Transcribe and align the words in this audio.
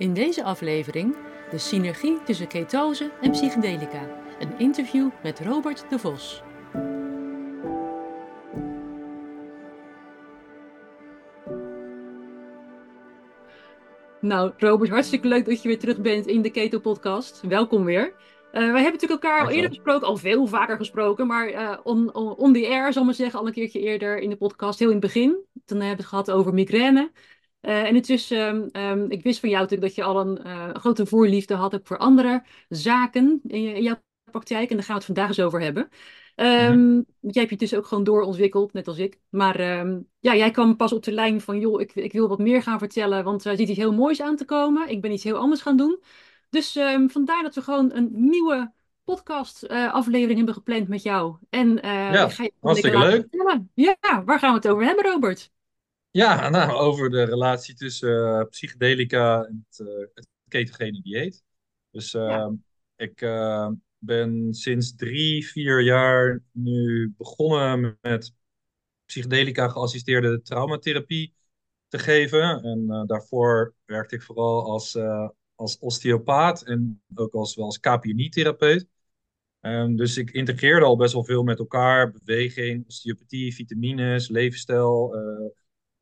In 0.00 0.14
deze 0.14 0.44
aflevering 0.44 1.16
de 1.50 1.58
synergie 1.58 2.22
tussen 2.22 2.48
ketose 2.48 3.10
en 3.20 3.30
psychedelica. 3.30 4.08
Een 4.38 4.58
interview 4.58 5.08
met 5.22 5.40
Robert 5.40 5.84
de 5.90 5.98
Vos. 5.98 6.42
Nou, 14.20 14.52
Robert, 14.56 14.90
hartstikke 14.90 15.28
leuk 15.28 15.44
dat 15.44 15.62
je 15.62 15.68
weer 15.68 15.78
terug 15.78 16.00
bent 16.00 16.26
in 16.26 16.42
de 16.42 16.50
Keto 16.50 16.78
Podcast. 16.78 17.40
Welkom 17.48 17.84
weer. 17.84 18.06
Uh, 18.06 18.12
wij 18.52 18.62
hebben 18.62 18.82
natuurlijk 18.82 19.22
elkaar 19.22 19.44
al 19.44 19.50
eerder 19.50 19.70
gesproken, 19.70 20.06
al 20.06 20.16
veel 20.16 20.46
vaker 20.46 20.76
gesproken, 20.76 21.26
maar 21.26 21.50
uh, 21.50 21.78
on, 21.82 22.14
on, 22.14 22.36
on, 22.36 22.52
the 22.52 22.66
air, 22.66 22.92
zal 22.92 23.02
ik 23.02 23.08
maar 23.08 23.16
zeggen, 23.16 23.38
al 23.38 23.46
een 23.46 23.52
keertje 23.52 23.80
eerder 23.80 24.18
in 24.18 24.30
de 24.30 24.36
podcast, 24.36 24.78
heel 24.78 24.88
in 24.88 24.96
het 24.96 25.04
begin. 25.04 25.30
Toen 25.64 25.78
hebben 25.78 25.96
we 25.96 26.02
het 26.02 26.06
gehad 26.06 26.30
over 26.30 26.54
migraine. 26.54 27.10
Uh, 27.62 27.82
en 27.82 27.94
het 27.94 28.08
is, 28.08 28.30
um, 28.30 29.10
ik 29.10 29.22
wist 29.22 29.40
van 29.40 29.48
jou 29.48 29.62
natuurlijk 29.62 29.94
dat 29.94 29.94
je 29.94 30.02
al 30.02 30.20
een 30.20 30.40
uh, 30.46 30.74
grote 30.74 31.06
voorliefde 31.06 31.54
had 31.54 31.74
ook 31.74 31.86
voor 31.86 31.98
andere 31.98 32.42
zaken 32.68 33.40
in, 33.46 33.62
je, 33.62 33.74
in, 33.74 33.82
jouw 33.82 34.02
praktijk. 34.30 34.70
En 34.70 34.76
daar 34.76 34.84
gaan 34.84 34.94
we 34.94 35.04
het 35.04 35.14
vandaag 35.14 35.28
eens 35.28 35.40
over 35.40 35.60
hebben. 35.60 35.88
Um, 36.36 36.46
mm-hmm. 36.46 37.06
Jij 37.20 37.42
hebt 37.42 37.50
je 37.50 37.56
dus 37.56 37.74
ook 37.74 37.86
gewoon 37.86 38.04
doorontwikkeld, 38.04 38.72
net 38.72 38.88
als 38.88 38.98
ik. 38.98 39.18
Maar 39.28 39.60
ja, 40.20 40.34
jij 40.34 40.50
kwam 40.50 40.76
pas 40.76 40.92
op 40.92 41.02
de 41.02 41.12
lijn 41.12 41.40
van, 41.40 41.58
joh, 41.58 41.80
ik, 41.80 41.94
ik 41.94 42.12
wil 42.12 42.28
wat 42.28 42.38
meer 42.38 42.62
gaan 42.62 42.78
vertellen, 42.78 43.24
want 43.24 43.44
er 43.44 43.52
uh, 43.52 43.58
zit 43.58 43.68
iets 43.68 43.78
heel 43.78 43.94
moois 43.94 44.22
aan 44.22 44.36
te 44.36 44.44
komen. 44.44 44.88
Ik 44.88 45.00
ben 45.00 45.12
iets 45.12 45.24
heel 45.24 45.36
anders 45.36 45.60
gaan 45.60 45.76
doen. 45.76 46.02
Dus 46.50 46.78
vandaar 47.06 47.42
dat 47.42 47.54
we 47.54 47.62
gewoon 47.62 47.92
een 47.92 48.08
nieuwe 48.12 48.72
podcast 49.04 49.64
uh, 49.70 49.92
aflevering 49.92 50.36
hebben 50.36 50.54
gepland 50.54 50.88
met 50.88 51.02
jou. 51.02 51.36
En 51.50 51.78
ja, 51.82 52.28
ga 52.28 52.42
je 52.42 52.52
hartstikke 52.60 52.98
leuk. 52.98 53.20
Vertellen. 53.30 53.70
Ja, 53.74 53.96
waar 54.24 54.38
gaan 54.38 54.50
we 54.50 54.56
het 54.56 54.68
over 54.68 54.84
hebben, 54.84 55.04
Robert? 55.04 55.50
Ja, 56.10 56.48
nou, 56.48 56.72
over 56.72 57.10
de 57.10 57.22
relatie 57.22 57.74
tussen 57.74 58.10
uh, 58.10 58.44
psychedelica 58.48 59.44
en 59.44 59.66
het, 59.68 59.88
uh, 59.88 60.06
het 60.14 60.28
ketogene 60.48 61.00
dieet. 61.02 61.42
Dus 61.90 62.10
ja. 62.10 62.54
ik 62.96 63.20
ben 63.98 64.54
sinds 64.54 64.94
drie, 64.94 65.46
vier 65.46 65.82
jaar 65.82 66.42
nu 66.52 67.14
begonnen 67.16 67.98
met 68.00 68.32
psychedelica 69.04 69.68
geassisteerde 69.68 70.42
traumatherapie 70.42 71.34
te 71.88 71.98
geven. 71.98 72.62
En 72.62 73.04
daarvoor 73.06 73.74
werkte 73.84 74.14
ik 74.14 74.22
vooral 74.22 74.70
als, 74.70 74.98
als 75.54 75.78
osteopaat 75.78 76.62
en 76.62 77.02
ook 77.14 77.34
als, 77.34 77.54
wel 77.54 77.64
als 77.64 77.80
KPNI-therapeut. 77.80 78.86
Um, 79.60 79.96
dus 79.96 80.16
ik 80.16 80.30
integreerde 80.30 80.86
al 80.86 80.96
best 80.96 81.12
wel 81.12 81.24
veel 81.24 81.42
met 81.42 81.58
elkaar. 81.58 82.10
Beweging, 82.10 82.86
osteopathie, 82.86 83.54
vitamines, 83.54 84.28
levensstijl, 84.28 85.14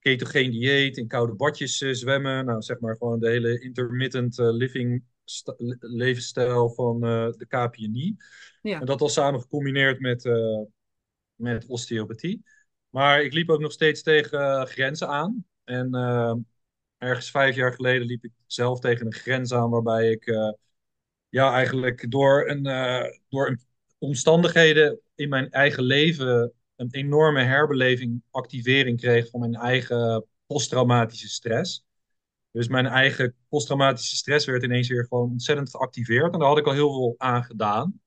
ketogeen 0.09 0.51
dieet, 0.51 0.97
in 0.97 1.07
koude 1.07 1.35
badjes 1.35 1.81
uh, 1.81 1.95
zwemmen. 1.95 2.45
Nou, 2.45 2.63
zeg 2.63 2.81
maar 2.81 2.97
gewoon 2.97 3.21
de 3.21 3.29
hele 3.29 3.61
intermittent 3.61 4.39
uh, 4.39 4.51
living 4.51 5.05
levensstijl 5.79 6.71
van 6.71 7.05
uh, 7.05 7.33
de 7.33 7.47
KPNI. 7.47 8.17
Ja. 8.63 8.81
En 8.81 8.87
dat 8.87 9.01
al 9.01 9.09
samen 9.09 9.41
gecombineerd 9.41 10.01
met, 10.01 10.31
met 11.35 11.67
osteopathie. 11.67 12.45
Maar 12.89 13.23
ik 13.23 13.33
liep 13.33 13.51
ook 13.51 13.61
nog 13.61 13.73
steeds 13.73 14.03
tegen 14.03 14.67
grenzen 14.67 15.09
aan. 15.09 15.45
En 15.65 15.95
ergens 16.99 17.31
vijf 17.31 17.55
jaar 17.55 17.73
geleden 17.73 18.07
liep 18.07 18.25
ik 18.25 18.33
zelf 18.47 18.81
tegen 18.81 19.07
een 19.07 19.15
grens 19.15 19.53
aan 19.53 19.71
waarbij 19.71 20.11
ik 20.11 20.25
ja, 21.29 21.53
eigenlijk 21.53 22.11
door, 22.11 22.49
een, 22.49 22.63
door 23.29 23.49
een 23.49 23.61
omstandigheden 23.99 25.01
in 25.15 25.29
mijn 25.29 25.51
eigen 25.51 25.83
leven 25.83 26.53
een 26.79 26.89
enorme 26.91 27.43
herbeleving, 27.43 28.23
activering 28.31 29.01
kreeg 29.01 29.31
van 29.31 29.41
mijn 29.41 29.55
eigen 29.55 30.27
posttraumatische 30.47 31.29
stress. 31.29 31.85
Dus 32.51 32.69
mijn 32.69 32.87
eigen 32.87 33.35
posttraumatische 33.49 34.17
stress 34.17 34.47
werd 34.47 34.63
ineens 34.63 34.89
weer 34.89 35.07
gewoon 35.07 35.31
ontzettend 35.31 35.71
geactiveerd. 35.71 36.33
En 36.33 36.39
daar 36.39 36.49
had 36.49 36.59
ik 36.59 36.67
al 36.67 36.73
heel 36.73 36.93
veel 36.93 37.15
aan 37.17 37.45
gedaan. 37.45 38.01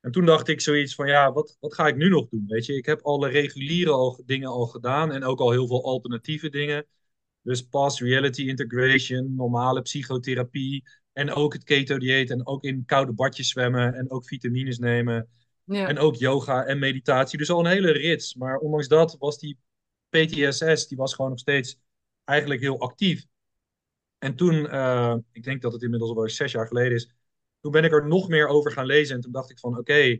En 0.00 0.12
toen 0.12 0.24
dacht 0.24 0.48
ik 0.48 0.60
zoiets 0.60 0.94
van, 0.94 1.06
ja, 1.06 1.32
wat, 1.32 1.56
wat 1.60 1.74
ga 1.74 1.86
ik 1.86 1.96
nu 1.96 2.08
nog 2.08 2.28
doen? 2.28 2.44
Weet 2.46 2.66
je, 2.66 2.74
ik 2.74 2.86
heb 2.86 3.00
alle 3.02 3.28
reguliere 3.28 4.22
dingen 4.26 4.48
al 4.48 4.66
gedaan 4.66 5.12
en 5.12 5.24
ook 5.24 5.40
al 5.40 5.50
heel 5.50 5.66
veel 5.66 5.84
alternatieve 5.84 6.50
dingen. 6.50 6.86
Dus 7.42 7.62
past 7.62 8.00
reality 8.00 8.42
integration, 8.42 9.34
normale 9.34 9.82
psychotherapie 9.82 10.84
en 11.12 11.30
ook 11.32 11.52
het 11.52 11.64
keto-dieet 11.64 12.30
en 12.30 12.46
ook 12.46 12.64
in 12.64 12.84
koude 12.84 13.12
badjes 13.12 13.48
zwemmen 13.48 13.94
en 13.94 14.10
ook 14.10 14.26
vitamines 14.26 14.78
nemen. 14.78 15.28
En 15.68 15.98
ook 15.98 16.14
yoga 16.14 16.64
en 16.64 16.78
meditatie. 16.78 17.38
Dus 17.38 17.50
al 17.50 17.58
een 17.60 17.70
hele 17.70 17.90
rits. 17.92 18.34
Maar 18.34 18.56
ondanks 18.58 18.88
dat 18.88 19.16
was 19.18 19.38
die 19.38 19.58
PTSS, 20.08 20.88
die 20.88 20.96
was 20.96 21.14
gewoon 21.14 21.30
nog 21.30 21.40
steeds 21.40 21.80
eigenlijk 22.24 22.60
heel 22.60 22.80
actief. 22.80 23.26
En 24.18 24.34
toen, 24.34 24.54
uh, 24.54 25.16
ik 25.32 25.42
denk 25.42 25.62
dat 25.62 25.72
het 25.72 25.82
inmiddels 25.82 26.10
alweer 26.10 26.30
zes 26.30 26.52
jaar 26.52 26.66
geleden 26.66 26.92
is, 26.92 27.14
toen 27.60 27.72
ben 27.72 27.84
ik 27.84 27.92
er 27.92 28.06
nog 28.06 28.28
meer 28.28 28.46
over 28.46 28.72
gaan 28.72 28.86
lezen. 28.86 29.14
En 29.14 29.20
toen 29.20 29.32
dacht 29.32 29.50
ik 29.50 29.58
van, 29.58 29.78
oké, 29.78 30.18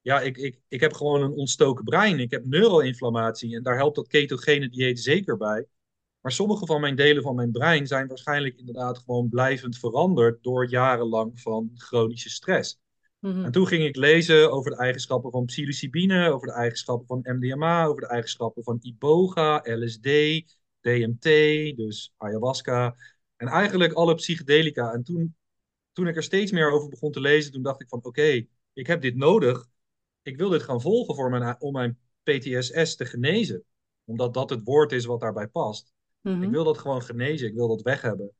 ja, 0.00 0.20
ik, 0.20 0.36
ik, 0.36 0.60
ik 0.68 0.80
heb 0.80 0.92
gewoon 0.92 1.22
een 1.22 1.32
ontstoken 1.32 1.84
brein. 1.84 2.20
Ik 2.20 2.30
heb 2.30 2.44
neuroinflammatie 2.44 3.56
en 3.56 3.62
daar 3.62 3.76
helpt 3.76 3.96
dat 3.96 4.08
ketogene 4.08 4.68
dieet 4.68 5.00
zeker 5.00 5.36
bij. 5.36 5.66
Maar 6.20 6.32
sommige 6.32 6.66
van 6.66 6.80
mijn 6.80 6.96
delen 6.96 7.22
van 7.22 7.34
mijn 7.34 7.50
brein 7.50 7.86
zijn 7.86 8.06
waarschijnlijk 8.06 8.58
inderdaad 8.58 8.98
gewoon 8.98 9.28
blijvend 9.28 9.78
veranderd 9.78 10.42
door 10.42 10.68
jarenlang 10.68 11.40
van 11.40 11.70
chronische 11.74 12.30
stress. 12.30 12.81
Mhm. 13.22 13.44
En 13.44 13.52
toen 13.52 13.66
ging 13.66 13.84
ik 13.84 13.96
lezen 13.96 14.52
over 14.52 14.70
de 14.70 14.76
eigenschappen 14.76 15.30
van 15.30 15.44
psilocybine, 15.44 16.30
over 16.30 16.46
de 16.46 16.52
eigenschappen 16.52 17.06
van 17.06 17.36
MDMA, 17.36 17.84
over 17.84 18.00
de 18.00 18.08
eigenschappen 18.08 18.62
van 18.62 18.78
iboga, 18.80 19.60
LSD, 19.64 20.02
DMT, 20.80 21.22
dus 21.76 22.12
ayahuasca. 22.16 22.96
En 23.36 23.48
eigenlijk 23.48 23.92
alle 23.92 24.14
psychedelica. 24.14 24.92
En 24.92 25.02
toen, 25.02 25.36
toen 25.92 26.06
ik 26.06 26.16
er 26.16 26.22
steeds 26.22 26.52
meer 26.52 26.70
over 26.70 26.88
begon 26.88 27.12
te 27.12 27.20
lezen, 27.20 27.52
toen 27.52 27.62
dacht 27.62 27.80
ik 27.80 27.88
van 27.88 28.04
oké, 28.04 28.46
ik 28.72 28.86
heb 28.86 29.00
dit 29.00 29.16
nodig. 29.16 29.68
Ik 30.22 30.36
wil 30.36 30.48
dit 30.48 30.62
gaan 30.62 30.80
volgen 30.80 31.14
voor 31.14 31.30
mijn, 31.30 31.60
om 31.60 31.72
mijn 31.72 31.98
PTSS 32.22 32.96
te 32.96 33.04
genezen. 33.04 33.64
Omdat 34.04 34.34
dat 34.34 34.50
het 34.50 34.60
woord 34.64 34.92
is 34.92 35.04
wat 35.04 35.20
daarbij 35.20 35.48
past. 35.48 35.92
Mhm. 36.20 36.42
Ik 36.42 36.50
wil 36.50 36.64
dat 36.64 36.78
gewoon 36.78 37.02
genezen, 37.02 37.48
ik 37.48 37.54
wil 37.54 37.68
dat 37.68 37.82
weg 37.82 38.00
hebben. 38.00 38.32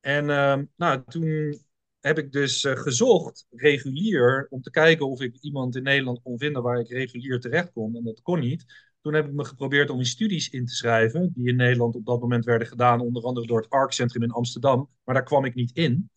En 0.00 0.28
uh, 0.28 0.58
nou, 0.76 1.02
toen 1.06 1.58
heb 2.06 2.18
ik 2.18 2.32
dus 2.32 2.64
uh, 2.64 2.76
gezocht, 2.76 3.46
regulier, 3.50 4.46
om 4.50 4.62
te 4.62 4.70
kijken 4.70 5.08
of 5.08 5.20
ik 5.20 5.36
iemand 5.40 5.76
in 5.76 5.82
Nederland 5.82 6.22
kon 6.22 6.38
vinden 6.38 6.62
waar 6.62 6.80
ik 6.80 6.88
regulier 6.88 7.40
terecht 7.40 7.72
kon. 7.72 7.96
En 7.96 8.04
dat 8.04 8.22
kon 8.22 8.40
niet. 8.40 8.64
Toen 9.00 9.14
heb 9.14 9.26
ik 9.26 9.32
me 9.32 9.44
geprobeerd 9.44 9.90
om 9.90 9.98
in 9.98 10.04
studies 10.04 10.48
in 10.48 10.66
te 10.66 10.74
schrijven, 10.74 11.32
die 11.34 11.48
in 11.48 11.56
Nederland 11.56 11.94
op 11.94 12.06
dat 12.06 12.20
moment 12.20 12.44
werden 12.44 12.66
gedaan, 12.66 13.00
onder 13.00 13.22
andere 13.22 13.46
door 13.46 13.60
het 13.60 13.70
ARC 13.70 13.92
Centrum 13.92 14.22
in 14.22 14.30
Amsterdam. 14.30 14.90
Maar 15.04 15.14
daar 15.14 15.24
kwam 15.24 15.44
ik 15.44 15.54
niet 15.54 15.76
in. 15.76 16.10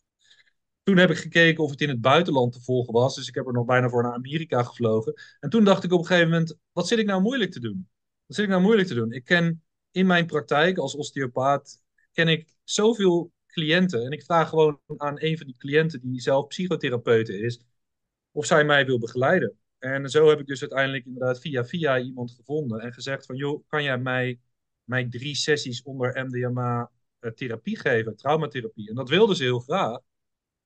Toen 0.84 0.98
heb 0.98 1.10
ik 1.10 1.18
gekeken 1.18 1.64
of 1.64 1.70
het 1.70 1.82
in 1.82 1.90
het 1.90 2.02
buitenland 2.02 2.54
te 2.54 2.62
volgen 2.62 2.94
was. 2.94 3.16
Dus 3.16 3.28
ik 3.28 3.36
heb 3.36 3.48
er 3.48 3.54
nog 3.54 3.66
bijna 3.66 3.90
voor 3.90 4.04
naar 4.04 4.14
Amerika 4.14 4.64
gevlogen. 4.64 5.14
En 5.40 5.50
toen 5.50 5.64
dacht 5.64 5.84
ik 5.84 5.92
op 5.92 6.00
een 6.00 6.06
gegeven 6.06 6.30
moment, 6.30 6.58
wat 6.72 6.88
zit 6.88 7.00
ik 7.00 7.06
nou 7.06 7.22
moeilijk 7.22 7.52
te 7.52 7.60
doen? 7.60 7.90
Wat 8.26 8.36
zit 8.36 8.46
ik 8.46 8.52
nou 8.52 8.64
moeilijk 8.64 8.88
te 8.88 8.94
doen? 8.94 9.12
Ik 9.12 9.24
ken 9.24 9.64
in 9.92 10.06
mijn 10.06 10.26
praktijk 10.26 10.78
als 10.78 10.96
osteopaat, 10.96 11.82
ken 12.12 12.28
ik 12.28 12.58
zoveel 12.64 13.32
cliënten. 13.52 14.06
En 14.06 14.12
ik 14.12 14.24
vraag 14.24 14.50
gewoon 14.50 14.80
aan 14.98 15.22
een 15.22 15.38
van 15.38 15.46
die 15.46 15.58
cliënten 15.58 16.02
die 16.02 16.22
zelf 16.22 16.48
psychotherapeute 16.48 17.40
is, 17.40 17.60
of 18.32 18.46
zij 18.46 18.64
mij 18.64 18.86
wil 18.86 19.00
begeleiden. 19.00 19.58
En 19.80 20.10
zo 20.10 20.30
heb 20.30 20.40
ik 20.40 20.46
dus 20.46 20.62
uiteindelijk 20.62 21.06
inderdaad 21.06 21.40
via 21.40 21.66
via 21.66 22.00
iemand 22.00 22.32
gevonden 22.32 22.80
en 22.80 22.94
gezegd 22.94 23.26
van, 23.26 23.36
joh, 23.36 23.64
kan 23.68 23.84
jij 23.84 23.98
mij, 23.98 24.40
mij 24.84 25.10
drie 25.10 25.36
sessies 25.36 25.82
onder 25.84 26.26
MDMA 26.26 26.92
uh, 27.20 27.32
therapie 27.32 27.80
geven, 27.80 28.16
traumatherapie? 28.16 28.90
En 28.90 28.96
dat 28.96 29.10
wilde 29.10 29.36
ze 29.36 29.44
heel 29.44 29.60
graag. 29.60 30.00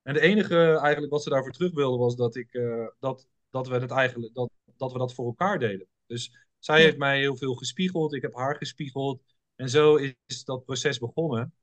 En 0.02 0.14
de 0.14 0.20
enige 0.20 0.56
eigenlijk 0.56 1.12
wat 1.12 1.24
ze 1.24 1.30
daarvoor 1.30 1.52
terug 1.52 1.74
wilde 1.74 1.98
was 1.98 2.16
dat, 2.16 2.36
ik, 2.36 2.54
uh, 2.54 2.88
dat, 3.00 3.28
dat, 3.50 3.68
we 3.68 3.76
het 3.76 3.92
eigenlijk, 3.92 4.34
dat, 4.34 4.52
dat 4.78 4.92
we 4.92 4.98
dat 4.98 5.14
voor 5.14 5.26
elkaar 5.26 5.60
deden. 5.60 5.88
Dus 6.06 6.34
zij 6.60 6.82
heeft 6.82 6.98
mij 6.98 7.20
heel 7.20 7.38
veel 7.38 7.56
gespiegeld, 7.56 8.14
ik 8.14 8.22
heb 8.22 8.36
haar 8.36 8.56
gespiegeld. 8.56 9.24
En 9.56 9.70
zo 9.70 9.96
is 10.26 10.44
dat 10.44 10.66
proces 10.66 11.00
begonnen. 11.00 11.54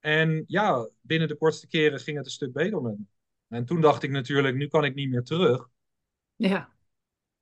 En 0.00 0.44
ja, 0.46 0.88
binnen 1.00 1.28
de 1.28 1.36
kortste 1.36 1.66
keren 1.66 2.00
ging 2.00 2.16
het 2.16 2.26
een 2.26 2.32
stuk 2.32 2.52
beter 2.52 2.82
met 2.82 2.98
me. 2.98 3.04
En 3.48 3.64
toen 3.64 3.80
dacht 3.80 4.02
ik 4.02 4.10
natuurlijk, 4.10 4.56
nu 4.56 4.68
kan 4.68 4.84
ik 4.84 4.94
niet 4.94 5.10
meer 5.10 5.22
terug. 5.22 5.68
Ja. 6.36 6.74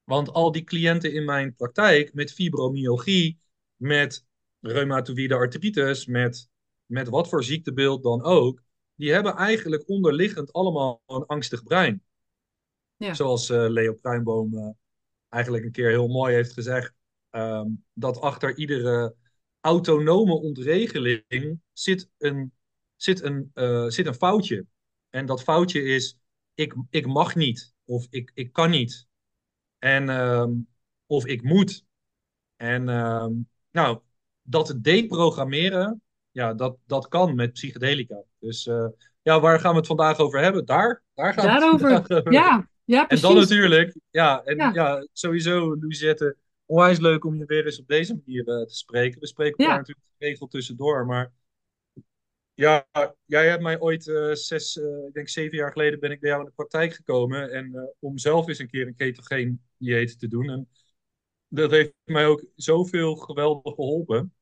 Want 0.05 0.32
al 0.32 0.52
die 0.52 0.64
cliënten 0.64 1.12
in 1.12 1.25
mijn 1.25 1.55
praktijk 1.55 2.14
met 2.14 2.32
fibromyalgie, 2.32 3.40
met 3.76 4.26
reumatoïde 4.61 5.34
artritis, 5.34 6.06
met, 6.06 6.50
met 6.87 7.08
wat 7.08 7.28
voor 7.28 7.44
ziektebeeld 7.44 8.02
dan 8.02 8.23
ook, 8.23 8.62
die 8.94 9.12
hebben 9.12 9.34
eigenlijk 9.34 9.88
onderliggend 9.88 10.52
allemaal 10.52 11.02
een 11.06 11.26
angstig 11.26 11.62
brein. 11.62 12.02
Ja. 12.96 13.14
Zoals 13.14 13.50
uh, 13.50 13.69
Leo 13.69 13.93
Pruimboom 13.93 14.55
uh, 14.55 14.69
eigenlijk 15.28 15.64
een 15.64 15.73
keer 15.73 15.88
heel 15.88 16.08
mooi 16.08 16.34
heeft 16.34 16.52
gezegd, 16.52 16.94
um, 17.31 17.84
dat 17.93 18.20
achter 18.20 18.56
iedere 18.56 19.14
autonome 19.64 20.32
ontregeling 20.32 21.61
zit 21.72 22.08
een, 22.19 22.52
zit 22.96 23.22
een, 23.22 23.50
uh, 23.55 23.87
zit 23.87 24.06
een 24.06 24.14
foutje. 24.14 24.66
En 25.11 25.26
dat 25.26 25.43
foutje 25.43 25.82
is, 25.82 26.19
ik, 26.55 26.75
ik 26.90 27.06
mag 27.06 27.34
niet, 27.34 27.75
of 27.84 28.06
ik, 28.11 28.31
ik 28.34 28.52
kan 28.52 28.70
niet. 28.70 29.06
En, 29.78 30.08
um, 30.08 30.69
of 31.06 31.26
ik 31.26 31.43
moet. 31.43 31.84
En 32.56 32.88
um, 32.88 33.49
nou, 33.70 34.00
dat 34.43 34.75
deprogrammeren, 34.81 36.02
ja, 36.31 36.55
dat, 36.55 36.76
dat 36.87 37.08
kan 37.08 37.34
met 37.34 37.52
psychedelica. 37.52 38.22
Dus 38.38 38.66
uh, 38.66 38.87
ja, 39.22 39.40
waar 39.40 39.61
gaan 39.61 39.70
we 39.70 39.78
het 39.78 39.87
vandaag 39.87 40.19
over 40.19 40.40
hebben? 40.40 40.64
Daar, 40.64 41.02
daar 41.14 41.32
gaan 41.32 41.46
Daarover. 41.46 41.88
we 41.88 41.94
het 41.94 42.12
over. 42.12 42.32
Ja, 42.32 42.69
ja, 42.84 43.05
precies. 43.05 43.25
En 43.25 43.32
dan 43.32 43.40
natuurlijk, 43.40 43.96
ja, 44.11 44.43
en 44.43 44.56
ja, 44.56 44.70
ja 44.72 45.06
sowieso, 45.12 45.76
Louisette, 45.76 46.37
onwijs 46.66 46.99
leuk 46.99 47.25
om 47.25 47.37
je 47.37 47.44
weer 47.44 47.64
eens 47.64 47.81
op 47.81 47.88
deze 47.88 48.14
manier 48.25 48.49
uh, 48.49 48.66
te 48.66 48.75
spreken. 48.75 49.20
We 49.20 49.26
spreken 49.26 49.58
elkaar 49.58 49.78
natuurlijk 49.78 50.06
geregeld 50.19 50.50
tussendoor, 50.50 51.06
maar 51.06 51.32
ja, 52.55 52.87
jij 53.25 53.49
hebt 53.49 53.62
mij 53.62 53.81
ooit 53.81 54.06
uh, 54.06 54.32
zes, 54.32 54.76
uh, 54.76 55.06
ik 55.06 55.14
denk 55.14 55.28
zeven 55.28 55.56
jaar 55.56 55.72
geleden 55.72 56.00
ben 56.00 56.11
ik 56.11 56.20
bij 56.20 56.28
jou 56.28 56.43
in 56.43 56.49
de 56.49 56.55
praktijk 56.55 56.93
gekomen. 56.93 57.52
En 57.52 57.94
om 57.99 58.19
zelf 58.19 58.49
eens 58.49 58.58
een 58.58 58.70
keer 58.70 58.87
een 58.87 58.94
ketogeen 58.94 59.62
dieet 59.76 60.19
te 60.19 60.28
doen. 60.28 60.50
En 60.50 60.69
dat 61.49 61.70
heeft 61.70 61.93
mij 62.05 62.26
ook 62.26 62.44
zoveel 62.55 63.16
geweldig 63.16 63.75
geholpen. 63.75 64.34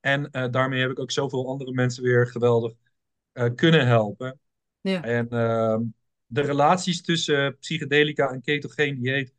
En 0.00 0.30
daarmee 0.50 0.80
heb 0.80 0.90
ik 0.90 0.98
ook 0.98 1.10
zoveel 1.10 1.48
andere 1.48 1.72
mensen 1.72 2.02
weer 2.02 2.26
geweldig 2.26 2.72
kunnen 3.54 3.86
helpen. 3.86 4.40
Ja. 4.80 5.02
En 5.02 5.28
ehm, 5.28 5.82
de 6.26 6.40
relaties 6.40 7.02
tussen 7.02 7.58
psychedelica 7.58 8.30
en 8.30 8.40
ketogeen 8.40 9.00
dieet, 9.00 9.34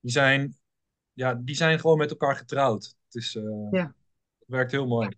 die 0.00 0.10
zijn, 0.10 0.58
ja, 1.12 1.34
die 1.34 1.54
zijn 1.54 1.80
gewoon 1.80 1.98
met 1.98 2.10
elkaar 2.10 2.36
getrouwd. 2.36 2.94
Het, 3.04 3.14
is, 3.14 3.32
ja. 3.70 3.94
het 4.38 4.48
werkt 4.48 4.70
heel 4.70 4.86
mooi. 4.86 5.08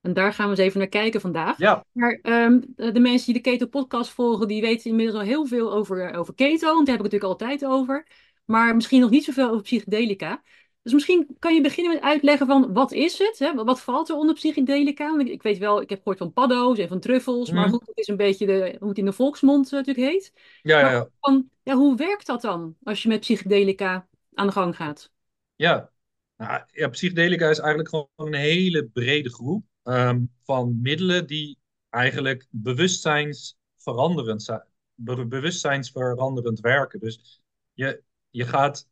En 0.00 0.12
daar 0.12 0.32
gaan 0.32 0.44
we 0.44 0.50
eens 0.50 0.60
even 0.60 0.78
naar 0.78 0.88
kijken 0.88 1.20
vandaag. 1.20 1.58
Ja. 1.58 1.84
Maar 1.92 2.18
um, 2.22 2.64
de 2.74 3.00
mensen 3.00 3.32
die 3.32 3.42
de 3.42 3.50
Keto 3.50 3.66
podcast 3.66 4.10
volgen, 4.10 4.48
die 4.48 4.60
weten 4.60 4.90
inmiddels 4.90 5.18
al 5.18 5.24
heel 5.24 5.46
veel 5.46 5.72
over, 5.72 6.14
over 6.14 6.34
keto. 6.34 6.74
Want 6.74 6.86
daar 6.86 6.96
heb 6.96 7.04
ik 7.04 7.12
het 7.12 7.22
natuurlijk 7.22 7.42
altijd 7.42 7.64
over. 7.64 8.06
Maar 8.44 8.74
misschien 8.74 9.00
nog 9.00 9.10
niet 9.10 9.24
zoveel 9.24 9.48
over 9.48 9.62
psychedelica. 9.62 10.42
Dus 10.82 10.92
misschien 10.92 11.36
kan 11.38 11.54
je 11.54 11.60
beginnen 11.60 11.94
met 11.94 12.02
uitleggen 12.02 12.46
van 12.46 12.72
wat 12.72 12.92
is 12.92 13.18
het? 13.18 13.38
Hè? 13.38 13.54
Wat 13.54 13.80
valt 13.80 14.08
er 14.08 14.16
onder 14.16 14.34
psychedelica? 14.34 15.18
Ik, 15.18 15.28
ik 15.28 15.42
weet 15.42 15.58
wel, 15.58 15.80
ik 15.80 15.90
heb 15.90 15.98
gehoord 15.98 16.18
van 16.18 16.32
paddo's 16.32 16.78
en 16.78 16.88
van 16.88 17.00
truffels. 17.00 17.50
Maar 17.50 17.64
mhm. 17.64 17.70
goed, 17.70 17.86
het 17.86 17.98
is 17.98 18.08
een 18.08 18.16
beetje 18.16 18.46
de, 18.46 18.76
hoe 18.78 18.88
het 18.88 18.98
in 18.98 19.04
de 19.04 19.12
volksmond 19.12 19.66
uh, 19.66 19.72
natuurlijk 19.72 20.12
heet. 20.12 20.32
Ja, 20.62 20.80
ja, 20.80 20.90
ja. 20.90 21.08
Van, 21.20 21.48
ja. 21.62 21.74
Hoe 21.74 21.96
werkt 21.96 22.26
dat 22.26 22.40
dan 22.40 22.76
als 22.82 23.02
je 23.02 23.08
met 23.08 23.20
psychedelica 23.20 24.06
aan 24.36 24.46
de 24.46 24.52
gang 24.52 24.76
gaat? 24.76 25.10
Ja, 25.54 25.90
nou, 26.36 26.62
psychedelica 26.90 27.50
is 27.50 27.58
eigenlijk 27.58 27.88
gewoon 27.88 28.08
een 28.14 28.34
hele 28.34 28.86
brede 28.86 29.30
groep. 29.30 29.64
Ehm, 29.82 30.24
van 30.42 30.80
middelen 30.80 31.26
die 31.26 31.58
eigenlijk 31.90 32.46
bewustzijnsveranderend 32.50 34.42
zijn. 34.42 34.64
bewustzijnsveranderend 35.28 36.60
werken. 36.60 37.00
Dus 37.00 37.42
je, 37.72 38.02
je, 38.30 38.44
gaat, 38.44 38.88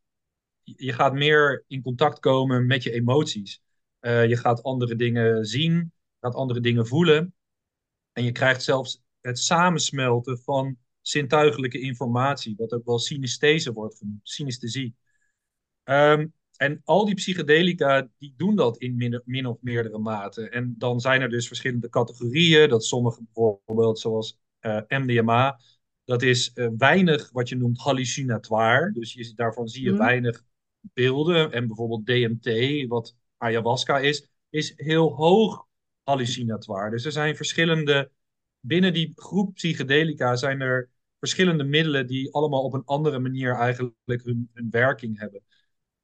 je 0.62 0.92
gaat 0.92 1.12
meer 1.12 1.64
in 1.68 1.82
contact 1.82 2.18
komen 2.18 2.66
met 2.66 2.82
je 2.82 2.92
emoties. 2.92 3.62
Uh, 4.00 4.26
je 4.28 4.36
gaat 4.36 4.62
andere 4.62 4.96
dingen 4.96 5.44
zien, 5.44 5.92
gaat 6.20 6.34
andere 6.34 6.60
dingen 6.60 6.86
voelen. 6.86 7.34
En 8.12 8.24
je 8.24 8.32
krijgt 8.32 8.62
zelfs 8.62 9.02
het 9.20 9.38
samensmelten 9.38 10.38
van 10.38 10.78
zintuigelijke 11.00 11.80
informatie, 11.80 12.54
wat 12.56 12.72
ook 12.72 12.84
wel 12.84 12.98
synesthese 12.98 13.72
wordt 13.72 13.96
genoemd, 13.96 14.20
synesthesie. 14.22 14.94
Um, 15.84 16.32
en 16.56 16.80
al 16.84 17.04
die 17.04 17.14
psychedelica 17.14 18.08
die 18.18 18.34
doen 18.36 18.56
dat 18.56 18.78
in 18.78 18.96
min, 18.96 19.22
min, 19.24 19.46
of 19.46 19.58
meerdere 19.60 19.98
mate. 19.98 20.48
En 20.48 20.74
dan 20.78 21.00
zijn 21.00 21.20
er 21.20 21.28
dus 21.28 21.46
verschillende 21.46 21.88
categorieën. 21.88 22.68
Dat 22.68 22.84
sommige 22.84 23.22
bijvoorbeeld, 23.22 23.98
zoals 23.98 24.38
uh, 24.60 24.76
eh, 24.76 25.00
MDMA, 25.00 25.60
dat 26.04 26.22
is 26.22 26.50
uh, 26.54 26.68
weinig 26.76 27.30
wat 27.32 27.48
je 27.48 27.56
noemt 27.56 27.78
hallucinatoire. 27.78 28.92
Dus 28.92 29.12
je, 29.12 29.32
daarvan 29.34 29.68
zie 29.68 29.84
je 29.84 29.90
mm. 29.90 29.98
weinig 29.98 30.44
beelden. 30.80 31.52
En 31.52 31.66
bijvoorbeeld 31.66 32.06
DMT, 32.06 32.86
wat 32.88 33.16
ayahuasca 33.36 33.98
is, 33.98 34.28
is 34.50 34.72
heel 34.76 35.14
hoog 35.14 35.66
hallucinatoire. 36.02 36.90
Dus 36.90 37.04
er 37.04 37.12
zijn 37.12 37.36
verschillende, 37.36 38.10
binnen 38.60 38.92
die 38.92 39.12
groep 39.14 39.54
psychedelica 39.54 40.36
zijn 40.36 40.60
er 40.60 40.90
verschillende 41.18 41.64
middelen 41.64 42.06
die 42.06 42.34
allemaal 42.34 42.62
op 42.62 42.72
een 42.72 42.84
andere 42.84 43.18
manier 43.18 43.54
eigenlijk 43.54 44.24
hun, 44.24 44.50
hun 44.52 44.70
werking 44.70 45.18
hebben. 45.18 45.42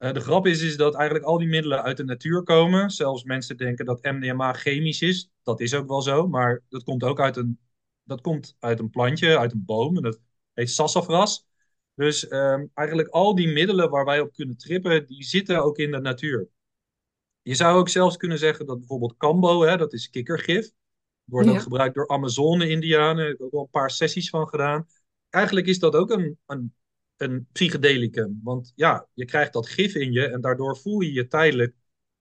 Uh, 0.01 0.13
de 0.13 0.21
grap 0.21 0.47
is, 0.47 0.63
is 0.63 0.77
dat 0.77 0.95
eigenlijk 0.95 1.25
al 1.25 1.39
die 1.39 1.49
middelen 1.49 1.83
uit 1.83 1.97
de 1.97 2.05
natuur 2.05 2.43
komen. 2.43 2.91
Zelfs 2.91 3.25
mensen 3.25 3.57
denken 3.57 3.85
dat 3.85 4.03
MDMA 4.03 4.53
chemisch 4.53 5.03
is. 5.03 5.31
Dat 5.43 5.61
is 5.61 5.75
ook 5.75 5.89
wel 5.89 6.03
zo, 6.03 6.29
maar 6.29 6.63
dat 6.69 6.83
komt 6.83 7.03
ook 7.05 7.21
uit 7.21 7.37
een, 7.37 7.59
dat 8.03 8.21
komt 8.21 8.57
uit 8.59 8.79
een 8.79 8.91
plantje, 8.91 9.39
uit 9.39 9.53
een 9.53 9.65
boom. 9.65 9.97
En 9.97 10.03
dat 10.03 10.21
heet 10.53 10.71
sassafras. 10.71 11.47
Dus 11.95 12.31
um, 12.31 12.71
eigenlijk 12.75 13.09
al 13.09 13.35
die 13.35 13.49
middelen 13.49 13.91
waar 13.91 14.05
wij 14.05 14.21
op 14.21 14.33
kunnen 14.33 14.57
trippen, 14.57 15.07
die 15.07 15.25
zitten 15.25 15.63
ook 15.63 15.79
in 15.79 15.91
de 15.91 16.01
natuur. 16.01 16.49
Je 17.43 17.55
zou 17.55 17.79
ook 17.79 17.89
zelfs 17.89 18.17
kunnen 18.17 18.39
zeggen 18.39 18.67
dat 18.67 18.79
bijvoorbeeld 18.79 19.17
kambo, 19.17 19.63
hè, 19.63 19.77
dat 19.77 19.93
is 19.93 20.11
kikkergif. 20.11 20.71
Wordt 21.25 21.49
ook 21.49 21.61
gebruikt 21.61 21.95
door 21.95 22.09
Amazone-Indianen. 22.09 23.17
Daar 23.17 23.27
heb 23.27 23.35
ik 23.35 23.43
ook 23.43 23.53
wel 23.53 23.61
een 23.61 23.71
paar 23.71 23.91
sessies 23.91 24.31
van 24.31 24.49
gedaan. 24.49 24.87
Eigenlijk 25.31 25.67
is 25.67 25.79
dat 25.79 25.95
ook 25.95 26.11
een, 26.11 26.39
een 26.47 26.75
een 27.21 27.49
psychedelicum. 27.53 28.41
Want 28.43 28.73
ja, 28.75 29.09
je 29.15 29.25
krijgt 29.25 29.53
dat 29.53 29.69
gif 29.69 29.95
in 29.95 30.13
je 30.13 30.27
en 30.27 30.41
daardoor 30.41 30.77
voel 30.77 31.01
je 31.01 31.13
je 31.13 31.27
tijdelijk 31.27 31.75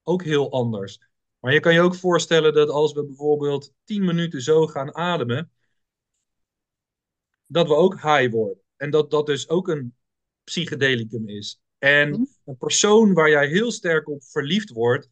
ook 0.04 0.24
heel 0.24 0.52
anders. 0.52 1.00
Maar 1.40 1.54
je 1.54 1.60
kan 1.60 1.74
je 1.74 1.82
ook 1.82 1.96
voorstellen 1.96 2.54
dat 2.54 2.70
als 2.70 2.94
we 2.94 3.06
bijvoorbeeld 3.06 3.74
10 3.84 4.06
minuten 4.06 4.42
zo 4.42 4.68
gaan 4.68 4.96
ademen, 4.96 5.52
dat 7.46 7.68
we 7.68 7.74
ook 7.74 7.94
high 7.94 8.32
worden. 8.32 8.64
En 8.76 8.90
dat 8.90 9.12
dat 9.12 9.26
dus 9.26 9.50
ook 9.50 9.68
een 9.68 9.96
psychedelicum 10.44 11.30
is. 11.30 11.62
En 11.78 12.10
mhm. 12.10 12.24
een 12.46 12.58
persoon 12.58 13.14
waar 13.14 13.30
jij 13.30 13.48
heel 13.48 13.72
sterk 13.72 14.10
op 14.10 14.24
verliefd 14.24 14.70
wordt, 14.70 15.10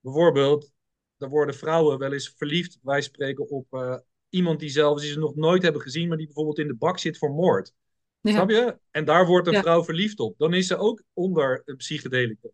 bijvoorbeeld, 0.00 0.72
daar 1.16 1.28
worden 1.28 1.54
vrouwen 1.54 1.98
wel 1.98 2.12
eens 2.12 2.34
verliefd, 2.36 2.78
wij 2.82 3.00
spreken 3.00 3.48
op 3.48 3.66
uh, 3.70 3.96
iemand 4.28 4.60
die 4.60 4.68
zelfs 4.68 5.02
die 5.02 5.12
ze 5.12 5.18
nog 5.18 5.34
nooit 5.34 5.62
hebben 5.62 5.82
gezien, 5.82 6.08
maar 6.08 6.16
die 6.16 6.26
bijvoorbeeld 6.26 6.58
in 6.58 6.66
de 6.66 6.74
bak 6.74 6.98
zit 6.98 7.18
voor 7.18 7.30
moord. 7.30 7.74
Snap 8.22 8.50
je? 8.50 8.78
En 8.90 9.04
daar 9.04 9.26
wordt 9.26 9.48
een 9.48 9.62
vrouw 9.62 9.84
verliefd 9.84 10.20
op. 10.20 10.38
Dan 10.38 10.54
is 10.54 10.66
ze 10.66 10.76
ook 10.76 11.02
onder 11.12 11.62
een 11.64 11.76
psychedelica. 11.76 12.48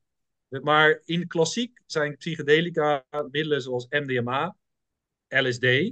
Maar 0.49 1.01
in 1.05 1.27
klassiek 1.27 1.81
zijn 1.87 2.17
psychedelica 2.17 3.05
middelen 3.31 3.63
zoals 3.63 3.87
MDMA, 3.89 4.57
LSD, 5.29 5.63
uh, 5.63 5.89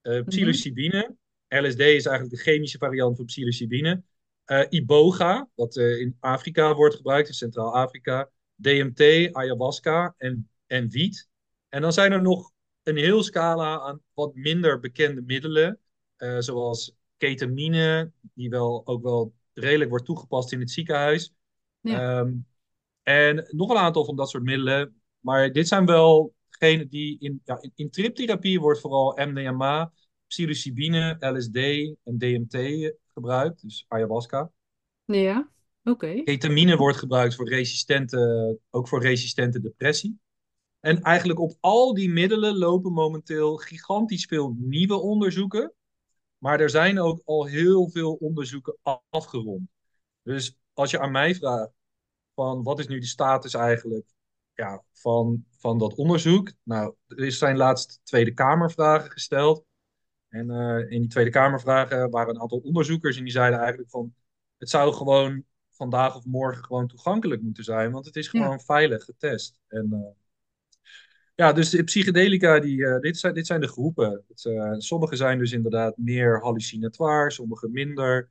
eh, 0.00 0.12
mhm. 0.12 0.24
psilocybine. 0.24 1.16
LSD 1.48 1.80
is 1.80 2.06
eigenlijk 2.06 2.30
de 2.30 2.50
chemische 2.50 2.78
variant 2.78 3.16
van 3.16 3.24
psilocybine. 3.24 4.02
Uh, 4.46 4.64
iboga, 4.68 5.48
wat 5.54 5.76
uh, 5.76 6.00
in 6.00 6.16
Afrika 6.20 6.74
wordt 6.74 6.94
gebruikt, 6.94 7.28
in 7.28 7.34
Centraal-Afrika. 7.34 8.30
DMT, 8.54 9.32
ayahuasca 9.32 10.14
en, 10.18 10.48
en 10.66 10.88
wiet. 10.88 11.28
En 11.68 11.82
dan 11.82 11.92
zijn 11.92 12.12
er 12.12 12.22
nog 12.22 12.52
een 12.82 12.96
heel 12.96 13.22
scala 13.22 13.80
aan 13.80 14.00
wat 14.14 14.34
minder 14.34 14.80
bekende 14.80 15.22
middelen, 15.22 15.78
zoals 16.38 16.94
ketamine, 17.18 18.12
die 18.34 18.50
wel, 18.50 18.82
ook 18.86 19.02
wel 19.02 19.34
redelijk 19.52 19.90
wordt 19.90 20.04
toegepast 20.04 20.52
in 20.52 20.60
het 20.60 20.70
ziekenhuis. 20.70 21.34
Ja. 21.80 22.20
Ehm, 22.20 22.32
en 23.02 23.48
nog 23.50 23.70
een 23.70 23.76
aantal 23.76 24.04
van 24.04 24.16
dat 24.16 24.30
soort 24.30 24.42
middelen. 24.42 25.00
Maar 25.20 25.52
dit 25.52 25.68
zijn 25.68 25.86
wel 25.86 26.34
degenen 26.48 26.88
die 26.88 27.16
in, 27.20 27.40
ja, 27.44 27.58
in, 27.60 27.72
in 27.74 27.90
triptherapie 27.90 28.60
wordt 28.60 28.80
vooral 28.80 29.18
MDMA, 29.26 29.92
psilocybine, 30.26 31.16
LSD 31.20 31.56
en 32.04 32.18
DMT 32.18 32.56
gebruikt, 33.06 33.62
dus 33.62 33.84
ayahuasca. 33.88 34.50
Ja, 35.04 35.48
oké. 35.84 36.22
Ketamine 36.22 36.76
wordt 36.76 36.98
gebruikt 36.98 37.34
voor 37.34 37.48
resistente, 37.48 38.58
ook 38.70 38.88
voor 38.88 39.02
resistente 39.02 39.60
depressie. 39.60 40.18
En 40.80 41.02
eigenlijk 41.02 41.38
op 41.38 41.56
al 41.60 41.94
die 41.94 42.10
middelen 42.10 42.58
lopen 42.58 42.92
momenteel 42.92 43.56
gigantisch 43.56 44.24
veel 44.24 44.54
nieuwe 44.58 44.96
onderzoeken. 44.96 45.72
Maar 46.38 46.60
er 46.60 46.70
zijn 46.70 47.00
ook 47.00 47.20
al 47.24 47.46
heel 47.46 47.90
veel 47.90 48.14
onderzoeken 48.14 48.76
afgerond. 49.10 49.68
Dus 50.22 50.58
als 50.72 50.90
je 50.90 51.00
aan 51.00 51.10
mij 51.10 51.34
vraagt 51.34 51.70
van 52.34 52.62
wat 52.62 52.78
is 52.78 52.86
nu 52.86 52.98
de 52.98 53.06
status 53.06 53.54
eigenlijk 53.54 54.06
ja, 54.54 54.82
van, 54.92 55.44
van 55.56 55.78
dat 55.78 55.94
onderzoek. 55.94 56.52
Nou, 56.62 56.94
er 57.06 57.32
zijn 57.32 57.56
laatst 57.56 58.00
Tweede 58.02 58.34
Kamervragen 58.34 59.10
gesteld. 59.10 59.64
En 60.28 60.50
uh, 60.50 60.90
in 60.90 61.00
die 61.00 61.08
Tweede 61.08 61.30
Kamervragen 61.30 62.10
waren 62.10 62.34
een 62.34 62.40
aantal 62.40 62.58
onderzoekers 62.58 63.16
en 63.16 63.22
die 63.22 63.32
zeiden 63.32 63.58
eigenlijk 63.58 63.90
van 63.90 64.14
het 64.58 64.70
zou 64.70 64.94
gewoon 64.94 65.44
vandaag 65.70 66.16
of 66.16 66.24
morgen 66.24 66.64
gewoon 66.64 66.86
toegankelijk 66.86 67.42
moeten 67.42 67.64
zijn, 67.64 67.90
want 67.90 68.06
het 68.06 68.16
is 68.16 68.28
gewoon 68.28 68.60
veilig 68.60 69.04
getest. 69.04 69.60
En 69.68 69.88
uh, 69.92 69.98
ja, 71.38 71.52
dus 71.52 71.70
de 71.70 71.84
psychedelica, 71.84 72.58
die, 72.58 72.78
uh, 72.78 72.98
dit, 72.98 73.18
zijn, 73.18 73.34
dit 73.34 73.46
zijn 73.46 73.60
de 73.60 73.68
groepen. 73.68 74.24
Het, 74.28 74.44
uh, 74.44 74.74
sommige 74.78 75.16
zijn 75.16 75.38
dus 75.38 75.52
inderdaad 75.52 75.96
meer 75.96 76.40
hallucinatoire, 76.40 77.30
sommige 77.30 77.68
minder. 77.68 78.30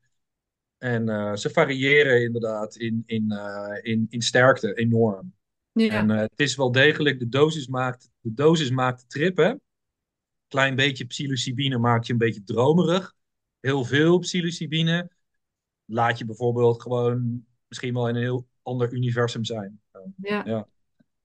En 0.77 1.09
uh, 1.09 1.35
ze 1.35 1.49
variëren 1.49 2.23
inderdaad 2.23 2.75
in, 2.75 3.03
in, 3.05 3.33
in, 3.81 4.07
in 4.09 4.21
sterkte 4.21 4.73
enorm. 4.73 5.33
Ja. 5.71 5.93
En 5.93 6.09
het 6.09 6.39
is 6.39 6.55
wel 6.55 6.71
degelijk, 6.71 7.19
de 7.19 7.29
dosis 7.29 7.67
maakt 7.67 8.09
de, 8.19 8.33
dosis 8.33 8.69
maakt 8.69 9.01
de 9.01 9.07
trip, 9.07 9.37
hè. 9.37 9.53
Klein 10.47 10.75
beetje 10.75 11.05
psilocybine 11.05 11.77
maakt 11.77 12.07
je 12.07 12.13
een 12.13 12.19
beetje 12.19 12.43
dromerig. 12.43 13.15
Heel 13.59 13.83
veel 13.83 14.19
psilocybine 14.19 15.09
laat 15.85 16.17
je 16.17 16.25
bijvoorbeeld 16.25 16.81
gewoon 16.81 17.45
misschien 17.67 17.93
wel 17.93 18.09
in 18.09 18.15
een 18.15 18.21
heel 18.21 18.47
ander 18.61 18.93
universum 18.93 19.45
zijn. 19.45 19.81
Ja. 20.17 20.43
ja. 20.45 20.67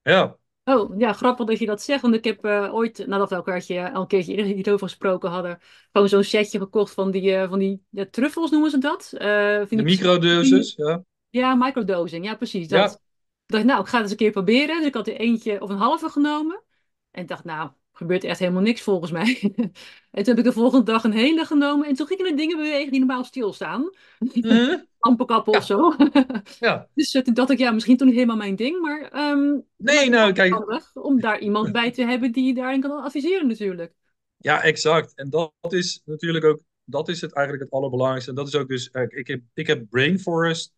ja. 0.03 0.41
Oh, 0.64 0.99
ja, 0.99 1.12
grappig 1.12 1.47
dat 1.47 1.59
je 1.59 1.66
dat 1.66 1.83
zegt. 1.83 2.02
Want 2.02 2.14
ik 2.14 2.25
heb 2.25 2.45
eh, 2.45 2.75
ooit, 2.75 3.07
nadat 3.07 3.28
we 3.28 3.35
elkaar 3.35 3.92
al 3.92 4.00
een 4.00 4.07
keertje 4.07 4.35
eerder 4.35 4.54
hierover 4.54 4.88
gesproken 4.88 5.31
hadden, 5.31 5.59
gewoon 5.92 6.09
zo'n 6.09 6.25
setje 6.25 6.59
gekocht 6.59 6.95
van 6.95 7.11
die, 7.11 7.35
eh, 7.35 7.49
van 7.49 7.59
die 7.59 7.83
ja, 7.90 8.07
truffels 8.11 8.50
noemen 8.50 8.71
ze 8.71 8.78
dat. 8.78 9.11
Uh, 9.14 9.21
de 9.21 9.66
microdoses, 9.69 10.75
ja. 10.76 11.04
Ja, 11.31 11.54
microdosing, 11.54 12.25
ja 12.25 12.35
precies. 12.35 12.69
Dat. 12.69 12.90
Ja. 12.90 12.99
Ik 13.47 13.54
dacht, 13.54 13.64
nou, 13.64 13.81
ik 13.81 13.87
ga 13.87 13.92
het 13.92 14.02
eens 14.02 14.11
een 14.11 14.16
keer 14.16 14.31
proberen. 14.31 14.76
Dus 14.76 14.87
ik 14.87 14.95
had 14.95 15.09
er 15.09 15.16
eentje 15.16 15.61
of 15.61 15.71
een 15.71 15.76
halve 15.76 16.09
genomen. 16.09 16.62
En 17.11 17.23
ik 17.23 17.28
dacht, 17.28 17.45
nou, 17.45 17.71
gebeurt 17.92 18.25
echt 18.25 18.38
helemaal 18.38 18.62
niks 18.62 18.81
volgens 18.81 19.11
mij. 19.11 19.38
en 20.11 20.23
toen 20.23 20.25
heb 20.25 20.38
ik 20.38 20.45
de 20.45 20.52
volgende 20.52 20.85
dag 20.85 21.04
een 21.04 21.12
hele 21.12 21.45
genomen. 21.45 21.87
En 21.87 21.95
toen 21.95 22.07
gingen 22.07 22.26
er 22.26 22.37
dingen 22.37 22.57
bewegen 22.57 22.90
die 22.90 22.99
normaal 22.99 23.25
stilstaan. 23.25 23.90
Mm. 24.19 24.87
Lampenkappen 25.02 25.56
of 25.56 25.64
zo. 25.64 25.94
ja. 26.61 26.88
Dus 26.94 27.11
toen 27.11 27.35
dacht 27.35 27.50
ik, 27.50 27.59
ja, 27.59 27.71
misschien 27.71 27.97
toch 27.97 28.06
niet 28.06 28.16
helemaal 28.16 28.37
mijn 28.37 28.56
ding. 28.56 28.80
Maar 28.80 29.30
um, 29.30 29.64
nee, 29.76 30.11
nou, 30.11 30.32
kijk. 30.32 30.82
om 30.94 31.21
daar 31.21 31.38
iemand 31.38 31.73
bij 31.73 31.90
te 31.90 32.04
hebben 32.04 32.32
die 32.32 32.47
je 32.47 32.54
daarin 32.54 32.80
kan 32.80 33.02
adviseren 33.02 33.49
natuurlijk. 33.49 33.92
Ja, 34.37 34.62
exact. 34.62 35.14
En 35.14 35.30
dat 35.30 35.52
is 35.68 36.02
natuurlijk 36.04 36.44
ook, 36.44 36.61
dat 36.85 37.09
is 37.09 37.21
het 37.21 37.32
eigenlijk 37.32 37.64
het 37.64 37.75
allerbelangrijkste. 37.75 38.30
En 38.30 38.37
dat 38.37 38.49
is 38.49 38.54
ook 38.54 38.68
dus, 38.68 38.88
uh, 38.92 39.02
ik, 39.09 39.26
heb, 39.26 39.40
ik 39.54 39.66
heb 39.66 39.85
Brainforest 39.90 40.73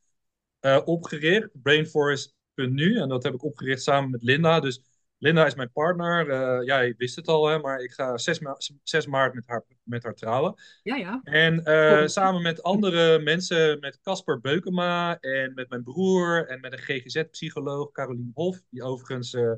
uh, 0.61 0.81
opgericht. 0.85 1.49
Brainforest.nu. 1.53 2.99
En 2.99 3.09
dat 3.09 3.23
heb 3.23 3.35
ik 3.35 3.45
opgericht 3.45 3.83
samen 3.83 4.11
met 4.11 4.23
Linda. 4.23 4.61
Dus 4.61 4.81
Linda 5.25 5.47
is 5.47 5.55
mijn 5.55 5.73
partner. 5.73 6.29
Uh, 6.29 6.67
jij 6.67 6.95
wist 6.97 7.17
het 7.17 7.29
al, 7.29 7.47
hè, 7.47 7.59
maar 7.59 7.81
ik 7.81 7.93
ga 7.93 8.19
6, 8.19 8.39
ma 8.39 8.57
6 8.83 9.07
maart 9.07 9.35
met 9.35 9.47
haar, 9.47 9.65
met 9.83 10.03
haar 10.03 10.15
trouwen. 10.15 10.55
Ja, 10.83 10.97
ja. 10.97 11.21
En 11.23 11.63
uh, 11.65 12.07
samen 12.07 12.43
met 12.43 12.63
andere 12.63 13.19
mensen, 13.19 13.79
met 13.81 14.01
Casper 14.03 14.41
Beukema 14.41 15.21
en 15.21 15.53
met 15.55 15.69
mijn 15.69 15.83
broer 15.83 16.49
en 16.49 16.61
met 16.61 16.73
een 16.73 16.79
GGZ-psycholoog, 16.79 17.91
Carolien 17.91 18.31
Hof, 18.35 18.63
die 18.71 18.83
overigens 18.83 19.33
uh, 19.33 19.53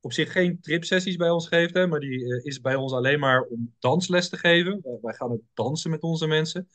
op 0.00 0.12
zich 0.12 0.32
geen 0.32 0.60
tripsessies 0.60 1.16
bij 1.16 1.30
ons 1.30 1.48
geeft, 1.48 1.74
hè, 1.74 1.86
maar 1.86 2.00
die 2.00 2.42
is 2.42 2.60
bij 2.60 2.74
ons 2.74 2.92
alleen 2.92 3.18
maar 3.18 3.42
om 3.42 3.74
dansles 3.78 4.28
te 4.28 4.36
geven. 4.36 4.98
wij 5.02 5.14
gaan 5.14 5.30
ook 5.30 5.42
dansen 5.54 5.90
met 5.90 6.02
onze 6.02 6.26
mensen. 6.26 6.68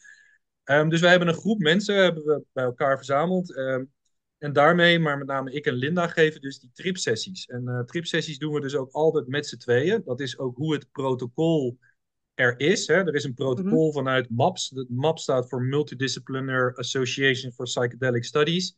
Um, 0.64 0.90
dus 0.90 1.02
wij 1.02 1.10
hebben 1.10 1.28
een 1.28 1.34
groep 1.34 1.60
mensen 1.60 1.96
hebben 1.96 2.24
we 2.24 2.44
bij 2.52 2.64
elkaar 2.64 2.98
verzameld. 2.98 3.58
Um, 3.58 3.92
en 4.42 4.54
daarmee, 4.54 5.00
maar 5.00 5.18
met 5.18 5.28
name 5.28 5.52
ik 5.52 5.66
en 5.66 5.74
Linda, 5.74 6.08
geven 6.08 6.42
dus 6.42 6.60
die 6.60 6.72
tripsessies. 6.74 7.46
En 7.46 7.64
uh, 7.68 7.80
tripsessies 7.80 8.38
doen 8.38 8.54
we 8.54 8.60
dus 8.60 8.76
ook 8.76 8.92
altijd 8.92 9.28
met 9.28 9.48
z'n 9.48 9.58
tweeën. 9.58 10.02
Dat 10.06 10.20
is 10.20 10.38
ook 10.38 10.58
hoe 10.58 10.74
het 10.74 10.92
protocol 10.92 11.78
er 12.34 12.60
is. 12.60 12.88
Hè. 12.88 12.94
Er 12.94 13.16
is 13.16 13.24
een 13.24 13.34
protocol 13.34 13.72
mm 13.72 13.84
-hmm. 13.84 13.92
vanuit 13.92 14.30
MAPS. 14.30 14.70
De 14.70 14.86
MAPS 14.90 15.24
staat 15.24 15.50
voor 15.50 15.62
Multidisciplinary 15.62 16.74
Association 16.76 17.52
for 17.52 17.66
Psychedelic 17.66 18.24
Studies. 18.24 18.78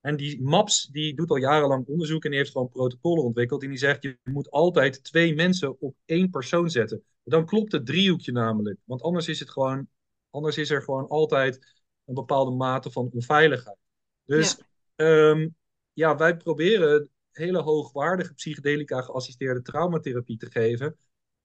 En 0.00 0.16
die 0.16 0.42
MAPS 0.42 0.86
die 0.86 1.14
doet 1.14 1.30
al 1.30 1.36
jarenlang 1.36 1.86
onderzoek 1.86 2.24
en 2.24 2.30
die 2.30 2.38
heeft 2.38 2.52
gewoon 2.52 2.68
protocollen 2.68 3.24
ontwikkeld. 3.24 3.62
En 3.62 3.68
die 3.68 3.78
zegt, 3.78 4.02
je 4.02 4.18
moet 4.24 4.50
altijd 4.50 5.04
twee 5.04 5.34
mensen 5.34 5.80
op 5.80 5.96
één 6.04 6.30
persoon 6.30 6.70
zetten. 6.70 7.02
Dan 7.24 7.46
klopt 7.46 7.72
het 7.72 7.86
driehoekje 7.86 8.32
namelijk. 8.32 8.78
Want 8.84 9.02
anders 9.02 9.28
is, 9.28 9.40
het 9.40 9.50
gewoon, 9.50 9.88
anders 10.30 10.58
is 10.58 10.70
er 10.70 10.82
gewoon 10.82 11.08
altijd 11.08 11.82
een 12.04 12.14
bepaalde 12.14 12.50
mate 12.50 12.90
van 12.90 13.10
onveiligheid. 13.12 13.78
Dus 14.24 14.56
ja. 14.58 14.64
Um, 14.96 15.56
ja, 15.92 16.16
wij 16.16 16.36
proberen 16.36 17.10
hele 17.30 17.58
hoogwaardige 17.62 18.34
psychedelica 18.34 19.00
geassisteerde 19.00 19.62
traumatherapie 19.62 20.36
te 20.36 20.50
geven. 20.50 20.96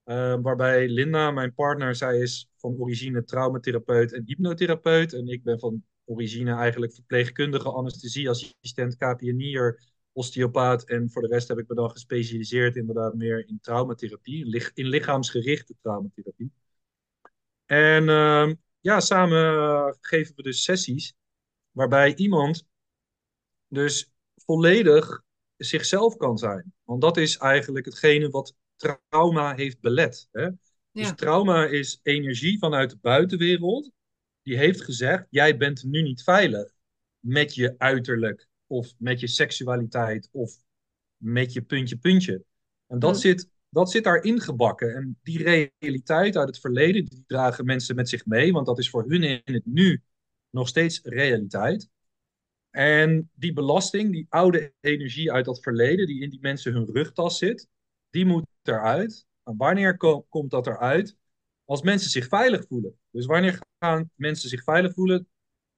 Uh, 0.05 0.37
waarbij 0.41 0.87
Linda, 0.87 1.31
mijn 1.31 1.53
partner, 1.53 1.95
zij 1.95 2.19
is 2.19 2.49
van 2.55 2.75
origine 2.77 3.23
traumatherapeut 3.23 4.13
en 4.13 4.23
hypnotherapeut. 4.25 5.13
En 5.13 5.27
ik 5.27 5.43
ben 5.43 5.59
van 5.59 5.83
origine 6.05 6.53
eigenlijk 6.53 6.93
verpleegkundige, 6.93 7.71
anesthesieassistent, 7.71 8.97
KPNI'er, 8.97 9.83
osteopaat. 10.11 10.83
En 10.83 11.09
voor 11.11 11.21
de 11.21 11.27
rest 11.27 11.47
heb 11.47 11.57
ik 11.57 11.67
me 11.67 11.75
dan 11.75 11.91
gespecialiseerd 11.91 12.75
inderdaad 12.75 13.15
meer 13.15 13.47
in 13.47 13.59
traumatherapie, 13.61 14.71
in 14.73 14.87
lichaamsgerichte 14.87 15.75
traumatherapie. 15.81 16.51
En 17.65 18.03
uh, 18.03 18.51
ja, 18.79 18.99
samen 18.99 19.97
geven 20.01 20.35
we 20.35 20.41
dus 20.41 20.63
sessies 20.63 21.13
waarbij 21.71 22.15
iemand 22.15 22.69
dus 23.71 24.11
volledig 24.35 25.23
zichzelf 25.57 26.17
kan 26.17 26.37
zijn. 26.37 26.73
Want 26.83 27.01
dat 27.01 27.17
is 27.17 27.37
eigenlijk 27.37 27.85
hetgene 27.85 28.29
wat 28.29 28.55
trauma 28.75 29.55
heeft 29.55 29.79
belet. 29.79 30.27
Hè? 30.31 30.49
Dus 30.91 31.13
trauma 31.15 31.65
is 31.65 31.99
energie 32.03 32.57
vanuit 32.59 32.89
de 32.89 32.97
buitenwereld. 33.01 33.91
Die 34.41 34.57
heeft 34.57 34.81
gezegd, 34.81 35.25
jij 35.29 35.57
bent 35.57 35.83
nu 35.83 36.01
niet 36.01 36.23
veilig 36.23 36.73
met 37.19 37.55
je 37.55 37.75
uiterlijk 37.77 38.47
of 38.67 38.93
met 38.97 39.19
je 39.19 39.27
seksualiteit 39.27 40.29
of 40.31 40.57
met 41.17 41.53
je 41.53 41.61
puntje 41.61 41.97
puntje. 41.97 42.43
En 42.87 42.99
dat, 42.99 43.19
zit, 43.19 43.49
dat 43.69 43.91
zit 43.91 44.03
daarin 44.03 44.41
gebakken. 44.41 44.95
En 44.95 45.19
die 45.23 45.43
realiteit 45.43 46.37
uit 46.37 46.47
het 46.47 46.59
verleden, 46.59 47.05
die 47.05 47.23
dragen 47.27 47.65
mensen 47.65 47.95
met 47.95 48.09
zich 48.09 48.25
mee, 48.25 48.51
want 48.51 48.65
dat 48.65 48.79
is 48.79 48.89
voor 48.89 49.05
hun 49.07 49.23
in 49.23 49.53
het 49.53 49.65
nu 49.65 50.01
nog 50.49 50.67
steeds 50.67 50.99
realiteit. 51.03 51.89
En 52.71 53.29
die 53.33 53.53
belasting, 53.53 54.11
die 54.11 54.25
oude 54.29 54.73
energie 54.79 55.31
uit 55.31 55.45
dat 55.45 55.61
verleden, 55.61 56.07
die 56.07 56.21
in 56.21 56.29
die 56.29 56.39
mensen 56.41 56.73
hun 56.73 56.89
rugtas 56.91 57.37
zit, 57.37 57.67
die 58.09 58.25
moet 58.25 58.45
eruit. 58.63 59.25
En 59.43 59.57
wanneer 59.57 59.97
komt 60.29 60.51
dat 60.51 60.67
eruit? 60.67 61.17
Als 61.65 61.81
mensen 61.81 62.09
zich 62.09 62.27
veilig 62.27 62.67
voelen. 62.67 62.99
Dus 63.09 63.25
wanneer 63.25 63.59
gaan 63.79 64.09
mensen 64.15 64.49
zich 64.49 64.63
veilig 64.63 64.93
voelen? 64.93 65.27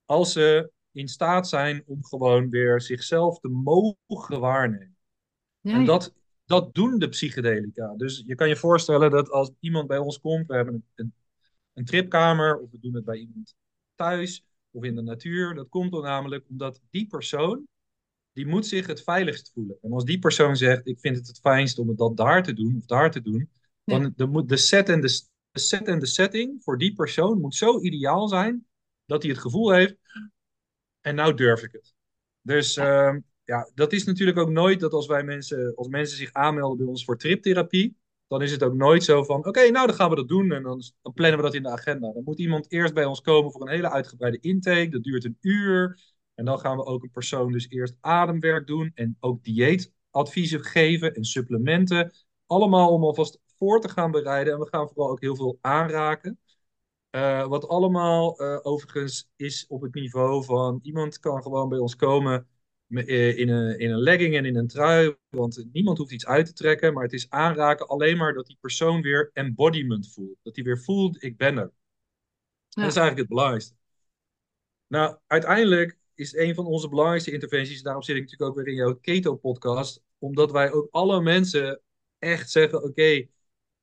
Als 0.06 0.32
ze 0.32 0.72
in 0.92 1.08
staat 1.08 1.48
zijn 1.48 1.84
om 1.86 2.06
gewoon 2.06 2.50
weer 2.50 2.82
zichzelf 2.82 3.40
te 3.40 3.48
mogen 3.48 4.40
waarnemen. 4.40 4.98
En 5.62 5.86
dat, 5.86 6.14
dat 6.46 6.74
doen 6.74 7.00
de 7.00 7.10
psychedelica. 7.10 7.96
Dus 7.96 8.24
je 8.26 8.36
kan 8.36 8.48
je 8.48 8.56
voorstellen 8.56 9.12
dat 9.12 9.30
als 9.30 9.52
iemand 9.60 9.88
bij 9.88 9.98
ons 9.98 10.20
komt, 10.20 10.48
we 10.48 10.56
hebben 10.56 10.74
een, 10.74 10.86
een, 10.96 11.14
een 11.74 11.86
tripkamer 11.86 12.60
of 12.60 12.72
we 12.72 12.80
doen 12.80 12.94
het 12.94 13.06
bij 13.06 13.18
iemand 13.18 13.56
thuis 13.96 14.46
of 14.74 14.84
in 14.84 14.96
de 14.96 15.02
natuur. 15.02 15.54
Dat 15.54 15.70
komt 15.70 15.92
dan 15.92 16.02
namelijk 16.02 16.46
omdat 16.50 16.82
die 16.90 17.08
persoon, 17.08 17.68
die 18.32 18.48
moet 18.48 18.66
zich 18.66 18.88
het 18.88 19.04
veiligst 19.04 19.52
voelen. 19.54 19.78
En 19.82 19.92
als 19.92 20.06
die 20.06 20.20
persoon 20.20 20.56
zegt, 20.56 20.88
ik 20.88 21.00
vind 21.00 21.16
het 21.18 21.28
het 21.28 21.40
fijnst 21.40 21.80
om 21.80 21.88
het 21.88 21.98
dat 21.98 22.18
daar 22.18 22.44
te 22.44 22.54
doen 22.54 22.76
of 22.78 22.86
daar 22.86 23.12
te 23.12 23.22
doen, 23.22 23.50
ja. 23.84 24.00
dan 24.00 24.14
de, 24.16 24.26
moet 24.26 24.50
de 24.50 24.58
set 24.58 24.90
en 24.90 25.02
de, 25.02 25.22
de 25.52 25.60
set 25.60 25.88
en 25.88 26.00
de 26.00 26.06
setting 26.06 26.64
voor 26.64 26.78
die 26.78 26.94
persoon 26.94 27.40
moet 27.40 27.56
zo 27.56 27.82
ideaal 27.82 28.28
zijn 28.28 28.66
dat 29.06 29.22
hij 29.22 29.32
het 29.32 29.42
gevoel 29.42 29.72
heeft, 29.72 29.96
en 31.02 31.16
nou 31.16 31.34
durf 31.34 31.64
ik 31.64 31.72
het. 31.72 31.94
Dus 32.42 32.74
ja. 32.74 33.14
Uh, 33.14 33.20
ja, 33.44 33.72
dat 33.74 33.94
is 33.94 34.04
natuurlijk 34.04 34.38
ook 34.38 34.50
nooit 34.50 34.80
dat 34.80 34.94
als 34.94 35.08
wij 35.08 35.24
mensen, 35.24 35.76
als 35.76 35.88
mensen 35.88 36.18
zich 36.18 36.34
aanmelden 36.34 36.78
bij 36.78 36.88
ons 36.88 37.06
voor 37.06 37.18
triptherapie, 37.18 37.98
dan 38.34 38.42
is 38.42 38.52
het 38.52 38.64
ook 38.64 38.74
nooit 38.74 39.04
zo 39.04 39.24
van: 39.24 39.46
oké, 39.46 39.70
nou 39.70 39.88
dan 39.88 39.96
gaan 39.96 40.10
we 40.10 40.16
dat 40.16 40.28
doen 40.28 40.52
en 40.52 40.64
dan, 40.64 40.82
dan, 41.02 41.14
plannen 41.14 41.38
we 41.38 41.44
dat 41.44 41.54
in 41.54 41.64
de 41.64 41.70
agenda. 41.70 42.12
Dan 42.14 42.24
moet 42.24 42.40
iemand 42.40 42.72
eerst 42.72 42.94
bij 42.94 43.06
ons 43.06 43.22
komen 43.22 43.52
voor 43.52 43.62
een 43.62 43.74
hele 43.74 43.92
uitgebreide 43.92 44.40
intake. 44.40 44.90
Dat 44.90 45.04
duurt 45.04 45.26
een 45.26 45.38
uur. 45.42 46.02
En 46.36 46.46
dan 46.46 46.60
gaan 46.60 46.78
we 46.78 46.86
ook 46.86 47.04
een 47.04 47.12
persoon 47.12 47.52
dus 47.52 47.70
eerst 47.70 47.98
ademwerk 48.00 48.68
doen 48.68 48.92
en 48.96 49.18
ook 49.20 49.44
dieetadviezen 49.44 50.64
geven 50.64 51.14
en 51.16 51.24
supplementen. 51.24 52.14
Allemaal 52.46 52.94
om 52.94 53.04
alvast 53.04 53.40
voor 53.58 53.82
te 53.82 53.90
gaan 53.90 54.12
bereiden. 54.12 54.54
En 54.54 54.60
we 54.60 54.68
gaan 54.68 54.88
vooral 54.88 55.10
ook 55.10 55.22
heel 55.22 55.36
veel 55.36 55.58
aanraken. 55.62 56.40
Uh, 57.12 57.48
wat 57.48 57.68
allemaal 57.68 58.42
uh, 58.42 58.60
overigens 58.62 59.30
is 59.36 59.66
op 59.68 59.82
het 59.82 59.94
niveau 59.94 60.44
van 60.44 60.80
iemand 60.84 61.20
kan 61.20 61.42
gewoon 61.44 61.70
bij 61.70 61.80
ons 61.80 61.96
komen 61.96 62.34
eh, 62.40 62.53
in 62.98 63.50
een, 63.50 63.80
in 63.80 63.92
een 63.92 64.00
legging 64.00 64.36
en 64.36 64.46
in 64.46 64.56
een 64.56 64.68
trui. 64.68 65.16
Want 65.30 65.66
niemand 65.72 65.98
hoeft 65.98 66.12
iets 66.12 66.26
uit 66.26 66.46
te 66.46 66.54
trekken. 66.54 66.94
Maar 66.94 67.04
het 67.04 67.14
is 67.14 67.30
aanraken 67.30 67.88
alleen 67.88 68.18
maar 68.18 68.34
dat 68.34 68.46
die 68.46 68.58
persoon 68.62 69.02
weer 69.02 69.30
embodiment 69.34 70.12
voelt. 70.14 70.38
Dat 70.42 70.56
hij 70.56 70.64
weer 70.64 70.80
voelt, 70.80 71.24
ik 71.24 71.38
ben 71.38 71.58
er. 71.58 71.72
Ja. 72.70 72.82
Dat 72.82 72.92
is 72.92 72.98
eigenlijk 72.98 73.18
het 73.18 73.28
belangrijkste. 73.28 73.76
Nou, 74.88 75.18
uiteindelijk 75.28 75.98
is 76.16 76.36
een 76.36 76.56
van 76.56 76.66
onze 76.66 76.90
belangrijkste 76.90 77.32
interventies. 77.32 77.82
Daarom 77.82 78.04
zit 78.04 78.16
ik 78.16 78.22
natuurlijk 78.22 78.50
ook 78.50 78.58
weer 78.58 78.68
in 78.68 78.80
jouw 78.80 78.96
Keto-podcast. 78.96 80.02
Omdat 80.18 80.52
wij 80.52 80.72
ook 80.72 80.88
alle 80.92 81.22
mensen 81.22 81.82
echt 82.20 82.52
zeggen: 82.52 82.78
oké, 82.78 82.88
okay, 82.88 83.30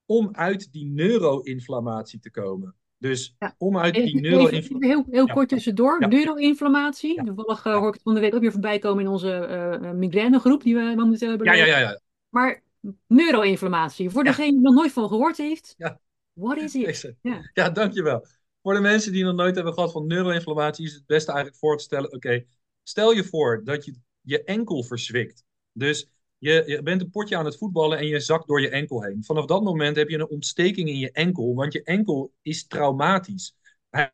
om 0.05 0.29
uit 0.33 0.73
die 0.73 0.87
neuroinflammatie 0.87 2.19
te 2.19 2.31
komen. 2.31 2.75
Dus 3.00 3.35
ja. 3.38 3.54
om 3.59 3.78
uit 3.78 3.95
die 3.95 4.21
neuroinflammatie... 4.21 4.87
Heel, 4.87 5.04
heel 5.11 5.26
ja. 5.26 5.33
kort 5.33 5.49
tussendoor, 5.49 6.00
ja. 6.00 6.07
neuroinflammatie. 6.07 7.25
Toevallig 7.25 7.64
uh, 7.66 7.76
hoor 7.76 7.88
ik 7.88 7.95
het 7.95 8.02
van 8.02 8.14
de 8.14 8.21
week 8.21 8.35
ook 8.35 8.40
weer 8.40 8.52
voorbij 8.52 8.78
komen 8.78 9.04
in 9.04 9.11
onze 9.11 9.49
uh, 9.83 9.90
migrainegroep 9.90 10.62
die 10.62 10.75
we 10.75 10.92
momenteel 10.97 11.28
hebben. 11.28 11.47
Ja, 11.47 11.52
ja, 11.52 11.64
ja, 11.64 11.78
ja. 11.78 12.00
Maar 12.28 12.62
neuroinflammatie, 13.07 14.11
voor 14.11 14.25
degene 14.25 14.50
die 14.50 14.61
nog 14.61 14.75
nooit 14.75 14.92
van 14.92 15.09
gehoord 15.09 15.37
heeft, 15.37 15.75
ja. 15.76 16.00
what 16.33 16.57
is 16.57 16.75
it? 16.75 17.14
Ja. 17.23 17.50
ja, 17.52 17.71
dankjewel. 17.71 18.26
Voor 18.62 18.75
de 18.75 18.80
mensen 18.80 19.12
die 19.12 19.25
nog 19.25 19.35
nooit 19.35 19.54
hebben 19.54 19.75
gehad 19.75 19.92
van 19.92 20.07
neuroinflammatie 20.07 20.87
is 20.87 20.95
het 20.95 21.07
beste 21.07 21.30
eigenlijk 21.30 21.61
voor 21.61 21.76
te 21.76 21.83
stellen, 21.83 22.07
oké, 22.07 22.16
okay, 22.16 22.47
stel 22.83 23.12
je 23.12 23.25
voor 23.25 23.64
dat 23.64 23.85
je 23.85 23.95
je 24.21 24.45
enkel 24.45 24.83
verzwikt. 24.83 25.45
Dus 25.73 26.09
je, 26.40 26.62
je, 26.66 26.82
bent 26.82 27.00
een 27.00 27.11
potje 27.11 27.37
aan 27.37 27.44
het 27.44 27.56
voetballen 27.56 27.99
en 27.99 28.06
je 28.06 28.20
zakt 28.20 28.47
door 28.47 28.61
je 28.61 28.68
enkel 28.70 29.02
heen. 29.02 29.25
Vanaf 29.25 29.44
dat 29.44 29.62
moment 29.62 29.97
heb 29.97 30.09
je 30.09 30.18
een 30.18 30.28
ontsteking 30.28 30.88
in 30.88 30.99
je 30.99 31.11
enkel, 31.11 31.54
want 31.54 31.73
je 31.73 31.82
enkel 31.82 32.32
is 32.42 32.66
traumatisch. 32.66 33.54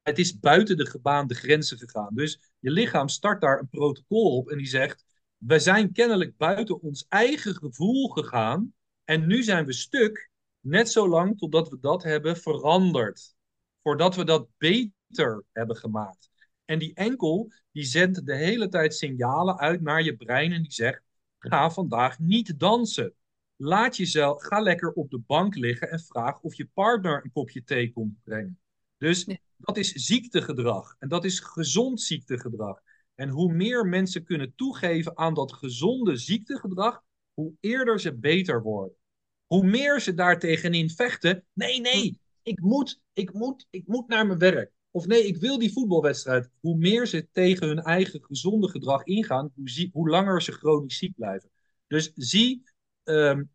Het 0.02 0.18
is 0.18 0.38
buiten 0.38 0.76
de 0.76 0.87
gebaande 0.87 1.35
grenzen 1.35 1.78
gegaan. 1.78 2.14
Dus 2.14 2.40
je 2.59 2.71
lichaam 2.71 3.09
start 3.09 3.40
daar 3.40 3.59
een 3.59 3.68
protocol 3.68 4.37
op 4.37 4.50
en 4.50 4.56
die 4.59 4.66
zegt: 4.66 5.04
we 5.37 5.59
zijn 5.59 5.92
kennelijk 5.92 6.37
buiten 6.37 6.80
ons 6.80 7.06
eigen 7.09 7.54
gevoel 7.54 8.09
gegaan 8.09 8.75
en 9.04 9.26
nu 9.26 9.42
zijn 9.42 9.66
we 9.66 9.73
stuk, 9.73 10.30
net 10.61 10.90
zo 10.90 11.09
lang 11.09 11.38
totdat 11.38 11.68
we 11.68 11.78
dat 11.80 12.02
hebben 12.02 12.37
veranderd. 12.37 13.35
Voordat 13.83 14.16
we 14.16 14.25
dat 14.25 14.49
beter 14.59 15.45
hebben 15.52 15.76
gemaakt. 15.76 16.30
En 16.64 16.78
die 16.78 16.95
enkel, 16.95 17.52
die 17.73 17.85
zendt 17.85 18.26
de 18.26 18.37
hele 18.37 18.68
tijd 18.68 18.95
signalen 18.95 19.59
uit 19.59 19.80
naar 19.80 20.02
je 20.02 20.16
brein 20.16 20.52
en 20.52 20.62
die 20.62 20.73
zegt, 20.73 21.06
ga 21.38 21.71
vandaag 21.71 22.19
niet 22.19 22.59
dansen. 22.59 23.14
Laat 23.57 23.97
jezelf, 23.97 24.43
ga 24.43 24.61
lekker 24.61 24.93
op 24.93 25.11
de 25.11 25.19
bank 25.19 25.55
liggen 25.55 25.90
en 25.90 26.00
vraag 26.00 26.40
of 26.40 26.55
je 26.55 26.69
partner 26.75 27.25
een 27.25 27.33
kopje 27.33 27.64
thee 27.64 27.93
komt 27.93 28.23
brengen. 28.23 28.59
Dus 28.99 29.28
dat 29.57 29.76
is 29.76 29.93
ziektegedrag 29.93 30.97
en 30.99 31.09
dat 31.09 31.25
is 31.25 31.40
gezond 31.40 32.00
ziektegedrag. 32.00 32.81
En 33.14 33.28
hoe 33.28 33.52
meer 33.52 33.87
mensen 33.87 34.25
kunnen 34.25 34.55
toegeven 34.55 35.16
aan 35.16 35.35
dat 35.35 35.52
gezonde 35.52 36.16
ziektegedrag, 36.16 37.02
hoe 37.35 37.52
eerder 37.61 38.00
ze 38.00 38.14
beter 38.14 38.62
worden. 38.62 38.97
Hoe 39.47 39.66
meer 39.66 40.00
ze 40.00 40.14
daar 40.14 40.38
tegenin 40.38 40.90
vechten. 40.90 41.45
Nee, 41.52 41.81
nee, 41.81 42.21
ik 42.43 42.61
moet, 42.61 43.00
ik 43.12 43.33
moet, 43.33 43.66
ik 43.71 43.87
moet 43.87 44.09
naar 44.09 44.26
mijn 44.26 44.38
werk. 44.38 44.73
Of 44.97 45.07
nee, 45.07 45.26
ik 45.26 45.37
wil 45.37 45.59
die 45.59 45.73
voetbalwedstrijd. 45.73 46.50
Hoe 46.61 46.76
meer 46.76 47.07
ze 47.07 47.29
tegen 47.33 47.67
hun 47.67 47.83
eigen 47.83 48.25
gezonde 48.25 48.69
gedrag 48.69 49.05
ingaan, 49.05 49.53
hoe, 49.55 49.88
hoe 49.93 50.09
langer 50.09 50.43
ze 50.43 50.53
chronisch 50.53 50.99
ziek 50.99 51.15
blijven. 51.17 51.50
Dus 51.87 52.12
zie 52.15 52.62
um, 53.05 53.50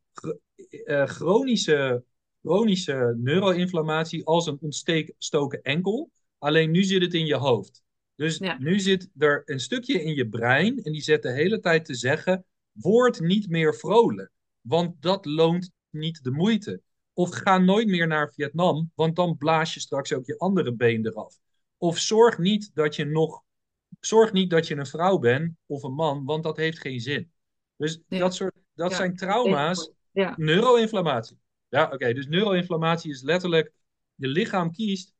chronische, 1.05 2.03
chronische 2.41 3.15
neuroinflammatie 3.17 4.25
als 4.25 4.48
een 4.48 4.57
ontstoken 4.62 5.62
enkel. 5.62 6.12
Alleen 6.38 6.71
nu 6.71 6.83
zit 6.83 7.01
het 7.01 7.13
in 7.13 7.25
je 7.25 7.36
hoofd. 7.36 7.83
Dus 8.15 8.39
nu 8.60 8.79
zit 8.79 9.10
er 9.17 9.41
een 9.45 9.60
stukje 9.60 10.03
in 10.03 10.15
je 10.15 10.29
brein 10.29 10.83
en 10.83 10.91
die 10.91 11.01
zet 11.01 11.21
de 11.21 11.31
hele 11.31 11.60
tijd 11.60 11.86
te 11.86 11.95
zeggen: 11.95 12.45
word 12.71 13.19
niet 13.19 13.50
meer 13.50 13.75
vrolijk, 13.75 14.31
want 14.62 15.01
dat 15.01 15.25
loont 15.25 15.71
niet 15.89 16.24
de 16.24 16.31
moeite. 16.31 16.81
Of 17.21 17.29
ga 17.29 17.57
nooit 17.57 17.87
meer 17.87 18.07
naar 18.07 18.33
Vietnam, 18.33 18.91
want 18.95 19.15
dan 19.15 19.37
blaas 19.37 19.73
je 19.73 19.79
straks 19.79 20.13
ook 20.13 20.25
je 20.25 20.37
andere 20.37 20.73
been 20.73 21.05
eraf. 21.05 21.37
Of 21.77 21.97
zorg 21.97 22.37
niet 22.37 22.71
dat 22.73 22.95
je 22.95 23.05
nog, 23.05 23.43
zorg 23.99 24.31
niet 24.31 24.49
dat 24.49 24.67
je 24.67 24.75
een 24.75 24.85
vrouw 24.85 25.17
bent 25.17 25.55
of 25.65 25.83
een 25.83 25.93
man, 25.93 26.25
want 26.25 26.43
dat 26.43 26.57
heeft 26.57 26.79
geen 26.79 26.99
zin. 26.99 27.31
Dus 27.75 28.01
dat, 28.07 28.35
soort, 28.35 28.55
dat 28.73 28.93
zijn 28.93 29.15
trauma's, 29.15 29.91
ja. 30.11 30.33
neuroinflammatie. 30.37 31.39
Ja, 31.69 31.89
oké, 31.93 32.13
dus 32.13 32.27
neuroinflammatie 32.27 33.11
is 33.11 33.21
letterlijk, 33.21 33.71
je 34.15 34.27
lichaam 34.27 34.71
kiest 34.71 35.13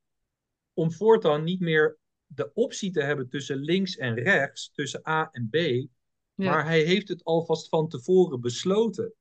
om 0.74 0.92
voortaan 0.92 1.44
niet 1.44 1.60
meer 1.60 1.98
de 2.26 2.54
optie 2.54 2.92
te 2.92 3.02
hebben 3.02 3.30
tussen 3.30 3.58
links 3.58 3.98
en 3.98 4.14
rechts, 4.14 4.72
tussen 4.74 5.08
A 5.08 5.30
en 5.32 5.50
B. 5.50 5.88
Maar 6.36 6.66
hij 6.66 6.82
heeft 6.82 7.08
het 7.08 7.24
alvast 7.24 7.70
van 7.70 7.88
tevoren 7.88 8.42
besloten. 8.42 9.14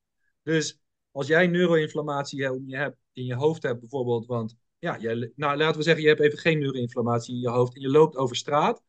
Dus 0.42 0.80
als 1.12 1.26
jij 1.26 1.46
neuroinflammatie 1.46 2.42
in 2.42 2.64
je, 2.66 2.76
hebt, 2.76 2.96
in 3.12 3.24
je 3.24 3.34
hoofd 3.34 3.62
hebt 3.62 3.80
bijvoorbeeld, 3.80 4.26
want 4.26 4.56
ja, 4.78 4.98
jij, 4.98 5.32
nou, 5.36 5.56
laten 5.56 5.76
we 5.76 5.82
zeggen, 5.82 6.02
je 6.02 6.08
hebt 6.08 6.20
even 6.20 6.38
geen 6.38 6.58
neuroinflammatie 6.58 7.34
in 7.34 7.40
je 7.40 7.48
hoofd 7.48 7.74
en 7.74 7.80
je 7.80 7.88
loopt 7.88 8.16
over 8.16 8.36
straat, 8.36 8.82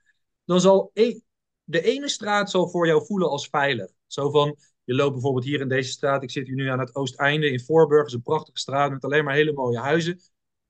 dan 0.46 0.62
zal 0.62 0.92
e 0.94 1.20
de 1.63 1.82
ene 1.82 2.10
straat 2.10 2.50
zal 2.50 2.70
voor 2.70 2.88
jou 2.88 3.06
voelen 3.06 3.30
als 3.30 3.48
veilig. 3.48 3.92
Zo 4.08 4.30
van, 4.30 4.58
je 4.84 4.94
loopt 4.94 5.13
bijvoorbeeld 5.13 5.46
hier 5.46 5.62
in 5.62 5.68
deze 5.68 5.92
straat, 5.92 6.24
ik 6.24 6.32
zit 6.32 6.48
hier 6.48 6.56
nu 6.56 6.68
aan 6.68 6.80
het 6.80 6.96
Oosteinde 6.96 7.51
in 7.51 7.60
Voorburg, 7.60 8.06
is 8.06 8.13
een 8.13 8.22
prachtige 8.22 8.60
straat 8.60 8.92
met 8.92 9.04
alleen 9.04 9.24
maar 9.24 9.34
hele 9.34 9.54
mooie 9.54 9.80
huizen. 9.80 10.20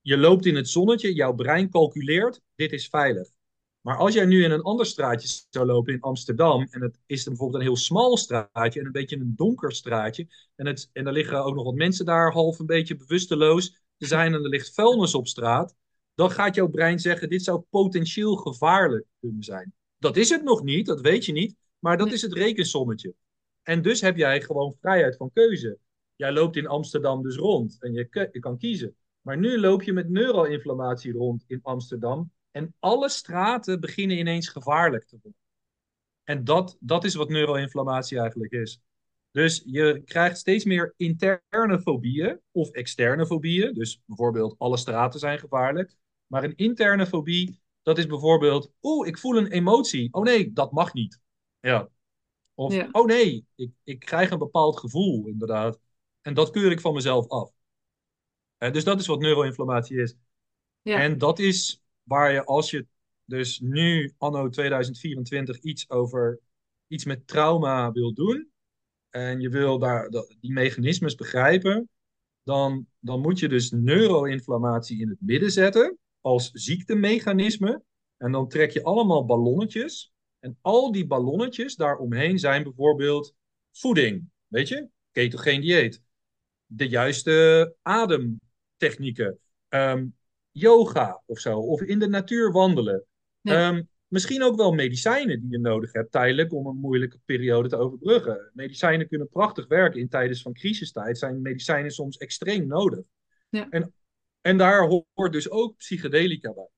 Je 0.02 0.18
loopt 0.18 0.46
in 0.46 0.56
het 0.56 0.70
zonnetje, 0.70 1.14
jouw 1.14 1.34
brein 1.34 1.70
calculeert, 1.70 2.42
dit 2.56 2.72
is 2.72 2.88
veilig. 2.88 3.28
Maar 3.82 3.98
als 3.98 4.14
jij 4.14 4.26
nu 4.26 4.44
in 4.44 4.52
een 4.52 4.62
ander 4.62 4.86
straatje 4.86 5.46
zou 5.50 5.66
lopen 5.66 5.94
in 5.94 6.02
Amsterdam, 6.02 6.68
en 6.70 6.82
het 6.82 7.00
is 7.06 7.24
bijvoorbeeld 7.24 7.60
een 7.60 7.68
heel 7.68 7.78
smal 7.78 8.18
straatje 8.18 8.80
en 8.80 8.86
een 8.86 8.92
beetje 8.92 9.16
een 9.16 9.34
donker 9.36 9.72
straatje, 9.72 10.28
en, 10.56 10.66
het, 10.66 10.90
en 10.94 11.08
er 11.08 11.14
liggen 11.14 11.44
ook 11.44 11.56
nog 11.56 11.64
wat 11.64 11.76
mensen 11.76 12.06
daar 12.06 12.32
half 12.32 12.60
een 12.60 12.66
beetje 12.66 12.96
bewusteloos 12.96 13.84
te 13.98 14.06
zijn 14.06 14.34
en 14.34 14.44
er 14.44 14.50
ligt 14.50 14.74
vuilnis 14.74 15.16
op 15.16 15.28
straat, 15.28 15.76
dan 16.14 16.32
gaat 16.32 16.56
jouw 16.56 16.68
brein 16.68 17.00
zeggen, 17.00 17.30
dit 17.30 17.44
zou 17.44 17.64
potentieel 17.70 18.36
gevaarlijk 18.36 19.06
kunnen 19.20 19.44
zijn. 19.44 19.74
Dat 19.98 20.18
is 20.18 20.30
het 20.30 20.44
nog 20.44 20.64
niet, 20.64 20.86
dat 20.86 21.02
weet 21.02 21.26
je 21.26 21.32
niet, 21.32 21.56
maar 21.80 21.98
dat 21.98 22.12
is 22.12 22.22
het 22.22 22.34
rekensommetje. 22.34 23.14
En 23.64 23.82
dus 23.82 24.02
heb 24.02 24.18
jij 24.18 24.42
gewoon 24.42 24.76
vrijheid 24.80 25.18
van 25.18 25.32
keuze. 25.34 25.78
Jij 26.16 26.32
loopt 26.32 26.56
in 26.56 26.68
Amsterdam 26.68 27.24
dus 27.24 27.36
rond 27.36 27.78
en 27.80 27.94
je, 27.94 28.30
je 28.32 28.40
kan 28.40 28.58
kiezen. 28.58 28.96
Maar 29.22 29.38
nu 29.38 29.60
loop 29.60 29.84
je 29.84 29.94
met 29.94 30.10
neuroinflammatie 30.10 31.12
rond 31.12 31.44
in 31.48 31.60
Amsterdam 31.62 32.32
en 32.52 32.76
alle 32.80 33.10
straten 33.10 33.80
beginnen 33.80 34.18
ineens 34.18 34.48
gevaarlijk 34.48 35.06
te 35.06 35.18
worden. 35.22 35.40
En 36.24 36.44
dat, 36.44 36.78
dat 36.80 37.04
is 37.04 37.16
wat 37.16 37.30
neuroinflammatie 37.30 38.20
eigenlijk 38.20 38.52
is. 38.52 38.82
Dus 39.32 39.64
je 39.66 40.02
krijgt 40.06 40.38
steeds 40.38 40.66
meer 40.66 40.94
interne 40.98 41.82
fobieën 41.82 42.40
of 42.52 42.70
externe 42.70 43.26
fobieën. 43.26 43.74
Dus 43.74 44.02
bijvoorbeeld 44.06 44.56
alle 44.58 44.78
straten 44.78 45.20
zijn 45.20 45.40
gevaarlijk. 45.40 45.96
Maar 46.28 46.44
een 46.44 46.56
interne 46.56 47.08
fobie, 47.08 47.60
dat 47.82 47.98
is 47.98 48.06
bijvoorbeeld, 48.06 48.72
oeh, 48.82 49.08
ik 49.08 49.18
voel 49.18 49.38
een 49.38 49.52
emotie. 49.52 50.14
Oh 50.14 50.24
nee, 50.24 50.54
dat 50.54 50.72
mag 50.72 50.94
niet. 50.94 51.20
Ja. 51.60 51.90
Of, 52.54 52.88
oh 52.92 53.06
nee, 53.06 53.46
ik, 53.56 53.72
ik 53.84 54.00
krijg 54.00 54.30
een 54.30 54.38
bepaald 54.38 54.80
gevoel, 54.80 55.28
inderdaad. 55.28 55.80
En 56.22 56.34
dat 56.34 56.50
keur 56.50 56.72
ik 56.72 56.80
van 56.80 56.94
mezelf 56.94 57.28
af. 57.28 57.52
dus 58.58 58.84
dat 58.84 59.00
is 59.00 59.08
wat 59.08 59.20
neuroinflammatie 59.20 60.02
is. 60.02 60.16
Ja. 60.82 61.00
En 61.00 61.18
dat 61.18 61.40
is 61.40 61.82
waar 62.12 62.32
je 62.32 62.46
als 62.46 62.70
je 62.70 62.88
dus 63.26 63.60
nu, 63.60 64.14
anno 64.18 64.50
2024, 64.50 65.60
iets 65.60 65.90
over 65.90 66.40
iets 66.88 67.06
met 67.06 67.28
trauma 67.28 67.92
wil 67.92 68.14
doen 68.14 68.52
en 69.10 69.40
je 69.40 69.50
wil 69.50 69.80
daar 69.80 70.10
die 70.40 70.52
mechanismes 70.52 71.16
begrijpen, 71.16 71.90
dan, 72.44 72.88
dan 73.00 73.22
moet 73.22 73.40
je 73.40 73.48
dus 73.48 73.72
neuroinflammatie 73.72 75.02
in 75.02 75.10
het 75.10 75.22
midden 75.22 75.52
zetten 75.52 75.98
als 76.22 76.52
ziektemechanisme. 76.52 77.84
En 78.18 78.32
dan 78.32 78.48
trek 78.48 78.72
je 78.72 78.84
allemaal 78.84 79.26
ballonnetjes. 79.26 80.14
En 80.40 80.58
al 80.62 80.92
die 80.92 81.08
ballonnetjes 81.08 81.76
daaromheen 81.76 82.40
zijn 82.40 82.64
bijvoorbeeld 82.64 83.34
voeding, 83.72 84.30
weet 84.48 84.68
je, 84.68 84.88
ketogeen 85.12 85.62
dieet, 85.62 86.02
de 86.66 86.88
juiste 86.88 87.76
ademtechnieken, 87.82 89.40
um, 89.70 90.16
yoga 90.52 91.22
of 91.26 91.40
zo, 91.40 91.60
of 91.60 91.82
in 91.82 92.00
de 92.00 92.08
natuur 92.08 92.52
wandelen. 92.52 93.06
Ehm, 93.42 93.84
misschien 94.08 94.44
ook 94.44 94.56
wel 94.56 94.74
medicijnen 94.74 95.42
die 95.42 95.52
je 95.52 95.60
nodig 95.60 95.92
hebt 95.92 96.12
tijdelijk 96.12 96.54
om 96.54 96.68
een 96.68 96.80
moeilijke 96.80 97.20
periode 97.26 97.70
te 97.70 97.76
overbruggen. 97.76 98.52
Medicijnen 98.54 99.08
kunnen 99.08 99.30
prachtig 99.30 99.68
werken 99.68 100.00
in 100.00 100.10
tijden 100.10 100.38
van 100.38 100.54
crisistijd. 100.54 101.18
Zijn 101.18 101.42
medicijnen 101.42 101.92
soms 101.92 102.18
extreem 102.18 102.68
nodig. 102.68 103.00
Ja. 103.50 103.70
En, 103.70 103.94
en 104.42 104.58
daar 104.58 104.88
hoort 105.14 105.32
dus 105.32 105.50
ook 105.50 105.78
psychedelica 105.78 106.54
bij. 106.54 106.70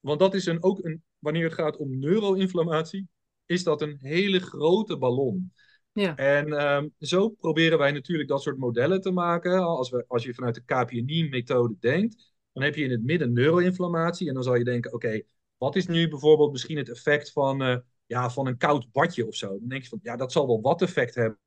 Want 0.00 0.18
dat 0.18 0.34
is 0.34 0.46
een, 0.46 0.62
ook 0.62 0.84
een, 0.84 1.02
wanneer 1.18 1.44
het 1.44 1.54
gaat 1.54 1.76
om 1.76 1.98
neuroinflammatie, 1.98 3.08
is 3.46 3.64
dat 3.64 3.82
een 3.82 3.98
hele 4.00 4.40
grote 4.40 4.96
ballon. 4.96 5.52
Ja. 5.92 6.16
En 6.16 6.52
ehm, 6.52 6.88
zo 6.98 7.28
proberen 7.28 7.78
wij 7.78 7.92
natuurlijk 7.92 8.28
dat 8.28 8.42
soort 8.42 8.58
modellen 8.58 9.00
te 9.00 9.10
maken. 9.10 9.58
Als, 9.58 9.90
we, 9.90 10.04
als 10.08 10.24
je 10.24 10.34
vanuit 10.34 10.54
de 10.54 10.64
KPNI-methode 10.64 11.76
denkt, 11.80 12.31
dan 12.52 12.62
heb 12.62 12.74
je 12.74 12.84
in 12.84 12.90
het 12.90 13.02
midden 13.02 13.32
neuroinflammatie. 13.32 14.28
En 14.28 14.34
dan 14.34 14.42
zal 14.42 14.54
je 14.54 14.64
denken, 14.64 14.92
oké, 14.92 15.22
wat 15.56 15.76
is 15.76 15.86
nu 15.86 16.08
bijvoorbeeld 16.08 16.52
misschien 16.52 16.76
het 16.76 16.88
effect 16.88 17.32
van, 17.32 17.62
uh, 17.62 17.76
ja, 18.06 18.30
van 18.30 18.46
een 18.46 18.56
koud 18.56 18.92
badje 18.92 19.26
of 19.26 19.34
zo? 19.34 19.48
Dan 19.48 19.68
denk 19.68 19.82
je 19.82 19.88
van, 19.88 19.98
ja, 20.02 20.16
dat 20.16 20.32
zal 20.32 20.46
wel 20.46 20.60
wat 20.60 20.82
effect 20.82 21.14
hebben. 21.14 21.38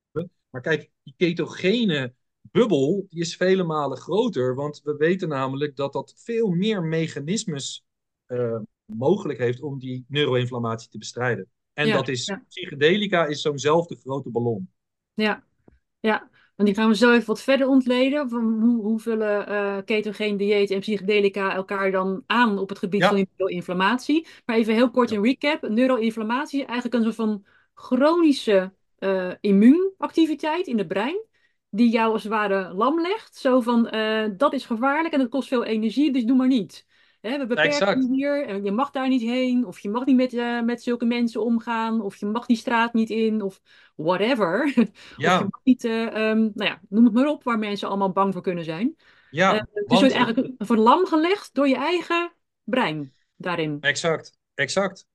Maar 0.50 0.62
kijk, 0.62 0.91
die 1.04 1.13
ketogene 1.18 2.13
bubbel, 2.41 3.06
die 3.10 3.22
is 3.22 3.36
vele 3.36 3.63
malen 3.63 3.98
groter. 3.98 4.56
Want 4.56 4.82
we 4.84 4.96
weten 4.96 5.30
namelijk 5.30 5.76
dat 5.76 5.94
dat 5.94 6.13
veel 6.18 6.50
meer 6.50 6.84
mechanismes 6.84 7.86
uh, 8.28 8.60
mogelijk 8.86 9.39
heeft 9.39 9.62
om 9.62 9.80
die 9.80 10.06
neuroinflammatie 10.08 10.89
te 10.89 10.98
bestrijden. 10.98 11.50
En 11.74 11.91
dat 11.91 12.08
is, 12.08 12.38
psychedelica 12.48 13.26
is 13.26 13.41
zo'nzelfde 13.41 13.96
grote 13.96 14.30
ballon. 14.30 14.70
Ja, 15.13 15.44
ja. 16.00 16.30
Want 16.56 16.70
die 16.70 16.78
gaan 16.78 16.89
we 16.89 16.96
zo 16.96 17.12
even 17.12 17.26
wat 17.26 17.41
verder 17.41 17.68
ontleden. 17.68 18.30
Van 18.30 18.62
hoe, 18.62 18.82
hoe 18.82 19.00
vullen 19.00 19.52
uh, 19.52 19.78
ketogeen 19.86 20.38
dieet 20.38 20.72
en 20.72 20.80
psychedelica 20.80 21.54
elkaar 21.54 21.91
dan 21.91 22.24
aan 22.26 22.58
op 22.58 22.70
het 22.70 22.80
gebied 22.80 23.06
van 23.06 23.15
neuroinflammatie. 23.15 24.28
Maar 24.46 24.56
even 24.56 24.74
heel 24.74 24.91
kort 24.91 25.12
een 25.12 25.24
recap. 25.24 25.70
Neuroinflammatie 25.70 26.60
is 26.60 26.65
eigenlijk 26.65 26.96
een 26.96 27.04
soort 27.04 27.15
van 27.15 27.46
chronische 27.74 28.74
uh, 29.00 29.32
immuunactiviteit 29.41 30.68
in 30.68 30.78
het 30.78 30.88
brein. 30.88 31.24
Die 31.70 31.89
jou 31.89 32.12
als 32.12 32.24
het 32.24 32.32
ware 32.32 32.74
lam 32.74 33.02
legt. 33.02 33.36
Zo 33.36 33.62
van, 33.62 33.96
uh, 33.96 34.26
dat 34.38 34.54
is 34.54 34.65
gevaarlijk 34.65 35.13
en 35.13 35.20
dat 35.20 35.30
kost 35.30 35.48
veel 35.48 35.63
energie, 35.63 36.12
dus 36.12 36.24
doe 36.24 36.38
maar 36.38 36.48
niet. 36.48 36.86
Hè, 37.25 37.38
we 37.38 37.45
beperken 37.45 38.13
hier 38.13 38.47
en 38.47 38.63
je 38.63 38.71
mag 38.71 38.91
daar 38.91 39.07
niet 39.07 39.21
heen. 39.21 39.65
Of 39.65 39.79
je 39.79 39.89
mag 39.89 40.05
niet 40.05 40.15
met, 40.15 40.33
uh, 40.33 40.61
met 40.61 40.83
zulke 40.83 41.05
mensen 41.05 41.43
omgaan. 41.43 42.01
Of 42.01 42.15
je 42.15 42.25
mag 42.25 42.45
die 42.45 42.57
straat 42.57 42.93
niet 42.93 43.09
in. 43.09 43.41
Of 43.41 43.61
whatever. 43.95 44.73
Ja. 45.17 45.33
of 45.33 45.39
je 45.39 45.47
mag 45.51 45.61
niet, 45.63 45.83
uh, 45.83 46.29
um, 46.29 46.51
nou 46.53 46.69
ja, 46.69 46.79
noem 46.89 47.03
het 47.03 47.13
maar 47.13 47.27
op, 47.27 47.43
waar 47.43 47.59
mensen 47.59 47.88
allemaal 47.88 48.11
bang 48.11 48.33
voor 48.33 48.41
kunnen 48.41 48.63
zijn. 48.63 48.95
Ja, 49.31 49.53
uh, 49.53 49.59
dus 49.59 49.67
want... 49.73 49.91
je 49.91 49.97
wordt 49.99 50.15
eigenlijk 50.15 50.53
voor 50.57 50.77
lam 50.77 51.05
gelegd 51.05 51.53
door 51.53 51.67
je 51.67 51.75
eigen 51.75 52.31
brein 52.63 53.13
daarin. 53.35 53.77
Exact, 53.79 54.38
exact. 54.53 55.07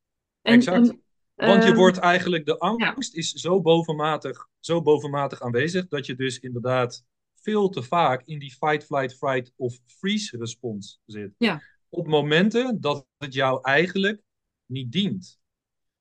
En, 0.42 0.54
exact. 0.54 0.88
En, 1.34 1.48
Want 1.48 1.62
je 1.62 1.68
Ehm, 1.68 1.78
wordt 1.78 1.98
eigenlijk, 1.98 2.46
de 2.46 2.56
ja, 2.76 2.90
angst 2.90 3.14
is 3.14 3.32
zo 3.32 3.60
bovenmatig, 3.60 4.48
zo 4.58 4.82
bovenmatig 4.82 5.40
aanwezig 5.40 5.88
dat 5.88 6.06
je 6.06 6.14
dus 6.14 6.38
inderdaad 6.38 7.04
veel 7.34 7.68
te 7.68 7.82
vaak 7.82 8.22
in 8.24 8.38
die 8.38 8.52
fight, 8.52 8.84
flight, 8.84 9.16
fright 9.16 9.52
of 9.56 9.78
freeze 9.86 10.36
respons 10.36 11.00
zit. 11.06 11.34
ja, 11.38 11.62
Op 11.90 12.07
momenten 12.07 12.81
dat 12.81 13.07
het 13.18 13.35
jou 13.35 13.59
eigenlijk 13.62 14.20
niet 14.66 14.92
dient. 14.92 15.40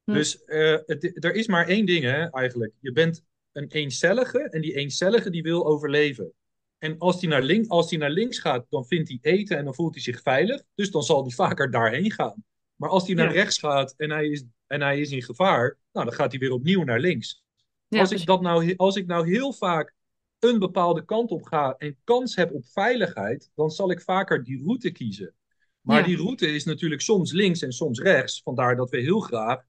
hm, 0.03 0.13
Dus 0.13 0.43
eh, 0.43 0.77
het, 0.85 1.23
er 1.25 1.33
is 1.33 1.47
maar 1.47 1.67
één 1.67 1.85
ding 1.85 2.03
hè, 2.03 2.29
eigenlijk. 2.29 2.73
Je 2.79 2.91
bent 2.91 3.23
een 3.51 3.67
eencellige 3.67 4.39
en 4.39 4.61
die 4.61 4.75
eencellige 4.75 5.29
die 5.29 5.41
wil 5.43 5.65
overleven. 5.65 6.33
En 6.77 6.97
als 6.97 7.19
die, 7.19 7.29
naar 7.29 7.41
link, 7.41 7.67
als 7.67 7.89
die 7.89 7.97
naar 7.97 8.09
links 8.09 8.39
gaat, 8.39 8.65
dan 8.69 8.85
vindt 8.85 9.09
hij 9.09 9.17
eten 9.21 9.57
en 9.57 9.63
dan 9.65 9.75
voelt 9.75 9.93
hij 9.93 10.03
zich 10.03 10.21
veilig. 10.21 10.63
Dus 10.75 10.91
dan 10.91 11.03
zal 11.03 11.21
hij 11.21 11.31
vaker 11.31 11.71
daarheen 11.71 12.11
gaan. 12.11 12.43
Maar 12.75 12.89
als 12.89 13.05
hij 13.05 13.15
naar 13.15 13.25
ja, 13.25 13.31
rechts 13.31 13.57
gaat 13.57 13.93
en 13.97 14.09
hij 14.09 14.27
is, 14.27 14.43
en 14.67 14.81
hij 14.81 14.99
is 14.99 15.11
in 15.11 15.21
gevaar, 15.23 15.77
nou, 15.91 16.05
dan 16.05 16.15
gaat 16.15 16.31
hij 16.31 16.39
weer 16.39 16.51
opnieuw 16.51 16.83
naar 16.83 16.99
links. 16.99 17.43
ja, 17.87 17.99
Als 17.99 18.11
ik, 18.11 18.25
dat 18.25 18.41
nou, 18.41 18.73
als 18.75 18.95
ik 18.95 19.05
nou 19.05 19.29
heel 19.29 19.53
vaak 19.53 19.93
een 20.39 20.59
bepaalde 20.59 21.05
kant 21.05 21.31
op 21.31 21.43
ga 21.43 21.75
en 21.77 21.97
kans 22.03 22.35
heb 22.35 22.51
op 22.51 22.65
veiligheid, 22.65 23.51
dan 23.55 23.71
zal 23.71 23.91
ik 23.91 24.01
vaker 24.01 24.43
die 24.43 24.63
route 24.63 24.91
kiezen. 24.91 25.33
Maar 25.81 25.99
Ja, 25.99 26.05
die 26.05 26.17
route 26.17 26.47
is 26.47 26.63
natuurlijk 26.63 27.01
soms 27.01 27.31
links 27.31 27.61
en 27.61 27.71
soms 27.71 27.99
rechts. 27.99 28.41
Vandaar 28.41 28.75
dat 28.75 28.89
we 28.89 28.97
heel 28.97 29.19
graag 29.19 29.63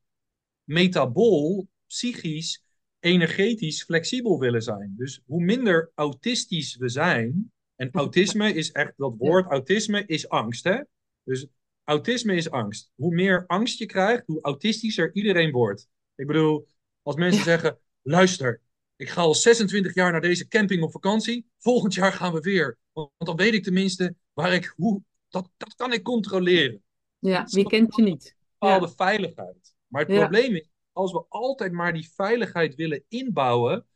metabool, 0.64 1.68
psychisch, 1.86 2.64
energetisch 3.00 3.82
flexibel 3.82 4.38
willen 4.38 4.62
zijn. 4.62 4.94
Dus 4.96 5.20
hoe 5.26 5.44
minder 5.44 5.90
autistisch 5.94 6.76
we 6.76 6.88
zijn, 6.88 7.52
en 7.74 7.90
autisme 8.02 8.54
is 8.54 8.72
echt 8.72 8.92
dat 8.96 9.14
woord, 9.18 9.50
autisme 9.50 10.06
is 10.06 10.28
angst, 10.28 10.64
hè? 10.64 10.80
Dus 11.22 11.46
autisme 11.84 12.34
is 12.34 12.50
angst. 12.50 12.92
Hoe 12.94 13.14
meer 13.14 13.44
angst 13.46 13.78
je 13.78 13.86
krijgt, 13.86 14.22
hoe 14.26 14.40
autistischer 14.40 15.14
iedereen 15.14 15.50
wordt. 15.50 15.88
Ik 16.14 16.26
bedoel, 16.26 16.68
als 17.02 17.16
mensen 17.16 17.38
ja, 17.38 17.44
zeggen, 17.44 17.78
luister, 18.02 18.60
ik 18.96 19.08
ga 19.08 19.20
al 19.20 19.34
26 19.34 19.94
jaar 19.94 20.12
naar 20.12 20.20
deze 20.20 20.48
camping 20.48 20.82
op 20.82 20.90
vakantie, 20.90 21.46
volgend 21.58 21.94
jaar 21.94 22.12
gaan 22.12 22.32
we 22.32 22.40
weer. 22.40 22.78
Want 22.92 23.10
dan 23.16 23.36
weet 23.36 23.54
ik 23.54 23.62
tenminste 23.62 24.14
waar 24.32 24.54
ik, 24.54 24.72
hoe, 24.76 25.02
dat, 25.30 25.50
dat 25.56 25.74
kan 25.74 25.92
ik 25.92 26.02
controleren. 26.02 26.82
ja, 27.18 27.46
wie 27.50 27.66
kent 27.66 27.96
je 27.96 28.02
niet? 28.02 28.36
bepaalde 28.58 28.86
Ja, 28.86 28.92
veiligheid. 28.92 29.74
Maar 29.86 30.02
het 30.02 30.12
ja, 30.12 30.18
probleem 30.18 30.54
is, 30.54 30.70
als 30.92 31.12
we 31.12 31.24
altijd 31.28 31.72
maar 31.72 31.92
die 31.92 32.10
veiligheid 32.14 32.74
willen 32.74 33.04
inbouwen, 33.08 33.86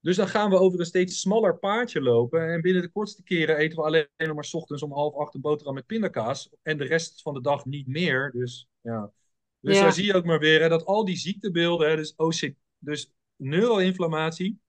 dus 0.00 0.16
dan 0.16 0.28
gaan 0.28 0.50
we 0.50 0.58
over 0.58 0.80
een 0.80 0.86
steeds 0.86 1.20
smaller 1.20 1.58
paadje 1.58 2.00
lopen. 2.00 2.52
En 2.52 2.60
binnen 2.60 2.82
de 2.82 2.90
kortste 2.90 3.22
keren 3.22 3.56
eten 3.56 3.78
we 3.78 3.84
alleen 3.84 4.06
nog 4.16 4.34
maar 4.34 4.44
's 4.44 4.54
ochtends 4.54 4.82
om 4.82 4.92
half 4.92 5.14
acht 5.14 5.34
een 5.34 5.40
boterham 5.40 5.74
met 5.74 5.86
pindakaas. 5.86 6.50
En 6.62 6.78
de 6.78 6.84
rest 6.84 7.22
van 7.22 7.34
de 7.34 7.40
dag 7.40 7.64
niet 7.64 7.86
meer. 7.86 8.30
Dus 8.32 8.68
ja. 8.80 9.12
Dus 9.60 9.78
daar 9.78 9.92
zie 9.92 10.04
je 10.04 10.14
ook 10.14 10.24
maar 10.24 10.38
weer 10.38 10.60
hè, 10.60 10.68
dat 10.68 10.84
al 10.84 11.04
die 11.04 11.16
ziektebeelden, 11.16 11.88
hè, 11.88 11.96
dus, 11.96 12.14
OC, 12.16 12.52
dus 12.78 13.12
neuroinflammatie, 13.36 14.60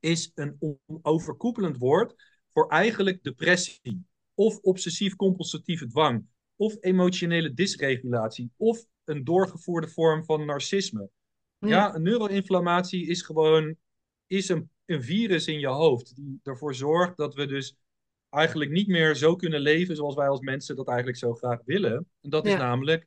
is 0.00 0.32
een 0.34 0.78
overkoepelend 1.02 1.78
woord 1.78 2.14
voor 2.48 2.68
eigenlijk 2.68 3.22
depressie. 3.22 4.04
Of 4.40 4.58
obsessief-compulsieve 4.62 5.86
dwang. 5.86 6.26
Of 6.56 6.76
emotionele 6.80 7.54
dysregulatie. 7.54 8.50
Of 8.56 8.84
een 9.04 9.24
doorgevoerde 9.24 9.88
vorm 9.88 10.24
van 10.24 10.44
narcisme. 10.44 11.10
ja, 11.58 11.68
Ja, 11.68 11.94
een 11.94 12.02
neuroinflammatie 12.02 13.06
is 13.06 13.22
gewoon 13.22 13.76
is 14.26 14.48
een, 14.48 14.70
een 14.84 15.02
virus 15.02 15.46
in 15.46 15.58
je 15.58 15.66
hoofd. 15.66 16.16
Die 16.16 16.40
ervoor 16.42 16.74
zorgt 16.74 17.16
dat 17.16 17.34
we 17.34 17.46
dus 17.46 17.76
eigenlijk 18.30 18.70
niet 18.70 18.88
meer 18.88 19.14
zo 19.14 19.36
kunnen 19.36 19.60
leven 19.60 19.96
zoals 19.96 20.14
wij 20.14 20.28
als 20.28 20.40
mensen 20.40 20.76
dat 20.76 20.88
eigenlijk 20.88 21.18
zo 21.18 21.34
graag 21.34 21.60
willen. 21.64 22.06
En 22.20 22.30
dat 22.30 22.46
is 22.46 22.54
namelijk 22.54 23.06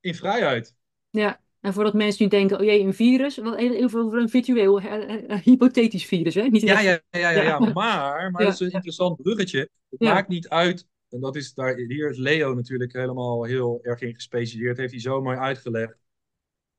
in 0.00 0.14
vrijheid. 0.14 0.74
Ja, 1.10 1.40
en 1.64 1.72
voordat 1.72 1.94
mensen 1.94 2.24
nu 2.24 2.30
denken, 2.30 2.58
oh 2.58 2.64
jee, 2.64 2.80
een 2.80 2.94
virus, 2.94 3.38
even 3.38 4.00
over 4.00 4.18
een 4.18 4.28
virtueel, 4.28 4.80
eh, 4.80 4.94
eh, 4.94 5.30
eh, 5.30 5.40
hypothetisch 5.42 6.06
virus, 6.06 6.34
hè? 6.34 6.42
Niet 6.42 6.62
Ja, 6.62 6.80
ja, 6.80 7.00
ja, 7.10 7.30
ja, 7.30 7.42
Ja. 7.42 7.58
Maar, 7.58 8.30
maar 8.30 8.44
dat 8.44 8.52
is 8.52 8.60
een 8.60 8.70
interessant 8.70 9.22
bruggetje. 9.22 9.68
Het 9.90 10.00
maakt 10.00 10.28
niet 10.28 10.48
uit. 10.48 10.86
En 11.08 11.20
dat 11.20 11.36
is 11.36 11.54
daar, 11.54 11.76
hier 11.76 12.10
is 12.10 12.16
Leo 12.16 12.54
natuurlijk 12.54 12.92
helemaal 12.92 13.44
heel 13.44 13.78
erg 13.82 14.00
in 14.00 14.14
gespecialiseerd. 14.14 14.76
Heeft 14.76 14.92
hij 14.92 15.00
zo 15.00 15.22
mooi 15.22 15.36
uitgelegd. 15.36 15.98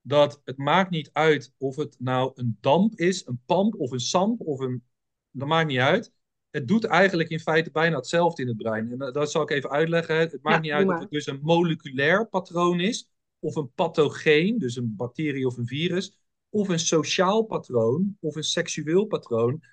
Dat 0.01 0.41
het 0.43 0.57
maakt 0.57 0.89
niet 0.89 1.09
uit 1.13 1.53
of 1.57 1.75
het 1.75 1.95
nou 1.99 2.31
een 2.35 2.57
damp 2.61 2.95
is, 2.95 3.27
een 3.27 3.41
pamp 3.45 3.75
of 3.75 3.91
een 3.91 3.99
samp 3.99 4.41
of 4.41 4.59
een. 4.59 4.83
Dat 5.31 5.47
maakt 5.47 5.67
niet 5.67 5.79
uit. 5.79 6.11
Het 6.49 6.67
doet 6.67 6.83
eigenlijk 6.83 7.29
in 7.29 7.39
feite 7.39 7.71
bijna 7.71 7.95
hetzelfde 7.95 8.41
in 8.41 8.47
het 8.47 8.57
brein. 8.57 8.91
En 8.91 8.97
dat, 8.97 9.13
dat 9.13 9.31
zal 9.31 9.41
ik 9.41 9.49
even 9.49 9.69
uitleggen. 9.69 10.17
Het 10.17 10.41
maakt 10.41 10.55
ja, 10.55 10.61
niet 10.61 10.71
uit 10.71 10.97
of 10.97 10.99
het 10.99 11.11
dus 11.11 11.27
een 11.27 11.39
moleculair 11.41 12.27
patroon 12.27 12.79
is, 12.79 13.09
of 13.45 13.55
een 13.55 13.71
pathogeen, 13.75 14.57
dus 14.57 14.75
een 14.75 14.93
bacterie 14.95 15.47
of 15.47 15.57
een 15.57 15.67
virus, 15.67 16.17
of 16.49 16.69
een 16.69 16.79
sociaal 16.79 17.43
patroon, 17.43 18.17
of 18.19 18.35
een 18.35 18.43
seksueel 18.43 19.05
patroon 19.05 19.63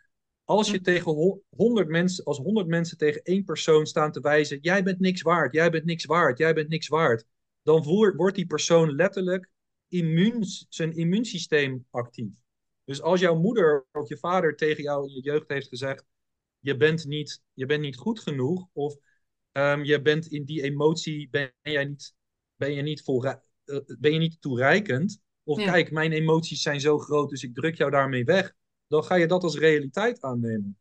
als 0.45 0.67
Hm, 0.67 0.73
je 0.73 0.81
tegen 0.81 1.43
honderd 1.57 1.89
mensen, 1.89 2.25
als 2.25 2.39
honderd 2.39 2.67
mensen 2.67 2.99
tegen 2.99 3.23
één 3.23 3.45
persoon 3.45 3.87
staan 3.87 4.13
te 4.13 4.21
wijzen, 4.21 4.59
jij 4.61 4.83
bent 4.83 5.01
niks 5.01 5.23
waard, 5.23 5.53
jij 5.53 5.71
bent 5.71 5.85
niks 5.85 6.05
waard, 6.05 6.39
jij 6.39 6.55
bent 6.55 6.69
niks 6.69 6.89
waard, 6.89 7.25
dan 7.63 7.83
wordt 8.17 8.37
die 8.37 8.47
persoon 8.47 8.95
letterlijk 8.95 9.51
immuun, 9.89 10.45
zijn 10.69 10.93
immuunsysteem 10.93 11.87
actief. 11.91 12.35
Dus 12.85 13.03
als 13.03 13.21
jouw 13.21 13.35
moeder 13.35 13.87
of 13.93 14.09
je 14.09 14.19
vader 14.19 14.57
tegen 14.57 14.83
jou 14.83 15.09
in 15.09 15.15
je 15.15 15.21
jeugd 15.21 15.49
heeft 15.49 15.69
gezegd, 15.69 16.05
je 16.59 16.77
bent 16.77 17.05
niet, 17.07 17.43
je 17.53 17.67
bent 17.67 17.81
niet 17.81 17.97
goed 17.97 18.21
genoeg, 18.21 18.69
of 18.73 18.97
um, 19.53 19.85
je 19.85 20.03
bent 20.03 20.27
in 20.27 20.45
die 20.45 20.63
emotie, 20.63 21.29
ben 21.31 21.53
jij 21.63 21.85
niet, 21.85 22.15
ben 22.57 22.73
je 22.73 22.83
niet, 22.83 23.03
vol, 23.03 23.25
ben 23.99 24.13
je 24.13 24.19
niet 24.19 24.41
toereikend, 24.41 25.21
of 25.43 25.61
Ja, 25.61 25.71
kijk, 25.71 25.91
mijn 25.91 26.13
emoties 26.13 26.63
zijn 26.63 26.81
zo 26.81 26.99
groot, 26.99 27.31
dus 27.31 27.43
ik 27.43 27.55
druk 27.55 27.77
jou 27.77 27.91
daarmee 27.91 28.25
weg 28.25 28.55
dan 28.93 29.05
ga 29.05 29.15
je 29.15 29.27
dat 29.27 29.43
als 29.43 29.59
realiteit 29.59 30.23
aannemen. 30.23 30.79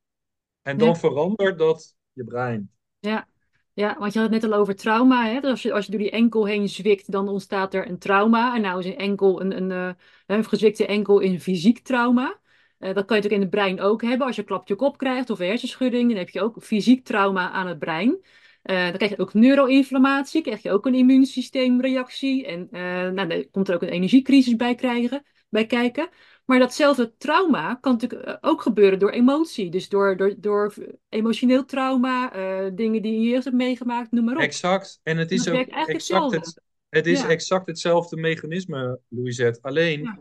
En 0.61 0.77
dan 0.77 0.87
ja, 0.87 0.95
verandert 0.95 1.57
dat 1.57 1.95
je 2.11 2.23
brein. 2.23 2.71
ja. 2.99 3.29
Ja, 3.73 3.95
want 3.99 4.13
je 4.13 4.19
had 4.19 4.31
het 4.31 4.41
net 4.41 4.51
al 4.51 4.59
over 4.59 4.75
trauma, 4.75 5.27
hè? 5.27 5.39
Dus 5.39 5.49
als 5.49 5.61
je, 5.61 5.73
als 5.73 5.85
je 5.85 5.91
door 5.91 5.99
die 5.99 6.11
enkel 6.11 6.45
heen 6.45 6.69
zwikt, 6.69 7.11
dan 7.11 7.27
ontstaat 7.27 7.73
er 7.73 7.89
een 7.89 7.99
trauma. 7.99 8.55
En 8.55 8.61
nou 8.61 8.79
is 8.79 8.85
een 8.85 8.97
enkel, 8.97 9.41
een, 9.41 9.57
een, 9.57 9.71
eh, 9.71 9.93
een 10.25 10.45
gezwikte 10.45 10.85
enkel 10.85 11.23
een 11.23 11.41
fysiek 11.41 11.79
trauma. 11.79 12.39
Eh, 12.77 12.93
dat 12.93 13.05
kan 13.05 13.17
je 13.17 13.21
natuurlijk 13.23 13.33
in 13.33 13.41
het 13.41 13.49
brein 13.49 13.81
ook 13.81 14.01
hebben. 14.01 14.27
Als 14.27 14.35
je 14.35 14.43
klap 14.43 14.67
je 14.67 14.75
kop 14.75 14.97
krijgt 14.97 15.29
of 15.29 15.39
een 15.39 15.47
hersenschudding, 15.47 16.09
dan 16.09 16.17
heb 16.17 16.29
je 16.29 16.41
ook 16.41 16.63
fysiek 16.63 17.05
trauma 17.05 17.51
aan 17.51 17.67
het 17.67 17.79
brein. 17.79 18.25
Eh, 18.61 18.83
dan 18.83 18.97
krijg 18.97 19.11
je 19.11 19.19
ook 19.19 19.33
neuroinflammatie, 19.33 20.41
krijg 20.41 20.61
je 20.61 20.71
ook 20.71 20.85
een 20.85 20.95
immuunsysteemreactie. 20.95 22.45
En 22.45 22.67
eh, 22.71 22.81
nou, 23.09 23.27
dan 23.27 23.49
komt 23.51 23.69
er 23.69 23.75
ook 23.75 23.81
een 23.81 23.89
energiecrisis 23.89 24.55
bij, 24.55 24.75
krijgen, 24.75 25.23
bij 25.49 25.65
kijken. 25.65 26.09
Maar 26.45 26.59
datzelfde 26.59 27.13
trauma 27.17 27.75
kan 27.75 27.91
natuurlijk 27.91 28.23
eh, 28.23 28.35
ook 28.41 28.61
gebeuren 28.61 28.99
door 28.99 29.09
emotie. 29.09 29.69
Dus 29.69 29.89
door, 29.89 30.17
door, 30.17 30.33
door 30.37 30.73
emotioneel 31.09 31.65
trauma, 31.65 32.29
dingen 32.69 33.01
die 33.01 33.19
je 33.19 33.29
eerst 33.29 33.43
hebt 33.43 33.55
meegemaakt, 33.55 34.11
noem 34.11 34.25
maar 34.25 34.35
op. 34.35 34.41
Exact. 34.41 34.99
En 35.03 35.17
het 35.17 35.31
is 35.31 35.49
ook 35.49 35.55
exact 35.55 35.91
hetzelfde. 35.91 36.37
het, 36.37 36.61
het 36.89 37.05
is 37.07 37.21
Ja, 37.21 37.29
exact 37.29 37.67
hetzelfde 37.67 38.17
mechanisme, 38.17 38.99
Louisette. 39.07 39.61
Alleen 39.61 40.01
ja. 40.01 40.19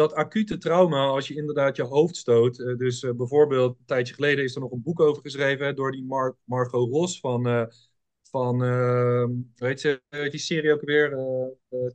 Dat 0.00 0.14
acute 0.14 0.58
trauma, 0.58 1.06
als 1.06 1.28
je 1.28 1.34
inderdaad 1.34 1.76
je 1.76 1.82
hoofd 1.82 2.16
stoot. 2.16 2.58
Uh, 2.58 2.76
dus 2.76 3.02
uh, 3.02 3.12
bijvoorbeeld, 3.12 3.78
een 3.78 3.84
tijdje 3.84 4.14
geleden 4.14 4.44
is 4.44 4.54
er 4.54 4.60
nog 4.60 4.72
een 4.72 4.82
boek 4.82 5.00
over 5.00 5.22
geschreven 5.22 5.66
hè, 5.66 5.74
door 5.74 5.92
die 5.92 6.04
Mar 6.04 6.36
Margot 6.44 6.90
Ros 6.90 7.20
van, 7.20 7.48
uh, 7.48 7.64
van 8.22 8.58
weet 9.54 9.80
je, 9.80 10.02
die 10.30 10.40
serie 10.40 10.72
ook 10.72 10.80
weer, 10.80 11.18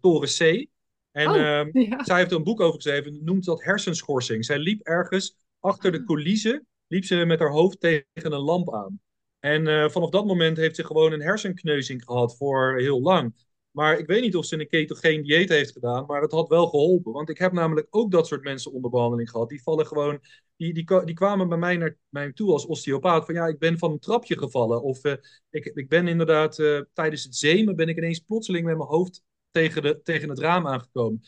Toren 0.01 0.29
C. 0.29 0.67
En 1.11 1.29
Oh, 1.29 1.35
ja. 1.71 2.03
zij 2.03 2.17
heeft 2.17 2.31
er 2.31 2.37
een 2.37 2.43
boek 2.43 2.61
over 2.61 2.75
geschreven, 2.75 3.19
noemt 3.23 3.45
dat 3.45 3.63
hersenschorsing. 3.63 4.45
Zij 4.45 4.59
liep 4.59 4.81
ergens 4.81 5.37
achter 5.59 5.91
de 5.91 6.03
coulissen, 6.03 6.67
liep 6.87 7.05
ze 7.05 7.15
met 7.15 7.39
haar 7.39 7.51
hoofd 7.51 7.79
tegen 7.79 8.05
een 8.13 8.39
lamp 8.39 8.73
aan. 8.73 8.99
En 9.39 9.91
vanaf 9.91 10.09
dat 10.09 10.25
moment 10.25 10.57
heeft 10.57 10.75
ze 10.75 10.85
gewoon 10.85 11.11
een 11.11 11.21
hersenkneuzing 11.21 12.03
gehad 12.03 12.37
voor 12.37 12.77
heel 12.77 13.01
lang. 13.01 13.33
Maar 13.75 13.99
ik 13.99 14.07
weet 14.07 14.21
niet 14.21 14.35
of 14.35 14.45
ze 14.45 14.59
een 14.59 14.67
ketogeen 14.67 15.21
dieet 15.21 15.49
heeft 15.49 15.71
gedaan, 15.71 16.05
maar 16.05 16.21
het 16.21 16.31
had 16.31 16.49
wel 16.49 16.67
geholpen. 16.67 17.11
Want 17.11 17.29
ik 17.29 17.37
heb 17.37 17.51
namelijk 17.51 17.87
ook 17.89 18.11
dat 18.11 18.27
soort 18.27 18.43
mensen 18.43 18.71
onder 18.71 18.91
behandeling 18.91 19.29
gehad. 19.29 19.49
Die 19.49 19.63
vallen 19.63 19.87
gewoon, 19.87 20.19
die, 20.55 20.73
die, 20.73 21.05
die 21.05 21.15
kwamen 21.15 21.49
bij 21.49 21.57
mij 21.57 21.77
naar 21.77 21.97
mij 22.09 22.31
toe 22.31 22.51
als 22.51 22.65
osteopaat. 22.65 23.25
Van 23.25 23.33
ja, 23.35 23.47
ik 23.47 23.59
ben 23.59 23.77
van 23.77 23.91
een 23.91 23.99
trapje 23.99 24.37
gevallen. 24.37 24.81
Of 24.81 25.05
uh, 25.05 25.13
ik, 25.49 25.65
ik 25.65 25.89
ben 25.89 26.07
inderdaad 26.07 26.57
uh, 26.57 26.81
tijdens 26.93 27.23
het 27.23 27.35
zemen 27.35 27.75
ben 27.75 27.89
ik 27.89 27.97
ineens 27.97 28.19
plotseling 28.19 28.65
met 28.65 28.77
mijn 28.77 28.89
hoofd 28.89 29.23
tegen, 29.51 29.81
de, 29.81 30.01
tegen 30.01 30.29
het 30.29 30.39
raam 30.39 30.67
aangekomen. 30.67 31.21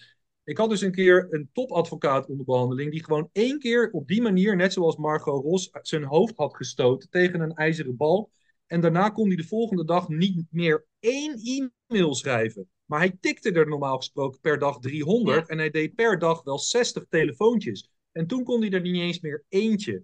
Ik 0.43 0.57
had 0.57 0.69
dus 0.69 0.81
een 0.81 0.91
keer 0.91 1.27
een 1.29 1.49
topadvocaat 1.53 2.27
onder 2.27 2.45
behandeling 2.45 2.91
die 2.91 3.03
gewoon 3.03 3.29
één 3.31 3.59
keer 3.59 3.89
op 3.91 4.07
die 4.07 4.21
manier, 4.21 4.55
net 4.55 4.73
zoals 4.73 4.97
Margot 4.97 5.43
Ros, 5.43 5.69
zijn 5.81 6.03
hoofd 6.03 6.35
had 6.35 6.55
gestoten 6.55 7.09
tegen 7.09 7.39
een 7.39 7.53
ijzeren 7.53 7.97
bal. 7.97 8.31
En 8.67 8.81
daarna 8.81 9.09
kon 9.09 9.27
hij 9.27 9.35
de 9.35 9.47
volgende 9.47 9.85
dag 9.85 10.07
niet 10.07 10.45
meer 10.51 10.85
één 10.99 11.39
e-mail 11.87 12.15
schrijven. 12.15 12.69
Maar 12.85 12.99
hij 12.99 13.17
tikte 13.19 13.51
er 13.51 13.67
normaal 13.67 13.97
gesproken 13.97 14.39
per 14.39 14.59
dag 14.59 14.79
300 14.79 15.37
ja. 15.37 15.45
en 15.45 15.57
hij 15.57 15.69
deed 15.69 15.95
per 15.95 16.19
dag 16.19 16.43
wel 16.43 16.59
60 16.59 17.05
telefoontjes. 17.09 17.89
En 18.11 18.27
toen 18.27 18.43
kon 18.43 18.61
hij 18.61 18.71
er 18.71 18.81
niet 18.81 19.01
eens 19.01 19.19
meer 19.19 19.43
eentje. 19.49 20.03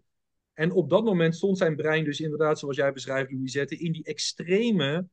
En 0.53 0.71
op 0.71 0.89
dat 0.89 1.03
moment 1.03 1.35
stond 1.35 1.57
zijn 1.57 1.75
brein 1.75 2.03
dus 2.03 2.19
inderdaad, 2.19 2.59
zoals 2.59 2.75
jij 2.75 2.93
beschrijft, 2.93 3.31
Louisette, 3.31 3.77
in 3.77 3.91
die 3.91 4.03
extreme 4.03 5.07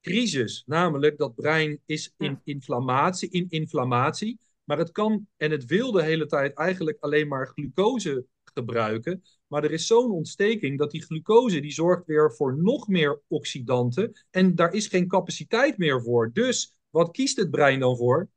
crisis. 0.00 0.62
Namelijk 0.66 1.18
dat 1.18 1.34
brein 1.34 1.80
is 1.86 2.14
in 2.18 2.40
inflammatie, 2.44 3.30
in 3.30 3.46
inflammatie. 3.48 4.38
Maar 4.64 4.78
het 4.78 4.90
kan 4.90 5.28
en 5.36 5.50
het 5.50 5.64
wil 5.64 5.92
de 5.92 6.02
hele 6.02 6.26
tijd 6.26 6.54
eigenlijk 6.56 6.96
alleen 7.00 7.28
maar 7.28 7.46
glucose 7.46 8.26
gebruiken. 8.44 9.22
Maar 9.54 9.64
er 9.64 9.72
is 9.72 9.86
zo'n 9.86 10.10
ontsteking 10.10 10.78
dat 10.78 10.90
die 10.90 11.02
glucose 11.02 11.60
die 11.60 11.72
zorgt 11.72 12.06
weer 12.06 12.34
voor 12.34 12.56
nog 12.56 12.88
meer 12.88 13.20
oxidanten. 13.28 14.12
En 14.30 14.54
daar 14.54 14.72
is 14.72 14.86
geen 14.86 15.08
capaciteit 15.08 15.78
meer 15.78 16.02
voor. 16.02 16.30
Dus 16.32 16.76
wat 16.90 17.10
kiest 17.10 17.36
het 17.36 17.50
brein 17.50 17.80
dan 17.80 17.96
voor? 17.96 18.28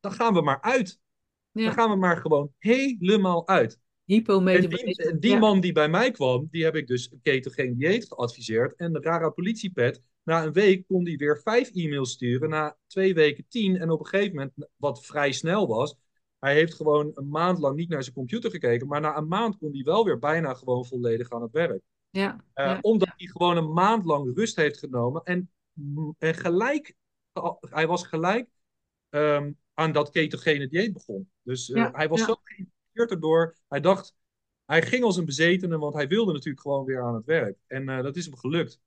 Dan 0.00 0.12
gaan 0.12 0.34
we 0.34 0.40
maar 0.40 0.60
uit. 0.60 1.00
Ja. 1.50 1.64
Dan 1.64 1.72
gaan 1.72 1.90
we 1.90 1.96
maar 1.96 2.16
gewoon 2.16 2.52
helemaal 2.58 3.48
uit. 3.48 3.78
En 4.06 4.68
die, 4.68 5.18
die 5.18 5.38
man 5.38 5.60
die 5.60 5.72
bij 5.72 5.88
mij 5.88 6.10
kwam, 6.10 6.48
die 6.50 6.64
heb 6.64 6.74
ik 6.74 6.86
dus 6.86 7.12
een 7.12 7.20
ketogeen 7.22 7.76
dieet 7.76 8.06
geadviseerd. 8.08 8.76
En 8.76 8.92
de 8.92 9.00
rara 9.00 9.30
politiepet, 9.30 10.00
na 10.22 10.44
een 10.44 10.52
week 10.52 10.86
kon 10.86 11.06
hij 11.06 11.16
weer 11.16 11.40
vijf 11.42 11.70
e-mails 11.74 12.10
sturen. 12.10 12.48
Na 12.48 12.76
twee 12.86 13.14
weken 13.14 13.44
tien. 13.48 13.76
En 13.76 13.90
op 13.90 14.00
een 14.00 14.06
gegeven 14.06 14.34
moment, 14.34 14.52
wat 14.76 15.04
vrij 15.04 15.32
snel 15.32 15.66
was, 15.66 15.96
hij 16.40 16.54
heeft 16.54 16.74
gewoon 16.74 17.10
een 17.14 17.28
maand 17.28 17.58
lang 17.58 17.76
niet 17.76 17.88
naar 17.88 18.02
zijn 18.02 18.14
computer 18.14 18.50
gekeken. 18.50 18.86
Maar 18.86 19.00
na 19.00 19.16
een 19.16 19.28
maand 19.28 19.58
kon 19.58 19.72
hij 19.72 19.82
wel 19.82 20.04
weer 20.04 20.18
bijna 20.18 20.54
gewoon 20.54 20.84
volledig 20.84 21.30
aan 21.30 21.42
het 21.42 21.52
werk. 21.52 21.82
Ja, 22.10 22.44
uh, 22.54 22.78
Omdat 22.80 23.12
hij 23.16 23.26
gewoon 23.26 23.56
een 23.56 23.72
maand 23.72 24.04
lang 24.04 24.36
rust 24.36 24.56
heeft 24.56 24.78
genomen. 24.78 25.22
En, 25.24 25.50
en 26.18 26.34
gelijk, 26.34 26.94
hij 27.60 27.86
was 27.86 28.06
gelijk 28.06 28.48
um, 29.10 29.58
aan 29.74 29.92
dat 29.92 30.10
ketogene 30.10 30.68
dieet 30.68 30.92
begon. 30.92 31.30
Dus 31.42 31.68
uh, 31.68 31.76
ja, 31.76 31.90
hij 31.92 32.08
was 32.08 32.20
zo 32.20 32.34
geïnteresseerd 32.44 33.10
erdoor. 33.10 33.56
Hij 33.68 33.80
dacht, 33.80 34.14
hij 34.64 34.82
ging 34.82 35.04
als 35.04 35.16
een 35.16 35.24
bezetene, 35.24 35.78
want 35.78 35.94
hij 35.94 36.08
wilde 36.08 36.32
natuurlijk 36.32 36.62
gewoon 36.62 36.84
weer 36.84 37.02
aan 37.02 37.14
het 37.14 37.24
werk. 37.24 37.58
En 37.66 37.88
uh, 37.88 38.02
dat 38.02 38.16
is 38.16 38.24
hem 38.24 38.36
gelukt. 38.36 38.80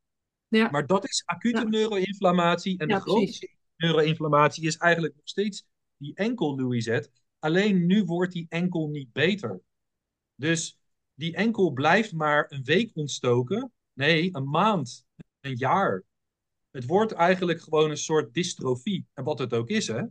Ja. 0.47 0.69
Maar 0.69 0.87
dat 0.87 1.03
is 1.03 1.23
acute 1.25 1.65
neuroinflammatie. 1.65 2.77
En 2.77 2.87
de 2.87 2.99
grootste 2.99 3.49
neuroinflammatie 3.75 4.65
is 4.65 4.77
eigenlijk 4.77 5.15
nog 5.15 5.27
steeds 5.27 5.65
die 5.97 6.15
enkel, 6.15 6.59
Louisette. 6.59 7.09
Alleen 7.43 7.86
nu 7.86 8.03
wordt 8.03 8.34
die 8.34 8.45
enkel 8.49 8.88
niet 8.88 9.12
beter. 9.12 9.62
Dus 10.36 10.79
die 11.13 11.36
enkel 11.36 11.71
blijft 11.71 12.13
maar 12.13 12.45
een 12.49 12.63
week 12.63 12.91
ontstoken. 12.93 13.71
Nee, 13.93 14.29
een 14.36 14.49
maand, 14.49 15.06
een 15.39 15.56
jaar. 15.56 16.03
Het 16.71 16.86
wordt 16.86 17.12
eigenlijk 17.12 17.62
gewoon 17.62 17.89
een 17.89 17.97
soort 17.97 18.34
dystrofie. 18.34 19.06
En 19.13 19.23
wat 19.23 19.39
het 19.39 19.53
ook 19.53 19.69
is, 19.69 19.88
hè. 19.88 20.03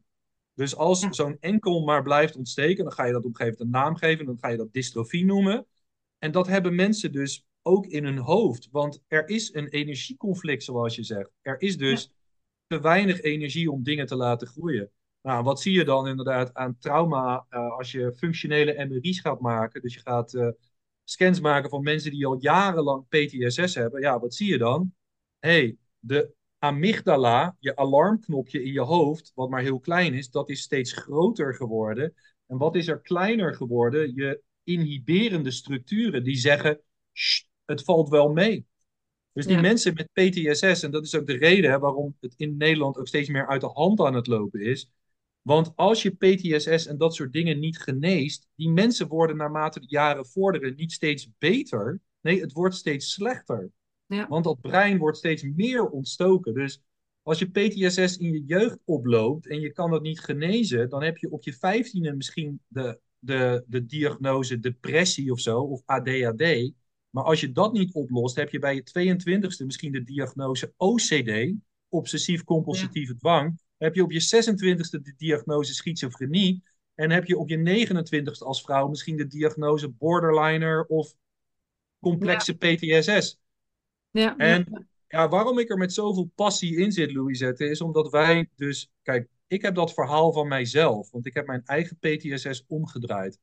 Dus 0.55 0.77
als 0.77 1.01
zo'n 1.11 1.37
enkel 1.41 1.85
maar 1.85 2.03
blijft 2.03 2.37
ontsteken, 2.37 2.85
dan 2.85 2.93
ga 2.93 3.05
je 3.05 3.13
dat 3.13 3.25
op 3.25 3.29
een 3.29 3.37
gegeven 3.37 3.59
moment 3.59 3.75
een 3.75 3.83
naam 3.83 3.97
geven. 3.97 4.27
Dan 4.27 4.39
ga 4.39 4.49
je 4.49 4.57
dat 4.57 4.73
dystrofie 4.73 5.25
noemen. 5.25 5.67
En 6.19 6.33
dat 6.33 6.47
hebben 6.47 6.75
mensen 6.75 7.13
dus 7.13 7.47
ook 7.63 7.87
in 7.87 8.05
hun 8.05 8.19
hoofd. 8.19 8.69
Want 8.71 9.03
er 9.07 9.29
is 9.29 9.55
een 9.55 9.69
energieconflict, 9.69 10.63
zoals 10.63 10.95
je 10.95 11.03
zegt. 11.03 11.31
Er 11.41 11.61
is 11.61 11.77
dus 11.77 12.11
te 12.67 12.81
weinig 12.81 13.21
energie 13.21 13.71
om 13.71 13.83
dingen 13.83 14.07
te 14.07 14.17
laten 14.17 14.49
groeien. 14.49 14.91
Nou, 15.23 15.45
wat 15.45 15.61
zie 15.61 15.73
je 15.73 15.85
dan 15.85 16.09
inderdaad 16.09 16.55
aan 16.55 16.79
trauma 16.79 17.47
uh, 17.51 17.77
als 17.77 17.93
je 17.93 18.13
functionele 18.17 18.87
MRI's 18.87 19.21
gaat 19.21 19.41
maken? 19.41 19.83
Dus 19.83 19.95
je 19.95 20.01
gaat 20.01 20.35
uh, 20.35 20.49
scans 21.05 21.41
maken 21.41 21.71
van 21.71 21.83
mensen 21.83 22.11
die 22.11 22.27
al 22.27 22.41
jarenlang 22.41 23.09
PTSS 23.09 23.75
hebben. 23.75 24.01
Ja, 24.01 24.21
wat 24.21 24.35
zie 24.35 24.49
je 24.49 24.59
dan? 24.59 24.93
hey, 25.43 25.77
de 25.99 26.35
amygdala, 26.59 27.57
je 27.59 27.77
alarmknopje 27.77 28.63
in 28.63 28.73
je 28.73 28.81
hoofd, 28.81 29.33
wat 29.35 29.51
maar 29.51 29.63
heel 29.63 29.81
klein 29.81 30.15
is, 30.15 30.31
dat 30.31 30.51
is 30.51 30.61
steeds 30.61 30.93
groter 30.93 31.55
geworden. 31.55 32.15
En 32.47 32.59
wat 32.59 32.75
is 32.77 32.89
er 32.89 33.01
kleiner 33.01 33.55
geworden? 33.55 34.15
Je 34.15 34.43
inhiberende 34.65 35.51
structuren 35.51 36.25
die 36.25 36.37
zeggen, 36.37 36.81
het 37.65 37.85
valt 37.85 38.09
wel 38.09 38.29
mee. 38.29 38.67
Dus 39.33 39.47
die 39.47 39.61
mensen 39.61 39.95
met 39.95 40.13
PTSS, 40.13 40.83
en 40.83 40.91
dat 40.91 41.05
is 41.05 41.15
ook 41.15 41.27
de 41.27 41.37
reden 41.37 41.71
hè, 41.71 41.79
waarom 41.79 42.17
het 42.21 42.35
in 42.37 42.57
Nederland 42.57 42.99
ook 42.99 43.09
steeds 43.09 43.29
meer 43.29 43.49
uit 43.49 43.61
de 43.61 43.71
hand 43.73 44.01
aan 44.01 44.15
het 44.15 44.27
lopen 44.27 44.61
is. 44.61 44.91
Want 45.43 45.73
als 45.77 46.03
je 46.03 46.11
PTSS 46.11 46.87
en 46.87 46.99
dat 46.99 47.15
soort 47.15 47.33
dingen 47.33 47.59
niet 47.59 47.79
geneest, 47.79 48.49
die 48.55 48.71
mensen 48.71 49.09
worden 49.09 49.37
naarmate 49.37 49.81
de 49.81 49.87
jaren 49.89 50.27
vorderen 50.27 50.75
niet 50.77 50.93
steeds 50.93 51.29
beter. 51.39 52.01
Nee, 52.21 52.41
het 52.41 52.53
wordt 52.53 52.75
steeds 52.75 53.13
slechter. 53.13 53.71
Ja. 54.07 54.29
Want 54.29 54.45
dat 54.45 54.61
brein 54.61 54.99
wordt 54.99 55.17
steeds 55.17 55.43
meer 55.43 55.89
ontstoken. 55.89 56.55
Dus 56.55 56.83
als 57.23 57.39
je 57.39 57.51
PTSS 57.51 58.17
in 58.17 58.33
je 58.33 58.45
jeugd 58.47 58.79
oploopt 58.85 59.47
en 59.47 59.61
je 59.61 59.73
kan 59.73 59.91
dat 59.91 60.03
niet 60.03 60.21
genezen, 60.21 60.89
dan 60.89 61.03
heb 61.03 61.19
je 61.19 61.31
op 61.31 61.43
je 61.43 61.53
vijftiende 61.53 62.15
misschien 62.15 62.61
de, 62.69 63.01
de, 63.19 63.65
de 63.67 63.87
diagnose 63.87 64.61
depressie 64.61 65.33
of 65.33 65.41
zo, 65.41 65.61
of 65.61 65.83
ADHD. 65.85 66.73
Maar 67.11 67.25
als 67.25 67.41
je 67.41 67.53
dat 67.53 67.73
niet 67.73 67.95
oplost, 67.95 68.37
heb 68.37 68.51
je 68.51 68.59
bij 68.59 68.75
je 68.75 69.17
22e 69.17 69.67
misschien 69.67 69.93
de 69.93 70.05
diagnose 70.05 70.73
OCD, 70.77 71.53
obsessief-compulsieve 71.89 73.17
dwang. 73.17 73.59
Heb 73.83 73.95
je 73.95 74.03
op 74.03 74.13
je 74.13 74.21
26e 74.21 75.03
de 75.03 75.15
diagnose 75.17 75.75
schizofrenie. 75.75 76.63
En 76.95 77.11
heb 77.11 77.25
je 77.25 77.39
op 77.39 77.49
je 77.49 77.87
29e 77.87 78.39
als 78.39 78.63
vrouw 78.63 78.89
misschien 78.89 79.17
de 79.17 79.27
diagnose 79.27 79.89
borderliner 79.89 80.85
of 80.87 81.15
complexe 82.01 82.57
PTSS. 82.57 83.41
Ja, 84.11 84.37
en 84.37 84.87
ja. 85.09 85.29
waarom 85.29 85.59
ik 85.59 85.71
er 85.71 85.79
met 85.79 85.93
zoveel 85.93 86.31
passie 86.35 86.77
in 86.77 86.93
zit, 86.93 87.13
Louisette, 87.13 87.65
is 87.65 87.81
omdat 87.81 88.11
wij 88.11 88.49
dus, 88.57 88.91
kijk, 89.03 89.29
ik 89.47 89.63
heb 89.63 89.75
dat 89.75 89.95
verhaal 89.95 90.33
van 90.33 90.49
mijzelf, 90.49 91.11
want 91.11 91.27
ik 91.27 91.35
heb 91.35 91.47
mijn 91.47 91.63
eigen 91.65 91.99
PTSS 91.99 92.65
omgedraaid. 92.67 93.39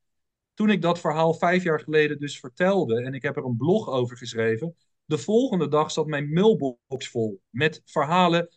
Toen 0.54 0.70
ik 0.70 0.82
dat 0.82 1.00
verhaal 1.00 1.34
vijf 1.34 1.64
jaar 1.64 1.80
geleden 1.80 2.20
dus 2.20 2.40
vertelde 2.40 3.04
en 3.04 3.14
ik 3.14 3.22
heb 3.22 3.36
er 3.36 3.46
een 3.46 3.58
blog 3.58 3.88
over 3.88 4.18
geschreven, 4.18 4.76
de 5.06 5.18
volgende 5.18 5.68
dag 5.68 5.92
zat 5.92 6.08
mijn 6.08 6.34
mailbox 6.34 7.08
vol 7.08 7.42
met 7.50 7.82
verhalen. 7.86 8.50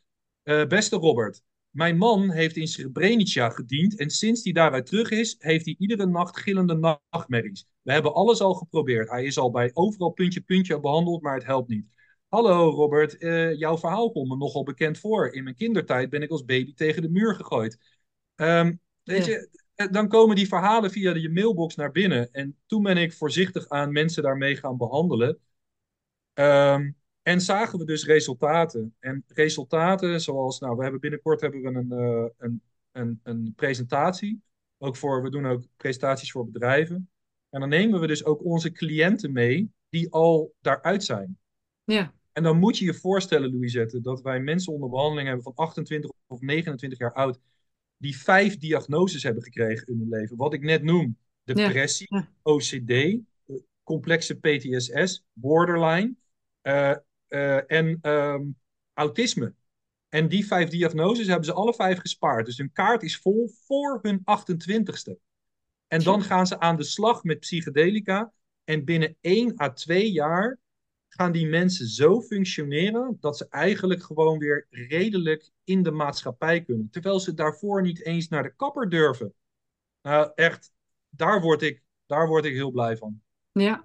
Uh, 0.45 0.67
beste 0.67 0.97
Robert, 0.97 1.43
mijn 1.73 1.97
man 1.97 2.31
heeft 2.31 2.57
in 2.57 2.67
Srebrenica 2.67 3.51
gediend 3.51 3.99
en 3.99 4.11
sinds 4.11 4.45
hij 4.45 4.53
daaruit 4.53 4.87
terug 4.87 5.11
is, 5.11 5.37
heeft 5.39 5.65
hij 5.65 5.77
iedere 5.79 6.07
nacht 6.07 6.39
gillende 6.39 6.99
nachtmerries. 7.11 7.67
We 7.83 7.93
hebben 7.93 8.15
alles 8.15 8.41
al 8.41 8.55
geprobeerd. 8.55 9.11
Hij 9.11 9.25
is 9.25 9.39
al 9.39 9.51
bij 9.51 9.71
overal 9.73 10.11
puntje 10.11 10.41
puntje 10.41 10.81
behandeld, 10.81 11.23
maar 11.23 11.35
het 11.35 11.45
helpt 11.45 11.69
niet. 11.69 11.87
Hallo 12.29 12.71
Robert, 12.71 13.23
uh, 13.23 13.59
jouw 13.59 13.79
verhaal 13.79 14.13
komt 14.13 14.29
me 14.29 14.37
nogal 14.37 14.63
bekend 14.63 14.99
voor. 14.99 15.33
In 15.33 15.45
mijn 15.45 15.57
kindertijd 15.57 16.11
ben 16.11 16.23
ik 16.23 16.31
als 16.31 16.45
baby 16.45 16.75
tegen 16.75 17.03
de 17.03 17.11
muur 17.11 17.35
gegooid. 17.35 17.79
Um, 18.37 18.81
weet 19.03 19.25
je, 19.25 19.49
eh, 19.75 19.91
dan 19.91 20.09
komen 20.09 20.37
die 20.37 20.49
verhalen 20.49 20.91
via 20.91 21.15
je 21.15 21.31
mailbox 21.31 21.75
naar 21.75 21.91
binnen. 21.91 22.33
En 22.33 22.59
toen 22.67 22.83
ben 22.83 22.97
ik 22.97 23.13
voorzichtig 23.13 23.69
aan 23.69 23.93
mensen 23.93 24.23
daarmee 24.23 24.57
gaan 24.57 24.77
behandelen. 24.77 25.39
Um, 26.35 27.02
en 27.23 27.41
zagen 27.41 27.79
we 27.79 27.85
dus 27.85 28.05
resultaten. 28.05 28.95
En 28.99 29.25
resultaten 29.27 30.21
zoals, 30.21 30.61
nou, 30.61 30.77
we 30.77 30.83
hebben 30.83 31.01
binnenkort 31.01 31.41
hebben 31.41 31.61
we 31.61 31.69
een, 31.69 31.93
uh, 31.93 32.29
een, 32.39 32.63
een, 32.93 33.21
een 33.23 33.53
presentatie. 33.57 34.43
Ook 34.79 34.97
voor, 34.97 35.23
we 35.23 35.31
doen 35.31 35.47
ook 35.47 35.65
presentaties 35.77 36.33
voor 36.33 36.51
bedrijven. 36.51 37.11
En 37.51 37.61
dan 37.61 37.69
nemen 37.69 38.01
we 38.01 38.07
dus 38.07 38.25
ook 38.25 38.45
onze 38.45 38.73
cliënten 38.73 39.33
mee 39.33 39.73
die 39.89 40.13
al 40.13 40.55
daaruit 40.61 41.05
zijn. 41.05 41.39
Ja. 41.85 42.15
En 42.33 42.43
dan 42.43 42.59
moet 42.59 42.79
je 42.79 42.85
je 42.85 42.95
voorstellen, 42.95 43.51
Louisette, 43.51 44.01
dat 44.01 44.23
wij 44.23 44.41
mensen 44.41 44.73
onder 44.73 44.89
behandeling 44.89 45.27
hebben 45.27 45.45
van 45.45 45.55
28 45.55 46.11
of 46.27 46.41
29 46.41 46.99
jaar 46.99 47.13
oud, 47.13 47.41
die 47.97 48.19
vijf 48.19 48.59
diagnoses 48.59 49.23
hebben 49.23 49.43
gekregen 49.43 49.87
in 49.87 49.99
hun 49.99 50.09
leven. 50.09 50.37
Wat 50.37 50.53
ik 50.53 50.63
net 50.63 50.83
noem: 50.83 51.19
depressie, 51.45 52.09
OCD, 52.43 53.19
complexe 53.83 54.35
PTSS, 54.35 55.25
borderline 55.33 56.15
uh, 56.63 56.97
en 57.67 57.99
um, 58.03 58.57
autisme. 58.95 59.55
En 60.09 60.29
die 60.29 60.47
vijf 60.47 60.69
diagnoses 60.69 61.27
hebben 61.27 61.45
ze 61.45 61.53
alle 61.53 61.75
vijf 61.75 61.99
gespaard. 61.99 62.47
Dus 62.47 62.59
hun 62.59 62.73
kaart 62.73 63.03
is 63.03 63.19
vol 63.19 63.51
voor 63.67 63.99
hun 64.03 64.19
28ste. 64.19 65.13
En 65.87 66.03
dan 66.03 66.23
gaan 66.23 66.47
ze 66.47 66.61
aan 66.61 66.77
de 66.77 66.85
slag 66.85 67.25
met 67.25 67.41
psychedelica. 67.41 68.33
En 68.65 68.85
binnen 68.85 69.17
1 69.21 69.61
à 69.61 69.73
2 69.73 70.13
jaar 70.13 70.59
gaan 71.09 71.33
die 71.33 71.47
mensen 71.47 71.87
zo 71.87 72.21
functioneren 72.21 73.17
dat 73.21 73.37
ze 73.37 73.47
eigenlijk 73.49 74.03
gewoon 74.03 74.39
weer 74.39 74.67
redelijk 74.71 75.51
in 75.65 75.83
de 75.83 75.91
maatschappij 75.91 76.63
kunnen. 76.63 76.91
Terwijl 76.91 77.21
ze 77.21 77.35
daarvoor 77.35 77.83
niet 77.83 78.05
eens 78.05 78.29
naar 78.29 78.43
de 78.43 78.55
kapper 78.55 78.89
durven. 78.89 79.35
Nou, 80.03 80.33
echt, 80.35 80.73
daar 81.09 81.41
word 81.41 81.63
ik, 81.63 81.83
daar 82.07 82.29
word 82.29 82.45
ik 82.45 82.55
heel 82.55 82.71
blij 82.71 82.97
van. 82.97 83.23
Ja, 83.53 83.85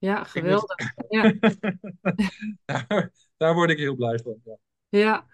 ja 0.00 0.24
geweldig. 0.34 0.76
Ja. 1.08 1.34
daar, 2.64 3.10
daar, 3.36 3.54
word 3.54 3.70
ik 3.70 3.78
heel 3.78 3.94
blij 3.94 4.18
van. 4.18 4.40
Ja. 4.44 4.56
ja. 4.88 5.26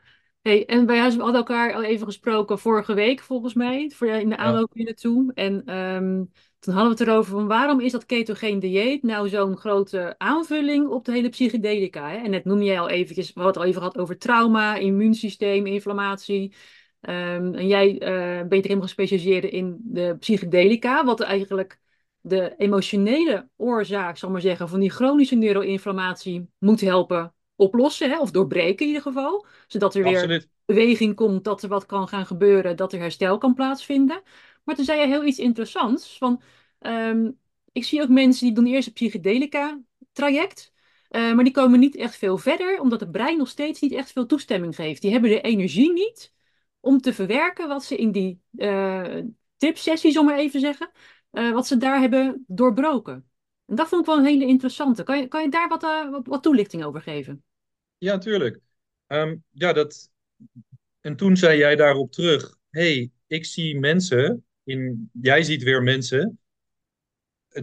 Hey, 0.43 0.67
en 0.67 0.87
wij 0.87 0.99
hadden 0.99 1.35
elkaar 1.35 1.75
al 1.75 1.83
even 1.83 2.07
gesproken 2.07 2.59
vorige 2.59 2.95
week, 2.95 3.21
volgens 3.21 3.55
mij, 3.55 3.91
voor 3.95 4.09
in 4.09 4.29
de 4.29 4.37
aanloop 4.37 4.73
hier 4.73 4.85
naartoe. 4.85 5.33
En 5.35 5.77
um, 5.79 6.33
toen 6.59 6.75
hadden 6.75 6.93
we 6.93 6.99
het 6.99 7.09
erover 7.09 7.31
van 7.33 7.47
waarom 7.47 7.81
is 7.81 7.93
dat 7.93 8.07
ketogeen 8.07 8.59
dieet 8.59 9.03
nou 9.03 9.29
zo'n 9.29 9.57
grote 9.57 10.15
aanvulling 10.19 10.89
op 10.89 11.05
de 11.05 11.13
hele 11.13 11.29
psychedelica? 11.29 12.09
Hè? 12.09 12.17
En 12.17 12.31
net 12.31 12.45
noem 12.45 12.63
jij 12.63 12.81
al 12.81 12.89
eventjes, 12.89 13.33
we 13.33 13.41
hadden 13.41 13.63
al 13.63 13.69
even 13.69 13.81
gehad 13.81 13.99
over 13.99 14.19
trauma, 14.19 14.77
immuunsysteem, 14.77 15.67
inflammatie. 15.67 16.55
Um, 17.01 17.55
en 17.55 17.67
jij 17.67 17.93
uh, 17.93 18.39
bent 18.39 18.53
er 18.53 18.63
helemaal 18.63 18.83
gespecialiseerd 18.83 19.45
in 19.45 19.81
de 19.83 20.17
psychedelica, 20.19 21.05
wat 21.05 21.21
eigenlijk 21.21 21.81
de 22.29 22.55
emotionele 22.57 23.49
oorzaak, 23.57 24.17
zal 24.17 24.31
maar 24.31 24.41
zeggen, 24.41 24.69
van 24.69 24.81
die 24.81 24.91
chronische 24.91 25.35
neuroinflammatie 25.35 26.49
moet 26.59 26.81
helpen 26.81 27.35
oplossen, 27.57 28.11
hè? 28.11 28.19
of 28.19 28.31
doorbreken 28.31 28.81
in 28.81 28.87
ieder 28.87 29.03
geval. 29.03 29.47
Zodat 29.67 29.95
er 29.95 30.03
weer 30.03 30.47
beweging 30.65 31.15
komt, 31.15 31.45
dat 31.45 31.63
er 31.63 31.69
wat 31.69 31.87
kan 31.87 32.09
gaan 32.09 32.27
gebeuren, 32.27 32.77
dat 32.77 32.93
er 32.93 32.99
herstel 32.99 33.39
kan 33.39 33.55
plaatsvinden. 33.55 34.23
Maar 34.65 34.75
toen 34.75 34.85
zei 34.85 35.01
je 35.01 35.07
heel 35.07 35.25
iets 35.25 35.39
interessants. 35.39 36.19
Van, 36.19 36.43
ehm, 36.79 37.31
ik 37.73 37.85
zie 37.85 38.03
ook 38.03 38.09
mensen 38.09 38.47
die 38.47 38.55
doen 38.55 38.67
eerst 38.67 38.87
een 38.87 38.93
psychedelica-traject. 38.93 40.73
Uh, 41.11 41.35
maar 41.35 41.45
die 41.45 41.53
komen 41.53 41.79
niet 41.79 41.97
echt 41.97 42.17
veel 42.17 42.39
verder, 42.39 42.81
omdat 42.81 43.01
het 43.01 43.11
brein 43.11 43.39
nog 43.39 43.49
steeds 43.49 43.81
niet 43.81 43.93
echt 43.93 44.13
veel 44.13 44.27
toestemming 44.27 44.75
geeft. 44.75 45.03
Die 45.03 45.13
hebben 45.13 45.31
de 45.31 45.41
energie 45.41 45.93
niet 45.93 46.33
om 46.81 47.01
te 47.01 47.13
verwerken 47.13 47.69
wat 47.69 47.85
ze 47.85 47.97
in 47.97 48.13
die 48.13 48.41
uh, 48.53 49.19
tipsessies, 49.57 50.19
om 50.19 50.25
maar 50.25 50.39
even 50.39 50.61
zeggen, 50.61 50.91
uh, 51.33 51.53
wat 51.53 51.67
ze 51.67 51.77
daar 51.77 52.01
hebben 52.01 52.45
doorbroken. 52.47 53.29
En 53.65 53.77
dat 53.77 53.89
vond 53.89 54.01
ik 54.01 54.07
wel 54.07 54.19
een 54.19 54.25
hele 54.25 54.47
interessante. 54.47 55.03
Kan 55.03 55.19
je, 55.19 55.27
kan 55.27 55.43
je 55.43 55.51
daar 55.51 55.69
wat, 55.69 55.83
wat, 56.11 56.27
wat 56.27 56.43
toelichting 56.43 56.85
over 56.85 57.01
geven? 57.03 57.45
Ja, 57.99 58.19
tuurlijk. 58.19 58.61
Um, 59.07 59.45
ja, 59.51 59.73
dat... 59.73 60.11
En 61.01 61.17
toen 61.17 61.37
zei 61.37 61.59
jij 61.59 61.77
daarop 61.77 62.13
terug, 62.13 62.57
hey, 62.71 63.11
ik 63.27 63.45
zie 63.45 63.79
mensen, 63.79 64.45
in... 64.65 65.11
jij 65.21 65.43
ziet 65.43 65.63
weer 65.63 65.83
mensen, 65.83 66.39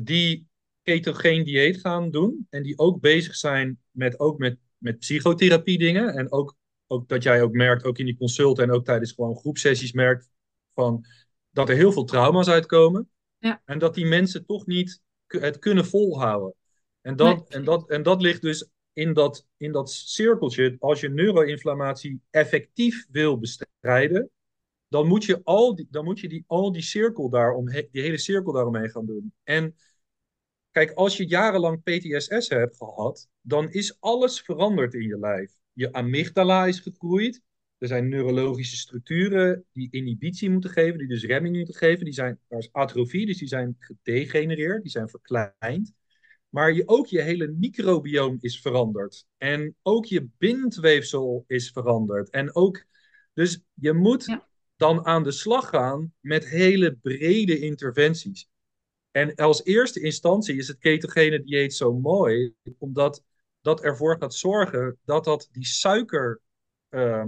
die 0.02 0.48
ketogeen 0.82 1.44
dieet 1.44 1.80
gaan 1.80 2.12
doen. 2.12 2.48
En 2.50 2.64
die 2.64 2.78
ook 2.78 3.00
bezig 3.00 3.36
zijn 3.36 3.80
met, 3.92 4.20
ook 4.20 4.38
met, 4.38 4.58
met 4.78 5.00
psychotherapie 5.00 5.78
dingen. 5.78 6.14
En 6.14 6.32
ook, 6.32 6.56
ook 6.88 7.08
dat 7.08 7.24
jij 7.24 7.42
ook 7.42 7.52
merkt, 7.52 7.84
ook 7.84 7.98
in 7.98 8.06
die 8.06 8.18
consult 8.18 8.60
en 8.60 8.72
ook 8.72 8.86
tijdens 8.86 9.12
gewoon 9.12 9.36
groepsessies 9.36 9.92
merkt 9.92 10.30
van 10.74 11.06
dat 11.50 11.70
er 11.70 11.76
heel 11.76 11.92
veel 11.92 12.04
trauma's 12.04 12.48
uitkomen. 12.48 13.10
Ja. 13.44 13.62
En 13.66 13.80
dat 13.80 13.96
die 13.96 14.06
mensen 14.06 14.46
toch 14.46 14.66
niet 14.66 15.02
het 15.28 15.60
kunnen 15.60 15.86
volhouden. 15.86 16.54
En 17.02 17.16
dat, 17.16 17.50
en 17.50 17.64
dat, 17.64 17.90
en 17.90 18.04
dat 18.04 18.22
ligt 18.22 18.42
dus 18.42 18.70
in 18.94 19.14
dat, 19.14 19.48
in 19.58 19.72
dat 19.72 19.92
cirkeltje. 19.92 20.76
Als 20.80 21.00
je 21.00 21.10
neuroinflammatie 21.10 22.22
effectief 22.30 23.06
wil 23.12 23.40
bestrijden, 23.40 24.30
dan 24.88 25.08
moet 25.08 25.26
je, 25.26 25.42
al 25.44 25.76
die, 25.76 25.88
dan 25.90 26.04
moet 26.04 26.20
je 26.20 26.30
die, 26.30 26.44
al 26.48 26.72
die, 26.72 26.82
cirkel 26.82 27.30
daarom, 27.30 27.70
die 27.70 28.02
hele 28.02 28.18
cirkel 28.18 28.52
daaromheen 28.52 28.90
gaan 28.90 29.06
doen. 29.06 29.34
En 29.44 29.76
Kijk, 30.74 30.92
als 30.92 31.18
je 31.18 31.28
jarenlang 31.28 31.84
PTSS 31.84 32.50
hebt 32.50 32.78
gehad, 32.78 33.30
dan 33.42 33.70
is 33.70 33.98
alles 34.00 34.42
veranderd 34.42 34.94
in 34.94 35.08
je 35.08 35.20
lijf. 35.20 35.58
Je 35.74 35.94
amygdala 35.94 36.66
is 36.66 36.80
gegroeid. 36.80 37.42
Er 37.84 37.90
zijn 37.90 38.10
neurologische 38.10 38.76
structuren 38.76 39.66
die 39.72 39.88
inhibitie 39.92 40.50
moeten 40.50 40.70
geven, 40.70 40.98
die 40.98 41.08
dus 41.08 41.24
remming 41.24 41.56
moeten 41.56 41.76
geven. 41.76 42.06
Die 42.06 42.14
zijn, 42.14 42.40
er 42.48 42.58
is 42.58 42.70
atrofie, 42.72 43.26
dus 43.26 43.38
die 43.38 43.48
zijn 43.48 43.76
gedegenereerd, 43.80 44.82
die 44.82 44.92
zijn 44.92 45.10
verkleind. 45.10 45.94
Maar 46.50 46.74
je, 46.74 46.84
ook 46.86 47.08
je 47.08 47.22
hele 47.22 47.48
microbioom 47.48 48.38
is 48.40 48.62
veranderd. 48.62 49.26
En 49.38 49.76
ook 49.82 50.06
je 50.06 50.30
bindweefsel 50.38 51.44
is 51.48 51.70
veranderd. 51.70 52.30
En 52.30 52.56
ook, 52.56 52.86
dus 53.34 53.62
je 53.74 53.94
moet 53.94 54.38
dan 54.76 55.06
aan 55.06 55.24
de 55.24 55.32
slag 55.32 55.70
gaan 55.70 56.14
met 56.20 56.48
hele 56.48 56.96
brede 56.96 57.60
interventies. 57.60 58.50
En 59.12 59.36
als 59.36 59.64
eerste 59.64 60.00
instantie 60.00 60.58
is 60.58 60.68
het 60.68 60.78
ketogene 60.78 61.44
dieet 61.44 61.74
zo 61.74 61.94
mooi, 61.94 62.54
omdat 62.78 63.24
dat 63.62 63.84
ervoor 63.84 64.18
gaat 64.18 64.34
zorgen 64.34 64.98
dat, 65.06 65.24
dat 65.24 65.50
die 65.52 65.66
suiker, 65.66 66.42
ehm, 66.90 67.28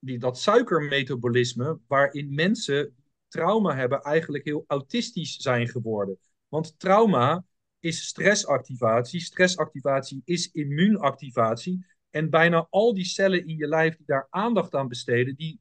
die, 0.00 0.18
dat 0.18 0.38
suikermetabolisme, 0.38 1.78
waarin 1.86 2.34
mensen 2.34 2.94
trauma 3.28 3.74
hebben, 3.74 4.02
eigenlijk 4.02 4.44
heel 4.44 4.64
autistisch 4.66 5.36
zijn 5.36 5.68
geworden. 5.68 6.18
Want 6.48 6.78
trauma 6.78 7.44
is 7.78 8.06
stressactivatie, 8.06 9.20
stressactivatie 9.20 10.22
is 10.24 10.50
immuunactivatie. 10.52 11.86
En 12.10 12.30
bijna 12.30 12.66
al 12.70 12.94
die 12.94 13.04
cellen 13.04 13.46
in 13.46 13.56
je 13.56 13.66
lijf 13.66 13.96
die 13.96 14.06
daar 14.06 14.26
aandacht 14.30 14.74
aan 14.74 14.88
besteden, 14.88 15.36
die, 15.36 15.60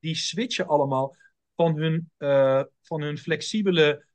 die 0.00 0.14
switchen 0.14 0.66
allemaal 0.66 1.16
van 1.54 1.76
hun, 1.76 2.10
uh, 2.18 2.62
van 2.82 3.02
hun 3.02 3.18
flexibele 3.18 4.06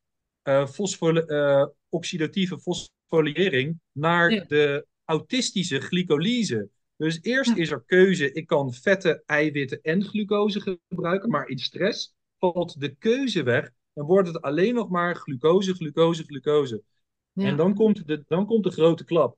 uh, 0.44 1.66
oxidatieve 1.90 2.60
fosforiëring 2.60 3.80
naar 3.92 4.48
de 4.48 4.86
autistische 5.06 5.80
glycolyse. 5.80 6.70
Dus 6.96 7.20
eerst 7.22 7.56
is 7.56 7.72
er 7.72 7.84
keuze, 7.86 8.32
ik 8.32 8.48
kan 8.48 8.74
vetten, 8.74 9.24
eiwitten 9.26 9.82
en 9.82 10.04
glucose 10.04 10.80
gebruiken, 10.88 11.30
maar 11.30 11.48
in 11.48 11.60
stress 11.60 12.14
valt 12.38 12.80
de 12.80 12.96
keuze 12.96 13.44
weg 13.44 13.72
en 13.94 14.04
wordt 14.04 14.28
het 14.28 14.42
alleen 14.42 14.74
nog 14.74 14.90
maar 14.90 15.16
glucose, 15.16 15.74
glucose, 15.74 16.24
glucose. 16.24 16.84
Ja. 17.32 17.48
En 17.48 17.58
dan 17.58 17.74
komt, 17.74 18.08
de, 18.08 18.24
dan 18.28 18.46
komt 18.46 18.64
de 18.64 18.72
grote 18.72 19.04
klap. 19.04 19.38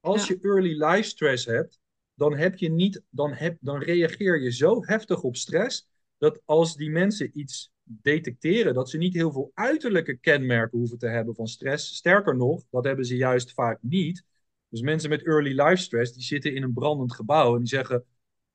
Als 0.00 0.26
je 0.26 0.38
early 0.40 0.84
life 0.84 1.08
stress 1.08 1.44
hebt, 1.44 1.80
dan, 2.14 2.36
heb 2.36 2.56
je 2.56 2.70
niet, 2.70 3.02
dan, 3.10 3.32
heb, 3.32 3.56
dan 3.60 3.82
reageer 3.82 4.42
je 4.42 4.52
zo 4.52 4.84
heftig 4.84 5.22
op 5.22 5.36
stress 5.36 5.88
dat 6.18 6.40
als 6.44 6.76
die 6.76 6.90
mensen 6.90 7.38
iets 7.38 7.72
detecteren 7.82 8.74
dat 8.74 8.90
ze 8.90 8.98
niet 8.98 9.14
heel 9.14 9.32
veel 9.32 9.50
uiterlijke 9.54 10.16
kenmerken 10.16 10.78
hoeven 10.78 10.98
te 10.98 11.08
hebben 11.08 11.34
van 11.34 11.46
stress. 11.46 11.96
Sterker 11.96 12.36
nog, 12.36 12.64
dat 12.70 12.84
hebben 12.84 13.04
ze 13.04 13.16
juist 13.16 13.52
vaak 13.52 13.78
niet. 13.80 14.24
Dus 14.72 14.80
mensen 14.80 15.10
met 15.10 15.26
early 15.26 15.60
life 15.60 15.82
stress, 15.82 16.12
die 16.12 16.22
zitten 16.22 16.54
in 16.54 16.62
een 16.62 16.72
brandend 16.72 17.14
gebouw 17.14 17.52
en 17.52 17.58
die 17.58 17.68
zeggen: 17.68 18.04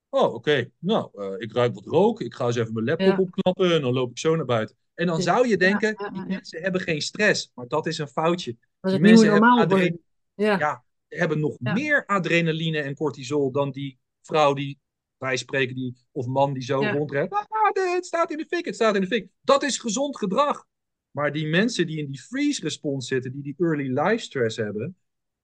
Oh, 0.10 0.34
oké, 0.34 0.72
nou, 0.80 1.10
uh, 1.14 1.34
ik 1.38 1.54
ruik 1.54 1.74
wat 1.74 1.86
rook, 1.86 2.22
ik 2.22 2.34
ga 2.34 2.46
eens 2.46 2.56
even 2.56 2.74
mijn 2.74 2.86
laptop 2.86 3.20
opknappen 3.20 3.74
en 3.74 3.82
dan 3.82 3.94
loop 3.94 4.10
ik 4.10 4.18
zo 4.18 4.36
naar 4.36 4.46
buiten. 4.46 4.76
En 4.94 5.08
dan 5.08 5.22
zou 5.22 5.48
je 5.48 5.58
denken: 5.58 5.96
ja, 5.98 6.10
die 6.10 6.26
mensen 6.26 6.62
hebben 6.62 6.82
geen 6.82 7.02
stress, 7.02 7.52
maar 7.54 7.68
dat 7.68 7.86
is 7.86 7.98
een 7.98 8.08
foutje. 8.08 8.58
Dat 8.80 8.92
die 8.92 9.02
mensen 9.02 9.32
hebben, 9.58 10.00
ja. 10.36 10.84
hebben 11.08 11.40
nog 11.40 11.60
meer 11.60 12.06
adrenaline 12.06 12.82
en 12.82 12.96
cortisol 12.96 13.52
dan 13.52 13.72
die 13.72 14.00
vrouw 14.22 14.54
die 14.54 14.80
wij 15.18 15.38
spreken 15.38 15.76
die, 15.76 15.98
of 16.12 16.26
man 16.26 16.54
die 16.54 16.64
zo 16.64 16.82
ja. 16.82 16.92
rondrent. 16.92 17.32
Ah, 17.32 17.94
het 17.94 18.06
staat 18.06 18.32
in 18.32 18.38
de 18.38 18.46
fik, 18.46 18.66
het 18.66 18.76
staat 18.76 18.96
in 18.96 19.02
de 19.02 19.08
fik. 19.08 19.30
Dat 19.42 19.64
is 19.64 19.78
gezond 19.78 20.18
gedrag. 20.18 20.66
Maar 21.12 21.32
die 21.32 21.48
mensen 21.48 21.88
die 21.88 21.98
in 21.98 22.06
die 22.06 22.22
freeze 22.22 22.62
response 22.62 23.08
zitten, 23.08 23.32
die 23.32 23.42
die 23.42 23.56
early 23.58 24.00
life 24.00 24.24
stress 24.24 24.58
hebben, 24.58 24.96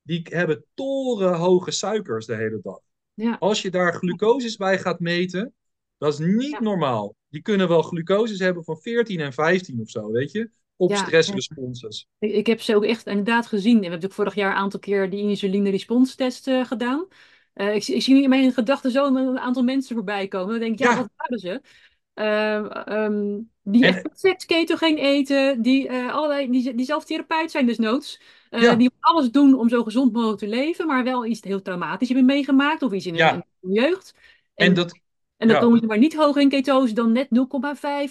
die 0.04 0.22
hebben 0.30 0.66
torenhoge 0.74 1.72
suikers 1.72 2.26
de 2.26 2.36
hele 2.36 2.60
dag. 2.64 2.80
Ja. 3.14 3.36
Als 3.40 3.62
je 3.62 3.72
daar 3.72 3.94
glucoses 3.94 4.58
bij 4.58 4.80
gaat 4.80 5.00
meten, 5.00 5.54
dat 5.98 6.14
is 6.14 6.20
niet 6.20 6.60
normaal. 6.60 7.16
Die 7.30 7.42
kunnen 7.42 7.68
wel 7.68 7.82
glucoses 7.82 8.40
hebben 8.40 8.64
van 8.64 8.78
14 8.78 9.20
en 9.20 9.34
15 9.34 9.82
of 9.82 9.90
zo, 9.90 10.12
weet 10.12 10.32
je? 10.32 10.50
Op 10.76 10.96
stressresponses. 10.96 12.08
Ik, 12.20 12.32
ik, 12.32 12.48
heb 12.48 12.62
ze 12.62 12.76
ook 12.76 12.84
echt 12.84 13.08
inderdaad 13.08 13.48
gezien. 13.48 13.80
We 13.80 13.82
hebben 13.82 13.90
natuurlijk 13.90 14.14
vorig 14.14 14.36
jaar 14.36 14.52
een 14.52 14.62
aantal 14.62 14.80
keer 14.80 15.10
die 15.10 15.22
insuline 15.22 15.70
response 15.70 16.16
test 16.16 16.48
uh, 16.48 16.66
gedaan. 16.66 17.08
Uh, 17.56 17.76
ik, 17.76 17.88
ik, 17.88 18.02
zie 18.02 18.24
in 18.24 18.30
mijn 18.30 18.52
gedachten 18.52 18.92
zo 18.92 19.16
een 19.16 19.40
aantal 19.40 19.64
mensen 19.64 19.96
voorbij 19.96 20.28
komen. 20.28 20.50
Dan 20.50 20.60
denk 20.60 20.74
ik, 20.74 20.80
ja, 20.80 20.92
ja. 20.92 20.98
wat 20.98 21.10
waren 21.16 21.40
ze? 21.40 21.62
Uh, 22.16 23.04
um, 23.04 23.50
die 23.62 23.86
en... 23.86 24.02
perfect 24.02 24.46
ketogeen 24.46 24.98
eten, 24.98 25.62
die, 25.62 25.92
allerlei, 25.92 26.52
die, 26.52 26.76
die 26.76 26.86
zelf 26.86 27.06
therapeut 27.06 27.52
zijn 27.52 27.66
desnoods. 27.66 28.22
Uh, 28.54 28.62
ja. 28.62 28.76
Die 28.76 28.92
alles 29.00 29.32
doen 29.32 29.60
om 29.60 29.70
zo 29.70 29.84
gezond 29.84 30.14
mogelijk 30.14 30.40
te 30.40 30.48
leven, 30.48 30.88
maar 30.88 31.04
wel 31.04 31.26
iets 31.26 31.42
heel 31.44 31.62
traumatisch 31.62 32.08
hebben 32.08 32.26
meegemaakt 32.26 32.82
of 32.82 32.92
iets 32.92 33.06
in, 33.06 33.16
ja. 33.16 33.46
de 33.60 33.72
jeugd. 33.74 34.16
En, 34.56 34.68
en, 34.68 34.74
dat, 34.74 35.00
en 35.38 35.48
dan 35.48 35.60
komen 35.60 35.80
ze 35.80 35.86
maar 35.86 35.98
niet 35.98 36.16
hoger 36.16 36.42
in 36.42 36.50
ketose 36.50 36.94
dan 36.94 37.12
net 37.12 37.28
0,5, 37.28 37.32
0,6 37.32 37.40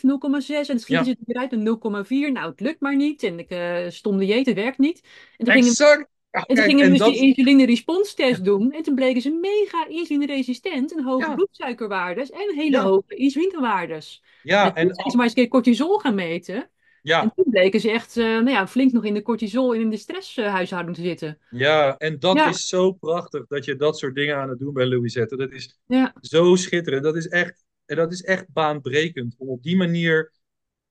en 0.01 0.65
dan 0.67 0.79
schieten 0.79 1.05
ze 1.05 1.17
weer 1.25 1.37
uit 1.37 1.51
naar 1.51 2.05
0,4. 2.05 2.33
Nou, 2.33 2.51
het 2.51 2.61
lukt 2.61 2.81
maar 2.81 2.97
niet 2.97 3.23
en 3.23 3.39
ik 3.39 3.91
stom 3.93 4.19
dieet, 4.19 4.47
het 4.47 4.55
werkt 4.55 4.79
niet. 4.79 5.01
En 5.37 5.45
toen 5.45 5.55
exact. 5.55 6.11
Ja, 6.33 6.45
en 6.47 6.55
toen 6.55 6.65
gingen 6.65 6.91
we 6.91 6.99
dus 6.99 7.07
die 7.07 7.21
insuline 7.21 7.67
response 7.67 8.15
test 8.15 8.45
doen. 8.45 8.73
En 8.73 8.83
toen 8.83 8.95
bleken 8.95 9.23
ze 9.23 9.31
mega 9.31 9.87
insulineresistent 9.89 10.93
en 10.93 11.05
hoge 11.05 11.35
bloedsuikerwaardes 11.35 12.31
en 12.31 12.55
hele 12.55 12.79
hoge 12.79 13.15
insulinewaardes. 13.17 14.23
Ja, 14.43 14.75
en, 14.75 14.89
en 14.89 14.95
toen 14.95 15.13
maar 15.13 15.23
eens 15.23 15.29
een 15.29 15.43
keer 15.43 15.49
cortisol 15.49 15.99
gaan 15.99 16.15
meten. 16.15 16.71
Ja. 17.03 17.23
En 17.23 17.33
toen 17.35 17.51
bleken 17.51 17.81
ze 17.81 17.91
echt 17.91 18.17
uh, 18.17 18.25
nou 18.25 18.51
ja, 18.51 18.67
flink 18.67 18.93
nog 18.93 19.05
in 19.05 19.15
de 19.15 19.23
cortisol 19.23 19.75
en 19.75 19.81
in 19.81 19.91
de 19.91 19.97
stresshuishouding 19.97 20.97
te 20.97 21.03
zitten. 21.03 21.39
Ja, 21.51 21.97
en 21.97 22.19
dat 22.19 22.37
is 22.37 22.69
zo 22.69 22.93
prachtig 22.93 23.47
dat 23.47 23.65
je 23.65 23.77
dat 23.77 23.99
soort 23.99 24.15
dingen 24.15 24.37
aan 24.37 24.49
het 24.49 24.59
doen 24.59 24.73
bent, 24.73 24.91
Louisette. 24.91 25.37
Dat 25.37 25.53
is 25.53 25.79
zo 26.21 26.55
schitterend. 26.55 27.03
Dat 27.03 27.17
is 27.17 27.29
echt, 27.29 27.65
en 27.87 27.97
dat 27.97 28.13
is 28.13 28.23
echt 28.23 28.47
baanbrekend. 28.53 29.35
Om 29.39 29.49
op 29.49 29.63
die 29.63 29.77
manier 29.77 30.33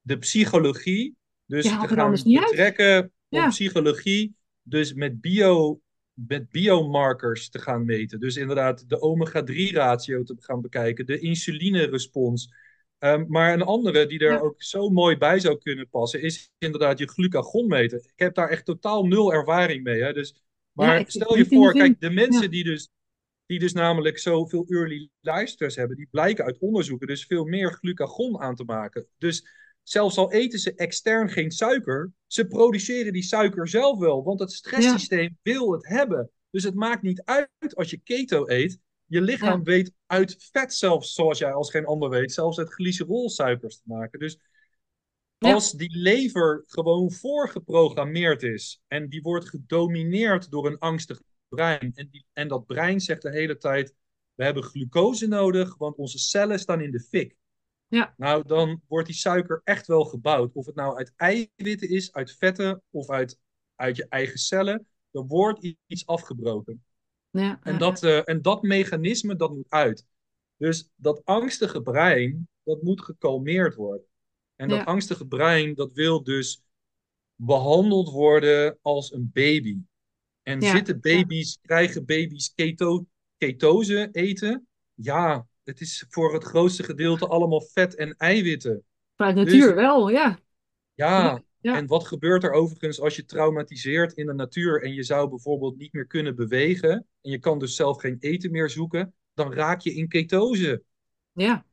de 0.01 0.17
psychologie 0.17 1.15
dus 1.45 1.63
te 1.63 1.87
gaan 1.87 2.11
betrekken 2.11 3.11
op 3.29 3.47
psychologie 3.47 4.35
dus 4.63 4.93
met, 4.93 5.21
bio, 5.21 5.81
met 6.13 6.49
biomarkers 6.49 7.49
te 7.49 7.59
gaan 7.59 7.85
meten. 7.85 8.19
Dus 8.19 8.35
inderdaad 8.35 8.89
de 8.89 9.01
omega-3-ratio 9.01 10.23
te 10.23 10.35
gaan 10.39 10.61
bekijken, 10.61 11.05
de 11.05 11.19
insulinerespons. 11.19 12.53
Um, 13.03 13.25
maar 13.27 13.53
een 13.53 13.61
andere 13.61 14.05
die 14.05 14.19
er 14.19 14.41
ook 14.41 14.63
zo 14.63 14.89
mooi 14.89 15.17
bij 15.17 15.39
zou 15.39 15.57
kunnen 15.57 15.89
passen, 15.89 16.21
is 16.21 16.51
inderdaad 16.57 16.99
je 16.99 17.07
glucagon 17.07 17.67
meten. 17.67 17.97
Ik 17.97 18.11
heb 18.15 18.35
daar 18.35 18.49
echt 18.49 18.65
totaal 18.65 19.05
nul 19.05 19.33
ervaring 19.33 19.83
mee. 19.83 20.01
Hè? 20.01 20.13
Dus, 20.13 20.43
maar 20.71 21.03
stel 21.07 21.37
je 21.37 21.45
voor, 21.45 21.73
kijk, 21.73 21.99
de 21.99 22.09
mensen 22.09 22.51
die 22.51 22.63
dus 22.63 22.89
die 23.45 23.59
dus 23.59 23.73
namelijk 23.73 24.19
zoveel 24.19 24.65
early 24.67 25.09
lifesters 25.19 25.75
hebben, 25.75 25.97
die 25.97 26.07
blijken 26.11 26.45
uit 26.45 26.59
onderzoeken 26.59 27.07
dus 27.07 27.25
veel 27.25 27.45
meer 27.45 27.71
glucagon 27.71 28.39
aan 28.39 28.55
te 28.55 28.63
maken. 28.63 29.07
Dus 29.17 29.45
Zelfs 29.83 30.17
al 30.17 30.31
eten 30.31 30.59
ze 30.59 30.73
extern 30.75 31.29
geen 31.29 31.51
suiker, 31.51 32.11
ze 32.27 32.47
produceren 32.47 33.13
die 33.13 33.23
suiker 33.23 33.67
zelf 33.67 33.99
wel, 33.99 34.23
want 34.23 34.39
het 34.39 34.51
stresssysteem 34.51 35.37
wil 35.41 35.71
het 35.71 35.87
hebben. 35.87 36.31
Dus 36.49 36.63
het 36.63 36.75
maakt 36.75 37.01
niet 37.01 37.21
uit 37.23 37.75
als 37.75 37.89
je 37.89 38.01
keto 38.03 38.47
eet. 38.47 38.79
Je 39.11 39.21
lichaam 39.21 39.63
weet 39.63 39.93
uit 40.05 40.49
vet 40.51 40.73
zelfs, 40.73 41.13
zoals 41.13 41.37
jij 41.37 41.53
als 41.53 41.71
geen 41.71 41.85
ander 41.85 42.09
weet, 42.09 42.33
zelfs 42.33 42.57
uit 42.57 42.73
glycerolsuikers 42.73 43.75
te 43.75 43.83
maken. 43.85 44.19
Dus 44.19 44.39
Als 45.37 45.71
die 45.71 45.97
lever 45.97 46.63
gewoon 46.67 47.11
voorgeprogrammeerd 47.11 48.43
is 48.43 48.81
en 48.87 49.09
die 49.09 49.21
wordt 49.21 49.49
gedomineerd 49.49 50.51
door 50.51 50.67
een 50.67 50.79
angstig 50.79 51.21
brein 51.49 51.91
en, 51.95 52.07
die, 52.11 52.25
en 52.33 52.47
dat 52.47 52.65
brein 52.65 52.99
zegt 52.99 53.21
de 53.21 53.31
hele 53.31 53.57
tijd, 53.57 53.95
we 54.33 54.43
hebben 54.43 54.63
glucose 54.63 55.27
nodig, 55.27 55.77
want 55.77 55.97
onze 55.97 56.19
cellen 56.19 56.59
staan 56.59 56.81
in 56.81 56.91
de 56.91 56.99
fik. 56.99 57.35
Ja. 57.87 58.13
Nou, 58.17 58.47
dan 58.47 58.81
wordt 58.87 59.07
die 59.07 59.15
suiker 59.15 59.61
echt 59.63 59.87
wel 59.87 60.05
gebouwd. 60.05 60.53
Of 60.53 60.65
het 60.65 60.75
nou 60.75 60.97
uit 60.97 61.13
eiwitten 61.15 61.89
is, 61.89 62.13
uit 62.13 62.35
vetten 62.35 62.83
of 62.89 63.09
uit, 63.09 63.39
uit 63.75 63.95
je 63.95 64.05
eigen 64.09 64.37
cellen. 64.37 64.87
Er 65.11 65.25
wordt 65.25 65.75
iets 65.87 66.05
afgebroken. 66.05 66.83
Ja, 67.31 67.59
en, 67.63 67.77
dat, 67.77 68.03
uh, 68.03 68.29
en 68.29 68.41
dat 68.41 68.61
mechanisme, 68.61 69.35
dat 69.35 69.53
moet 69.53 69.69
uit. 69.69 70.05
Dus 70.57 70.89
dat 70.95 71.21
angstige 71.23 71.81
brein, 71.81 72.47
dat 72.63 72.81
moet 72.81 73.01
gekalmeerd 73.01 73.75
worden. 73.75 74.05
En 74.55 74.69
dat 74.69 74.85
angstige 74.85 75.27
brein, 75.27 75.75
dat 75.75 75.93
wil 75.93 76.23
dus 76.23 76.63
behandeld 77.35 78.09
worden 78.09 78.77
als 78.81 79.13
een 79.13 79.29
baby. 79.33 79.77
En 80.43 80.61
zitten 80.61 80.99
baby's, 80.99 81.57
krijgen 81.61 82.05
baby's 82.05 82.53
keto, 82.55 83.05
ketose 83.37 84.09
eten? 84.11 84.67
Ja, 84.93 85.47
het 85.63 85.81
is 85.81 86.05
voor 86.09 86.33
het 86.33 86.43
grootste 86.43 86.83
gedeelte 86.83 87.27
allemaal 87.27 87.61
vet 87.61 87.95
en 87.95 88.15
eiwitten. 88.17 88.83
Vanuit 89.15 89.35
natuur 89.35 89.67
dus 89.67 89.73
wel, 89.73 90.09
ja. 90.09 90.39
Ja, 90.93 91.43
en 91.61 91.87
wat 91.87 92.07
gebeurt 92.07 92.43
er 92.43 92.51
overigens 92.51 93.01
als 93.01 93.15
je 93.15 93.25
traumatiseert 93.25 94.13
in 94.13 94.25
de 94.25 94.33
natuur 94.33 94.83
en 94.83 94.93
je 94.93 95.03
zou 95.03 95.29
bijvoorbeeld 95.29 95.77
niet 95.77 95.93
meer 95.93 96.07
kunnen 96.07 96.35
bewegen 96.35 96.91
en 97.21 97.31
je 97.31 97.39
kan 97.39 97.59
dus 97.59 97.75
zelf 97.75 97.99
geen 97.99 98.17
eten 98.19 98.51
meer 98.51 98.69
zoeken, 98.69 99.13
dan 99.33 99.53
raak 99.53 99.81
je 99.81 99.93
in 99.93 100.07
ketose. 100.07 100.83
Ja. 101.31 101.65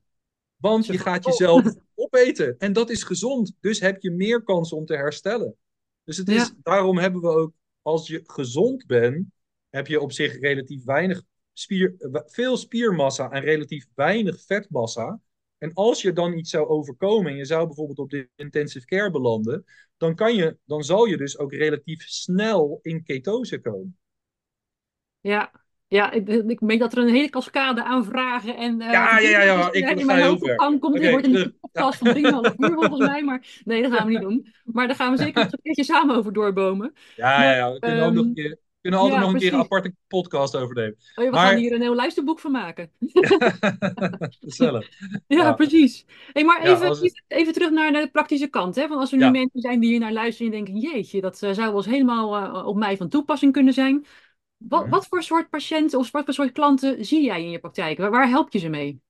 Want 0.57 0.86
je 0.86 0.99
gaat 0.99 1.24
jezelf 1.24 1.74
opeten 1.95 2.59
en 2.59 2.72
dat 2.72 2.91
is 2.91 3.03
gezond, 3.03 3.57
dus 3.61 3.80
heb 3.80 4.03
je 4.03 4.11
meer 4.11 4.43
kans 4.43 4.72
om 4.72 4.86
te 4.86 4.97
herstellen. 4.97 5.57
Dus 6.05 6.16
het 6.16 6.28
is, 6.28 6.53
daarom 6.62 6.99
hebben 6.99 7.20
we 7.20 7.28
ook, 7.28 7.53
als 7.82 8.07
je 8.07 8.20
gezond 8.24 8.86
bent, 8.86 9.26
heb 9.68 9.86
je 9.86 10.01
op 10.01 10.12
zich 10.12 10.41
relatief 10.41 10.84
weinig 10.84 11.22
spier, 11.53 11.95
veel 12.26 12.57
spiermassa 12.57 13.30
en 13.30 13.41
relatief 13.41 13.86
weinig 13.95 14.41
vetmassa. 14.41 15.20
En 15.59 15.72
als 15.74 16.02
je 16.02 16.12
dan 16.12 16.32
iets 16.32 16.50
zou 16.50 16.66
overkomen 16.66 17.30
en 17.30 17.36
je 17.36 17.44
zou 17.44 17.66
bijvoorbeeld 17.66 17.98
op 17.98 18.11
de 18.11 18.28
intensive 18.36 18.86
care 18.86 19.11
belanden, 19.11 19.64
dan, 19.96 20.14
kan 20.14 20.34
je, 20.34 20.56
dan 20.64 20.82
zal 20.82 21.04
je 21.04 21.16
dus 21.16 21.38
ook 21.38 21.52
relatief 21.52 22.02
snel 22.02 22.78
in 22.82 23.02
ketose 23.02 23.61
komen. 23.61 23.98
Ja, 25.20 25.52
ja 25.86 26.11
ik, 26.11 26.28
ik 26.28 26.61
merk 26.61 26.78
dat 26.78 26.92
er 26.92 26.98
een 26.98 27.14
hele 27.14 27.30
cascade 27.30 27.84
aan 27.84 28.04
vragen 28.04 28.56
en... 28.56 28.80
Uh, 28.80 28.92
ja, 28.92 29.18
ja, 29.18 29.28
ja, 29.28 29.42
ja, 29.42 29.72
ik 29.72 29.90
in 29.90 30.04
ga 30.04 30.14
heel 30.14 30.38
ver. 30.38 30.56
komt. 30.56 30.84
Okay, 30.84 31.00
dit 31.00 31.11
wordt 31.11 31.26
een 31.26 31.59
podcast 31.61 31.98
van 31.98 32.16
3,5 32.16 32.56
uur 32.56 32.72
volgens 32.72 33.06
mij, 33.06 33.22
maar 33.22 33.61
nee, 33.64 33.82
dat 33.82 33.92
gaan 33.92 34.06
we 34.06 34.12
niet 34.12 34.20
doen. 34.20 34.52
Maar 34.64 34.86
daar 34.86 34.96
gaan 34.96 35.11
we 35.12 35.18
zeker 35.18 35.42
nog 35.44 35.52
een 35.52 35.62
keertje 35.62 35.84
samen 35.84 36.16
over 36.16 36.32
doorbomen. 36.32 36.92
Ja, 37.16 37.42
ja, 37.42 37.54
ja, 37.56 37.72
we 37.72 37.78
kunnen 37.78 38.04
ook 38.04 38.12
nog 38.12 38.24
een 38.24 38.34
keer 38.34 38.59
kunnen 38.81 39.01
altijd 39.01 39.20
nog 39.20 39.33
een 39.33 39.39
keer 39.39 39.53
een 39.53 39.59
aparte 39.59 39.95
podcast 40.07 40.57
over 40.57 40.74
nemen. 40.74 40.97
Oh, 41.14 41.31
we 41.31 41.37
gaan 41.37 41.57
hier 41.57 41.72
een 41.72 41.81
heel 41.81 41.95
luisterboek 41.95 42.41
van 42.41 42.53
maken. 42.53 42.91
Gezellig. 44.41 44.89
ja, 45.26 45.37
ja, 45.37 45.53
precies. 45.53 46.05
Hey, 46.33 46.45
maar 46.45 46.62
even, 46.62 47.12
even 47.29 47.53
terug 47.53 47.70
naar 47.70 47.93
de 47.93 48.09
praktische 48.12 48.47
kant. 48.47 48.74
Hè? 48.74 48.89
Want 48.89 49.01
als 49.01 49.12
er 49.12 49.18
nu 49.18 49.31
mensen 49.31 49.61
zijn 49.61 49.81
die 49.81 49.91
hier 49.91 49.99
naar 49.99 50.12
luisteren 50.12 50.53
en 50.53 50.64
denken... 50.64 50.81
jeetje, 50.81 51.20
dat 51.20 51.43
uh, 51.43 51.53
zou 51.53 51.66
wel 51.66 51.76
eens 51.76 51.87
helemaal 51.87 52.57
uh, 52.57 52.66
op 52.66 52.76
mij 52.76 52.97
van 52.97 53.09
toepassing 53.09 53.53
kunnen 53.53 53.72
zijn. 53.72 54.07
Wat, 54.57 54.83
mhm. 54.83 54.91
wat 54.91 55.07
voor 55.07 55.22
soort 55.22 55.51
patiënten 55.51 55.99
of 55.99 56.11
wat 56.11 56.24
voor 56.24 56.35
soort 56.35 56.53
klanten 56.53 57.05
zie 57.05 57.24
jij 57.24 57.43
in 57.43 57.51
je 57.51 57.59
praktijk? 57.59 57.99
Waar, 57.99 58.11
waar 58.11 58.29
help 58.29 58.53
je 58.53 58.59
ze 58.59 58.68
mee? 58.68 59.01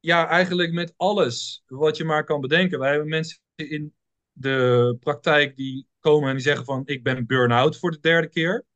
Ja, 0.00 0.28
eigenlijk 0.28 0.72
met 0.72 0.94
alles 0.96 1.62
wat 1.66 1.96
je 1.96 2.04
maar 2.04 2.24
kan 2.24 2.40
bedenken. 2.40 2.78
Wij 2.78 2.90
hebben 2.90 3.08
mensen 3.08 3.38
in 3.54 3.94
de 4.32 4.96
praktijk 5.00 5.56
die 5.56 5.86
komen 5.98 6.28
en 6.28 6.34
die 6.34 6.44
zeggen 6.44 6.64
van... 6.64 6.82
ik 6.84 7.02
ben 7.02 7.26
burn-out 7.26 7.78
voor 7.78 7.90
de 7.90 8.00
derde 8.00 8.28
keer 8.28 8.66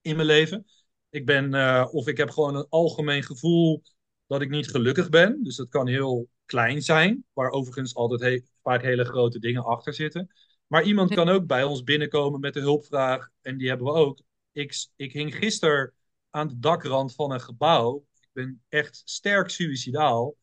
in 0.00 0.16
mijn 0.16 0.28
leven. 0.28 0.66
Ik 1.10 1.26
ben, 1.26 1.54
uh, 1.54 1.88
of 1.90 2.06
ik 2.06 2.16
heb 2.16 2.30
gewoon 2.30 2.56
een 2.56 2.66
algemeen 2.68 3.22
gevoel 3.22 3.82
dat 4.26 4.40
ik 4.40 4.50
niet 4.50 4.70
gelukkig 4.70 5.08
ben. 5.08 5.42
Dus 5.42 5.56
dat 5.56 5.68
kan 5.68 5.86
heel 5.86 6.28
klein 6.44 6.82
zijn, 6.82 7.24
waar 7.32 7.50
overigens 7.50 7.94
altijd 7.94 8.20
he 8.20 8.40
vaak 8.62 8.82
hele 8.82 9.04
grote 9.04 9.38
dingen 9.38 9.64
achter 9.64 9.94
zitten. 9.94 10.30
Maar 10.66 10.82
iemand 10.82 11.14
kan 11.14 11.28
ook 11.28 11.46
bij 11.46 11.64
ons 11.64 11.82
binnenkomen 11.82 12.40
met 12.40 12.54
de 12.54 12.60
hulpvraag, 12.60 13.28
en 13.40 13.56
die 13.56 13.68
hebben 13.68 13.86
we 13.86 13.92
ook. 13.92 14.20
Ik, 14.52 14.88
ik 14.96 15.12
hing 15.12 15.36
gisteren 15.36 15.94
aan 16.30 16.48
de 16.48 16.58
dakrand 16.58 17.14
van 17.14 17.32
een 17.32 17.40
gebouw. 17.40 18.06
Ik 18.20 18.28
ben 18.32 18.62
echt 18.68 19.02
sterk 19.04 19.50
suicidaal. 19.50 20.36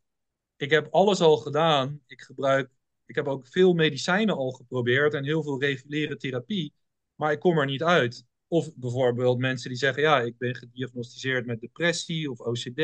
Ik 0.56 0.72
heb 0.72 0.88
alles 0.92 1.22
al 1.22 1.38
gedaan. 1.38 2.02
Ik 2.08 2.22
gebruik, 2.22 2.70
ik 3.06 3.16
heb 3.16 3.28
ook 3.28 3.48
veel 3.48 3.74
medicijnen 3.74 4.36
al 4.36 4.52
geprobeerd 4.52 5.14
en 5.14 5.24
heel 5.24 5.44
veel 5.44 5.60
reguliere 5.60 6.18
therapie. 6.18 6.74
Maar 7.16 7.32
ik 7.32 7.40
kom 7.40 7.58
er 7.58 7.66
niet 7.66 7.84
uit. 7.84 8.26
Of 8.48 8.76
bijvoorbeeld 8.76 9.38
mensen 9.38 9.70
die 9.70 9.78
zeggen, 9.78 10.04
ja, 10.04 10.22
ik 10.22 10.38
ben 10.38 10.56
gediagnosticeerd 10.56 11.46
met 11.46 11.62
depressie 11.62 12.32
of 12.32 12.40
OCD. 12.40 12.82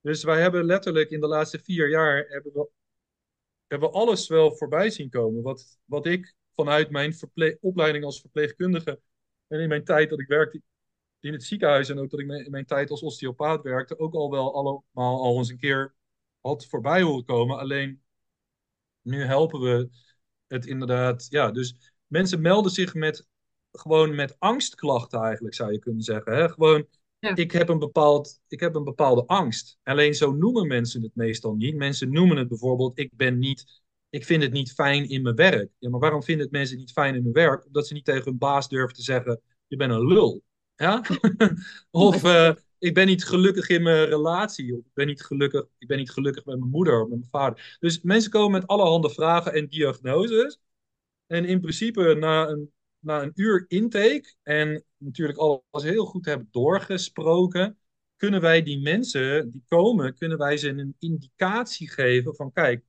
Dus 0.00 0.24
wij 0.24 0.40
hebben 0.40 0.64
letterlijk 0.64 1.10
in 1.10 1.20
de 1.20 1.26
laatste 1.26 1.58
vier 1.58 1.88
jaar 1.88 2.26
hebben 2.28 2.52
we, 2.52 2.68
hebben 3.66 3.92
alles 3.92 4.28
wel 4.28 4.56
voorbij 4.56 4.90
zien 4.90 5.10
komen. 5.10 5.42
Wat, 5.42 5.78
wat 5.84 6.06
ik 6.06 6.34
vanuit 6.54 6.90
mijn 6.90 7.14
opleiding 7.60 8.04
als 8.04 8.20
verpleegkundige 8.20 9.00
en 9.46 9.60
in 9.60 9.68
mijn 9.68 9.84
tijd 9.84 10.10
dat 10.10 10.20
ik 10.20 10.28
werkte 10.28 10.62
in 11.20 11.32
het 11.32 11.44
ziekenhuis 11.44 11.88
en 11.88 11.98
ook 11.98 12.10
dat 12.10 12.20
ik 12.20 12.30
in 12.30 12.50
mijn 12.50 12.66
tijd 12.66 12.90
als 12.90 13.02
osteopaat 13.02 13.62
werkte, 13.62 13.98
ook 13.98 14.14
al 14.14 14.30
wel 14.30 14.54
allemaal 14.54 15.22
al 15.22 15.38
eens 15.38 15.48
een 15.48 15.58
keer 15.58 15.94
had 16.40 16.66
voorbij 16.66 17.02
horen 17.02 17.24
komen. 17.24 17.58
Alleen 17.58 18.02
nu 19.02 19.22
helpen 19.22 19.60
we 19.60 19.88
het 20.46 20.66
inderdaad. 20.66 21.26
Ja, 21.30 21.50
dus 21.50 21.92
mensen 22.06 22.40
melden 22.40 22.70
zich 22.70 22.94
met 22.94 23.26
gewoon 23.80 24.14
met 24.14 24.36
angstklachten 24.38 25.20
eigenlijk, 25.20 25.54
zou 25.54 25.72
je 25.72 25.78
kunnen 25.78 26.02
zeggen. 26.02 26.32
Hè? 26.32 26.48
Gewoon, 26.48 26.86
ik, 27.34 27.52
heb 27.52 27.68
een 27.68 27.78
bepaald, 27.78 28.40
ik 28.48 28.60
heb 28.60 28.74
een 28.74 28.84
bepaalde 28.84 29.26
angst. 29.26 29.78
Alleen 29.82 30.14
zo 30.14 30.32
noemen 30.32 30.66
mensen 30.66 31.02
het 31.02 31.14
meestal 31.14 31.54
niet. 31.54 31.74
Mensen 31.76 32.12
noemen 32.12 32.36
het 32.36 32.48
bijvoorbeeld, 32.48 32.98
ik 32.98 33.10
ben 33.14 33.38
niet, 33.38 33.82
ik 34.10 34.24
vind 34.24 34.42
het 34.42 34.52
niet 34.52 34.72
fijn 34.72 35.08
in 35.08 35.22
mijn 35.22 35.34
werk. 35.34 35.70
Ja, 35.78 35.90
maar 35.90 36.00
waarom 36.00 36.22
vinden 36.22 36.44
het 36.44 36.54
mensen 36.54 36.76
niet 36.76 36.92
fijn 36.92 37.14
in 37.14 37.22
hun 37.22 37.32
werk? 37.32 37.66
Omdat 37.66 37.86
ze 37.86 37.92
niet 37.92 38.04
tegen 38.04 38.24
hun 38.24 38.38
baas 38.38 38.68
durven 38.68 38.96
te 38.96 39.02
zeggen, 39.02 39.40
je 39.66 39.76
bent 39.76 39.92
een 39.92 40.06
lul. 40.06 40.42
Ja? 40.76 41.02
of 41.90 42.24
uh, 42.24 42.52
ik 42.78 42.94
ben 42.94 43.06
niet 43.06 43.24
gelukkig 43.24 43.68
in 43.68 43.82
mijn 43.82 44.04
relatie. 44.04 44.72
Of 44.72 44.78
ik 44.78 44.94
ben 44.94 45.06
niet 45.06 45.22
gelukkig, 45.22 45.66
ik 45.78 45.88
ben 45.88 45.98
niet 45.98 46.10
gelukkig 46.10 46.44
met 46.44 46.58
mijn 46.58 46.70
moeder 46.70 47.02
of 47.02 47.08
met 47.08 47.18
mijn 47.18 47.30
vader. 47.30 47.76
Dus 47.80 48.00
mensen 48.00 48.30
komen 48.30 48.60
met 48.60 48.66
allerhande 48.66 49.10
vragen 49.10 49.52
en 49.52 49.68
diagnoses. 49.68 50.58
En 51.26 51.44
in 51.44 51.60
principe, 51.60 52.14
na 52.14 52.48
een 52.48 52.72
na 53.06 53.22
een 53.22 53.32
uur 53.34 53.64
intake 53.68 54.34
en 54.42 54.84
natuurlijk 54.96 55.38
alles 55.38 55.84
heel 55.84 56.04
goed 56.04 56.24
hebben 56.24 56.48
doorgesproken, 56.50 57.78
kunnen 58.16 58.40
wij 58.40 58.62
die 58.62 58.80
mensen 58.80 59.50
die 59.52 59.64
komen, 59.68 60.14
kunnen 60.14 60.38
wij 60.38 60.56
ze 60.56 60.68
een 60.68 60.96
indicatie 60.98 61.90
geven 61.90 62.34
van 62.34 62.52
kijk, 62.52 62.84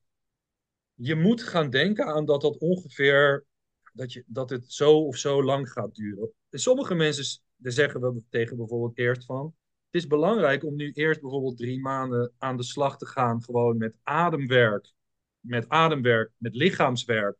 je 0.93 1.15
moet 1.15 1.43
gaan 1.43 1.70
denken 1.70 2.05
aan 2.05 2.26
dat 2.26 2.41
dat 2.41 2.57
ongeveer, 2.57 3.45
dat, 3.93 4.13
je, 4.13 4.24
dat 4.28 4.49
het 4.49 4.74
zo 4.74 5.05
of 5.05 5.18
zo 5.18 5.43
lang 5.43 5.70
gaat 5.72 5.95
duren. 5.95 6.32
En 6.49 6.59
sommige 6.59 6.95
mensen 6.95 7.41
zeggen 7.61 8.01
we 8.01 8.24
tegen 8.30 8.57
bijvoorbeeld 8.57 8.97
eerst 8.97 9.26
van, 9.26 9.55
het 9.86 10.01
is 10.01 10.07
belangrijk 10.07 10.63
om 10.63 10.76
nu 10.76 10.91
eerst 10.91 11.22
bijvoorbeeld 11.22 11.57
drie 11.57 11.80
maanden 11.80 12.34
aan 12.38 12.57
de 12.57 12.63
slag 12.63 12.97
te 12.97 13.05
gaan, 13.05 13.43
gewoon 13.43 13.78
met 13.78 13.95
ademwerk, 14.03 14.93
met 15.39 15.70
ademwerk, 15.70 16.32
met 16.38 16.55
lichaamswerk 16.55 17.38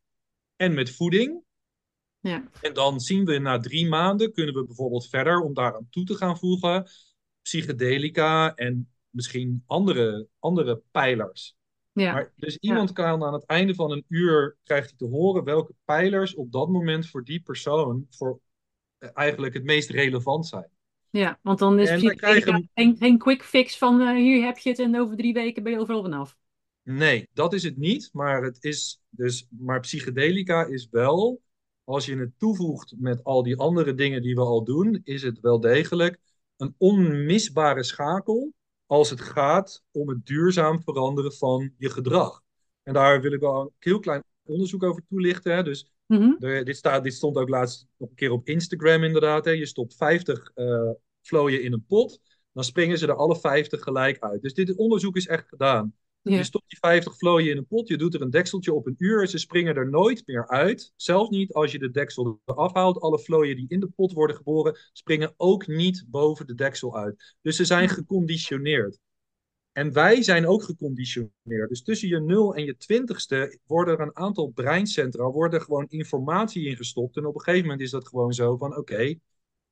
en 0.56 0.74
met 0.74 0.90
voeding. 0.90 1.46
Ja. 2.28 2.44
En 2.62 2.74
dan 2.74 3.00
zien 3.00 3.26
we 3.26 3.38
na 3.38 3.60
drie 3.60 3.88
maanden, 3.88 4.34
kunnen 4.34 4.54
we 4.54 4.66
bijvoorbeeld 4.66 5.08
verder 5.10 5.42
om 5.42 5.54
daaraan 5.54 5.88
toe 5.90 6.04
te 6.04 6.16
gaan 6.16 6.38
voegen, 6.38 6.90
psychedelica 7.42 8.56
en 8.56 8.90
misschien 9.10 9.64
andere, 9.66 10.28
andere 10.40 10.82
pijlers. 10.92 11.56
Ja. 11.92 12.14
Maar, 12.14 12.34
dus 12.36 12.58
iemand 12.58 12.92
kan 12.92 13.24
aan 13.24 13.34
het 13.34 13.46
einde 13.46 13.76
van 13.76 13.92
een 13.92 14.06
uur, 14.08 14.58
krijgt 14.64 14.90
hij 14.90 14.98
te 14.98 15.06
horen 15.06 15.44
welke 15.44 15.74
pijlers 15.86 16.36
op 16.36 16.52
dat 16.52 16.70
moment 16.70 17.08
voor 17.08 17.24
die 17.24 17.42
persoon 17.42 18.06
voor 18.10 18.40
eh, 18.98 19.10
eigenlijk 19.14 19.54
het 19.54 19.64
meest 19.64 19.90
relevant 19.90 20.48
zijn. 20.48 20.70
Ja, 21.10 21.40
want 21.42 21.60
dan 21.60 21.80
is 21.80 21.92
psychedelica 21.92 22.62
geen, 22.74 22.96
geen 23.00 23.18
quick 23.18 23.44
fix 23.44 23.78
van 23.78 24.02
uh, 24.02 24.16
hier 24.16 24.46
heb 24.46 24.58
je 24.58 24.70
het 24.70 24.80
en 24.80 25.00
over 25.00 25.18
drie 25.18 25.34
weken 25.34 25.64
ben 25.64 25.72
je 25.72 25.80
overal 25.80 26.02
vanaf. 26.02 26.38
Nee, 26.84 27.28
dat 27.34 27.54
is 27.54 27.64
het 27.64 27.78
niet. 27.78 28.10
Maar, 28.12 28.44
het 28.44 28.64
is 28.64 29.02
dus, 29.10 29.48
maar 29.50 29.80
psychedelica 29.80 30.66
is 30.66 30.88
wel 30.92 31.42
als 31.88 32.06
je 32.06 32.18
het 32.18 32.40
toevoegt 32.40 32.94
met 32.98 33.24
al 33.24 33.44
die 33.44 33.58
andere 33.58 33.94
dingen 33.94 34.22
die 34.22 34.36
we 34.36 34.42
al 34.42 34.64
doen, 34.64 35.02
is 35.04 35.22
het 35.22 35.40
wel 35.40 35.60
degelijk 35.60 36.20
een 36.58 36.76
onmisbare 36.78 37.84
schakel 37.84 38.54
als 38.86 39.10
het 39.10 39.22
gaat 39.22 39.84
om 39.92 40.10
het 40.10 40.26
duurzaam 40.26 40.82
veranderen 40.82 41.34
van 41.34 41.74
je 41.78 41.90
gedrag. 41.90 42.42
En 42.84 42.94
daar 42.94 43.22
wil 43.22 43.32
ik 43.32 43.40
wel 43.40 43.62
een 43.62 43.72
heel 43.80 44.00
klein 44.00 44.24
onderzoek 44.44 44.84
over 44.84 45.04
toelichten. 45.10 45.56
Hè. 45.56 45.64
Dus 45.64 45.92
mhm. 46.06 46.64
dit, 46.64 46.78
staat, 46.78 47.04
dit 47.04 47.14
stond 47.14 47.38
ook 47.38 47.50
laatst 47.50 47.88
nog 47.98 48.10
een 48.10 48.16
keer 48.16 48.32
op 48.32 48.48
Instagram 48.48 49.04
inderdaad. 49.04 49.46
Hè. 49.46 49.52
Je 49.52 49.66
stopt 49.66 49.96
50 49.96 50.52
uh, 50.56 50.90
vlooien 51.22 51.64
in 51.64 51.74
een 51.74 51.86
pot, 51.88 52.20
dan 52.52 52.64
springen 52.64 52.98
ze 52.98 53.08
er 53.08 53.16
alle 53.16 53.40
50 53.40 53.84
gelijk 53.84 54.20
uit. 54.20 54.42
Dus 54.42 54.54
dit 54.54 54.76
onderzoek 54.76 55.16
is 55.16 55.28
echt 55.28 55.48
gedaan. 55.48 55.96
Je 56.22 56.44
stopt 56.44 56.70
die 56.70 56.78
50 56.80 57.18
vlooien 57.18 57.52
in 57.52 57.58
een 57.58 57.68
pot, 57.68 57.88
je 57.88 57.98
doet 57.98 58.14
er 58.14 58.22
een 58.22 58.30
dekseltje 58.30 58.74
op 58.74 58.86
een 58.86 58.96
uur. 58.98 59.28
Ze 59.28 59.38
springen 59.38 59.76
er 59.76 59.90
nooit 59.90 60.24
meer 60.26 60.48
uit. 60.48 60.94
Zelfs 60.96 61.30
niet 61.30 61.54
als 61.54 61.72
je 61.72 61.80
de 61.80 61.92
deksel 61.92 62.42
eraf 62.46 62.74
haalt. 62.74 63.00
Alle 63.00 63.20
vlooien 63.20 63.56
die 63.56 63.66
in 63.68 63.80
de 63.80 63.88
pot 63.88 64.14
worden 64.14 64.36
geboren, 64.36 64.78
springen 64.94 65.34
ook 65.38 65.68
niet 65.68 66.06
boven 66.08 66.48
de 66.48 66.56
deksel 66.56 66.98
uit. 66.98 67.36
Dus 67.42 67.56
ze 67.56 67.66
zijn 67.66 67.90
geconditioneerd. 67.90 69.00
En 69.72 69.94
wij 69.94 70.24
zijn 70.24 70.48
ook 70.48 70.64
geconditioneerd. 70.64 71.70
Dus 71.70 71.84
tussen 71.84 72.08
je 72.08 72.20
0 72.20 72.56
en 72.56 72.64
je 72.66 72.76
20ste 72.76 73.60
worden 73.66 73.94
er 73.94 74.06
een 74.06 74.16
aantal 74.16 74.48
breincentra, 74.48 75.32
worden 75.32 75.62
gewoon 75.62 75.86
informatie 75.88 76.66
ingestopt. 76.66 77.18
En 77.18 77.26
op 77.26 77.36
een 77.36 77.42
gegeven 77.42 77.64
moment 77.64 77.82
is 77.82 77.92
dat 77.92 78.08
gewoon 78.08 78.34
zo 78.34 78.58
van: 78.58 78.78
oké, 78.78 79.16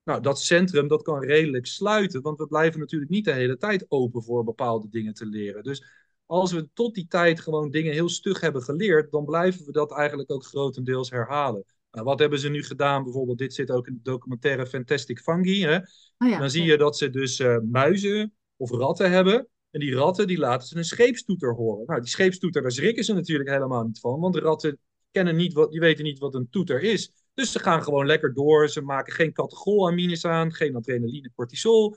nou, 0.03 0.21
dat 0.21 0.39
centrum 0.41 0.87
dat 0.87 1.01
kan 1.01 1.23
redelijk 1.23 1.65
sluiten, 1.65 2.21
want 2.21 2.37
we 2.37 2.47
blijven 2.47 2.79
natuurlijk 2.79 3.11
niet 3.11 3.25
de 3.25 3.31
hele 3.31 3.57
tijd 3.57 3.85
open 3.87 4.23
voor 4.23 4.43
bepaalde 4.43 4.89
dingen 4.89 5.13
te 5.13 5.25
leren. 5.25 5.63
Dus 5.63 6.04
als 6.25 6.51
we 6.51 6.69
tot 6.73 6.95
die 6.95 7.07
tijd 7.07 7.39
gewoon 7.39 7.71
dingen 7.71 7.93
heel 7.93 8.09
stug 8.09 8.41
hebben 8.41 8.63
geleerd, 8.63 9.11
dan 9.11 9.25
blijven 9.25 9.65
we 9.65 9.71
dat 9.71 9.91
eigenlijk 9.91 10.31
ook 10.31 10.45
grotendeels 10.45 11.09
herhalen. 11.09 11.65
Nou, 11.91 12.07
wat 12.07 12.19
hebben 12.19 12.39
ze 12.39 12.49
nu 12.49 12.63
gedaan? 12.63 13.03
Bijvoorbeeld, 13.03 13.37
dit 13.37 13.53
zit 13.53 13.71
ook 13.71 13.87
in 13.87 13.93
de 13.93 14.11
documentaire 14.11 14.67
Fantastic 14.67 15.19
Fungi. 15.19 15.63
Hè? 15.63 15.75
Oh 16.17 16.29
ja, 16.29 16.39
dan 16.39 16.49
zie 16.49 16.63
je 16.63 16.77
dat 16.77 16.97
ze 16.97 17.09
dus 17.09 17.39
uh, 17.39 17.57
muizen 17.71 18.33
of 18.57 18.71
ratten 18.71 19.11
hebben. 19.11 19.47
En 19.71 19.79
die 19.79 19.95
ratten 19.95 20.27
die 20.27 20.37
laten 20.37 20.67
ze 20.67 20.77
een 20.77 20.83
scheepstoeter 20.83 21.53
horen. 21.53 21.85
Nou, 21.85 21.99
die 21.99 22.09
scheepstoeter, 22.09 22.61
daar 22.61 22.71
schrikken 22.71 23.03
ze 23.03 23.13
natuurlijk 23.13 23.49
helemaal 23.49 23.83
niet 23.83 23.99
van. 23.99 24.19
Want 24.19 24.35
ratten 24.35 24.79
kennen 25.11 25.35
niet 25.35 25.53
wat, 25.53 25.71
die 25.71 25.79
weten 25.79 26.03
niet 26.03 26.19
wat 26.19 26.35
een 26.35 26.49
toeter 26.49 26.81
is. 26.81 27.11
Dus 27.33 27.51
ze 27.51 27.59
gaan 27.59 27.83
gewoon 27.83 28.05
lekker 28.05 28.33
door. 28.33 28.69
Ze 28.69 28.81
maken 28.81 29.13
geen 29.13 29.33
catecholamines 29.33 30.25
aan, 30.25 30.53
geen 30.53 30.75
adrenaline, 30.75 31.31
cortisol. 31.35 31.95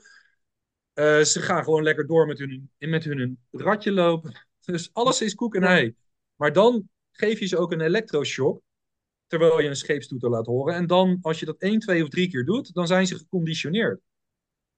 Uh, 0.99 1.21
ze 1.21 1.41
gaan 1.41 1.63
gewoon 1.63 1.83
lekker 1.83 2.07
door 2.07 2.27
met 2.27 2.39
hun, 2.39 2.71
met 2.77 3.03
hun 3.03 3.39
ratje 3.51 3.91
lopen. 3.91 4.33
Dus 4.65 4.89
alles 4.93 5.21
is 5.21 5.35
koek 5.35 5.55
en 5.55 5.63
ei. 5.63 5.95
Maar 6.35 6.53
dan 6.53 6.89
geef 7.11 7.39
je 7.39 7.45
ze 7.45 7.57
ook 7.57 7.71
een 7.71 7.81
elektroshock. 7.81 8.61
Terwijl 9.27 9.61
je 9.61 9.67
een 9.67 9.75
scheepstoeter 9.75 10.29
laat 10.29 10.45
horen. 10.45 10.75
En 10.75 10.87
dan, 10.87 11.19
als 11.21 11.39
je 11.39 11.45
dat 11.45 11.57
één, 11.57 11.79
twee 11.79 12.03
of 12.03 12.09
drie 12.09 12.29
keer 12.29 12.45
doet, 12.45 12.73
dan 12.73 12.87
zijn 12.87 13.07
ze 13.07 13.17
geconditioneerd. 13.17 14.01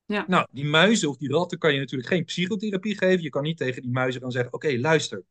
Ja. 0.05 0.25
Nou, 0.27 0.47
die 0.51 0.65
muizen 0.65 1.09
of 1.09 1.17
die 1.17 1.31
ratten 1.31 1.57
kan 1.57 1.73
je 1.73 1.79
natuurlijk 1.79 2.09
geen 2.09 2.25
psychotherapie 2.25 2.97
geven. 2.97 3.21
Je 3.21 3.29
kan 3.29 3.43
niet 3.43 3.57
tegen 3.57 3.81
die 3.81 3.91
muizen 3.91 4.21
gaan 4.21 4.31
zeggen: 4.31 4.53
Oké, 4.53 4.77
luister. 4.77 5.23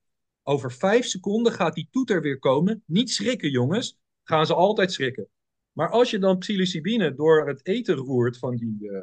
Over 0.43 0.73
vijf 0.73 1.07
seconden 1.07 1.53
gaat 1.53 1.75
die 1.75 1.89
toeter 1.91 2.21
weer 2.21 2.39
komen. 2.39 2.83
Niet 2.87 3.11
schrikken, 3.11 3.51
jongens. 3.51 3.99
Gaan 4.23 4.47
ze 4.47 4.55
altijd 4.55 4.93
schrikken. 4.93 5.29
Maar 5.73 5.91
als 5.91 6.11
je 6.11 6.19
dan 6.19 6.39
psilocybine 6.39 7.15
door 7.15 7.47
het 7.49 7.67
eten 7.67 7.95
roert 7.95 8.39
van 8.39 8.57
die, 8.57 8.77
uh, 8.81 8.99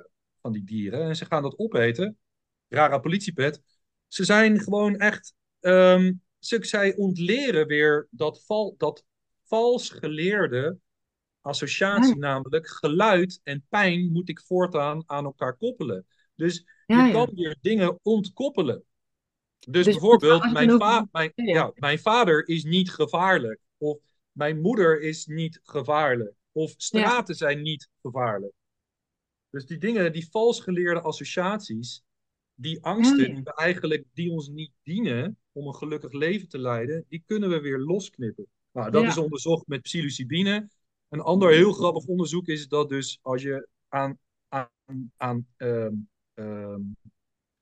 van 0.47 0.55
die 0.55 0.63
dieren 0.63 1.01
en 1.01 1.15
ze 1.15 1.25
gaan 1.25 1.41
dat 1.41 1.57
opeten, 1.59 2.17
rara 2.67 2.97
politiepet, 2.97 3.61
ze 4.07 4.23
zijn 4.23 4.59
gewoon 4.59 4.95
echt, 4.95 5.33
um, 5.59 6.21
ze, 6.39 6.57
zij 6.61 6.95
ontleren 6.95 7.67
weer 7.67 8.07
dat, 8.11 8.43
val, 8.45 8.75
dat 8.77 9.03
vals 9.43 9.89
geleerde 9.89 10.77
associatie, 11.41 12.17
namelijk 12.17 12.67
geluid 12.67 13.39
en 13.43 13.65
pijn 13.69 14.11
moet 14.11 14.29
ik 14.29 14.39
voortaan 14.39 15.03
aan 15.05 15.25
elkaar 15.25 15.57
koppelen. 15.57 16.05
Dus 16.35 16.65
je 16.85 17.09
kan 17.11 17.31
weer 17.35 17.57
dingen 17.61 17.99
ontkoppelen. 18.01 18.83
Dus, 19.59 19.85
dus 19.85 19.85
bijvoorbeeld, 19.85 20.51
mijn, 20.51 20.69
va 20.69 21.07
mijn, 21.11 21.31
ja, 21.35 21.71
mijn 21.75 21.99
vader 21.99 22.47
is 22.47 22.63
niet 22.63 22.89
gevaarlijk. 22.89 23.59
Of 23.77 23.99
mijn 24.31 24.61
moeder 24.61 25.01
is 25.01 25.25
niet 25.25 25.59
gevaarlijk. 25.63 26.33
Of 26.51 26.73
straten 26.77 27.35
zijn 27.35 27.61
niet 27.61 27.89
gevaarlijk. 28.01 28.53
Dus 29.57 29.65
die 29.65 29.77
dingen, 29.77 30.11
die 30.11 30.29
vals 30.29 30.59
geleerde 30.59 31.01
associaties, 31.01 32.03
die 32.53 32.83
angsten 32.83 33.35
die, 33.35 33.53
eigenlijk, 33.53 34.05
die 34.13 34.31
ons 34.31 34.47
niet 34.47 34.71
dienen 34.83 35.37
om 35.51 35.67
een 35.67 35.75
gelukkig 35.75 36.11
leven 36.11 36.47
te 36.47 36.59
leiden, 36.59 37.05
die 37.09 37.23
kunnen 37.25 37.49
we 37.49 37.61
weer 37.61 37.79
losknippen. 37.79 38.47
Nou, 38.71 38.91
dat 38.91 39.03
is 39.03 39.17
onderzocht 39.17 39.67
met 39.67 39.81
psilocybine. 39.81 40.69
Een 41.09 41.21
ander 41.21 41.51
heel 41.51 41.71
grappig 41.71 42.05
onderzoek 42.05 42.47
is 42.47 42.67
dat 42.67 42.89
dus 42.89 43.19
als 43.21 43.41
je 43.41 43.67
aan, 43.87 44.17
aan, 44.47 45.11
aan 45.17 45.47
um, 45.57 46.09
um, 46.33 46.95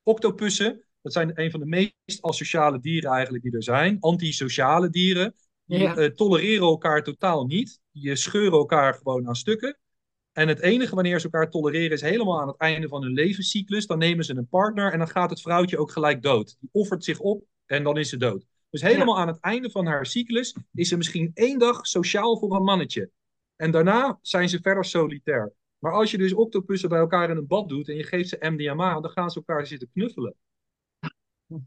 octopussen, 0.04 0.86
dat 1.02 1.14
zijn 1.14 1.39
een 1.39 1.52
van 1.52 1.60
de 1.60 1.66
meest 1.66 2.22
asociale 2.22 2.80
dieren 2.80 3.12
eigenlijk 3.12 3.43
die 3.43 3.54
er 3.54 3.64
zijn, 3.64 3.98
antisociale 4.00 4.89
dieren, 4.89 5.36
die 5.66 5.80
uh, 5.80 6.06
tolereren 6.06 6.68
elkaar 6.68 7.04
totaal 7.04 7.46
niet. 7.46 7.80
Die 7.91 8.16
scheuren 8.16 8.58
elkaar 8.58 8.93
gewoon 8.93 9.28
aan 9.28 9.36
stukken. 9.36 9.80
En 10.36 10.48
het 10.48 10.60
enige 10.60 10.96
wanneer 10.96 11.20
ze 11.20 11.26
elkaar 11.26 11.50
tolereren 11.50 11.92
is 11.92 12.02
helemaal 12.02 12.42
aan 12.42 12.48
het 12.48 12.58
einde 12.58 12.88
van 12.88 13.02
hun 13.02 13.14
levenscyclus. 13.14 13.88
Dan 13.88 13.98
nemen 13.98 14.26
ze 14.26 14.36
een 14.36 14.48
partner 14.48 14.92
en 14.92 14.98
dan 14.98 15.08
gaat 15.08 15.30
het 15.30 15.42
vrouwtje 15.42 15.78
ook 15.78 15.92
gelijk 15.92 16.22
dood. 16.22 16.58
Die 16.60 16.70
offert 16.72 17.04
zich 17.04 17.20
op 17.20 17.44
en 17.66 17.84
dan 17.84 17.98
is 17.98 18.10
ze 18.10 18.18
dood. 18.18 18.46
Dus 18.70 18.82
helemaal 18.82 19.20
aan 19.20 19.28
het 19.28 19.40
einde 19.40 19.70
van 19.70 19.86
haar 19.86 20.06
cyclus 20.06 20.56
is 20.74 20.88
ze 20.88 20.98
misschien 20.98 21.32
één 21.34 21.60
dag 21.60 21.88
sociaal 21.88 22.38
voor 22.38 22.56
een 22.56 22.64
mannetje. 22.64 23.10
En 23.56 23.72
daarna 23.72 24.20
zijn 24.22 24.50
ze 24.50 24.60
verder 24.62 24.86
solitair. 24.86 25.54
Maar 25.80 25.94
als 25.94 26.12
je 26.12 26.18
dus 26.18 26.34
octopussen 26.34 26.90
bij 26.90 27.00
elkaar 27.00 27.30
in 27.30 27.38
een 27.38 27.48
bad 27.48 27.70
doet 27.70 27.90
en 27.90 27.96
je 27.96 28.04
geeft 28.04 28.30
ze 28.30 28.38
MDMA, 28.40 29.00
dan 29.00 29.12
gaan 29.12 29.30
ze 29.30 29.38
elkaar 29.38 29.68
zitten 29.68 29.90
knuffelen. 29.94 30.36
Dat 31.48 31.62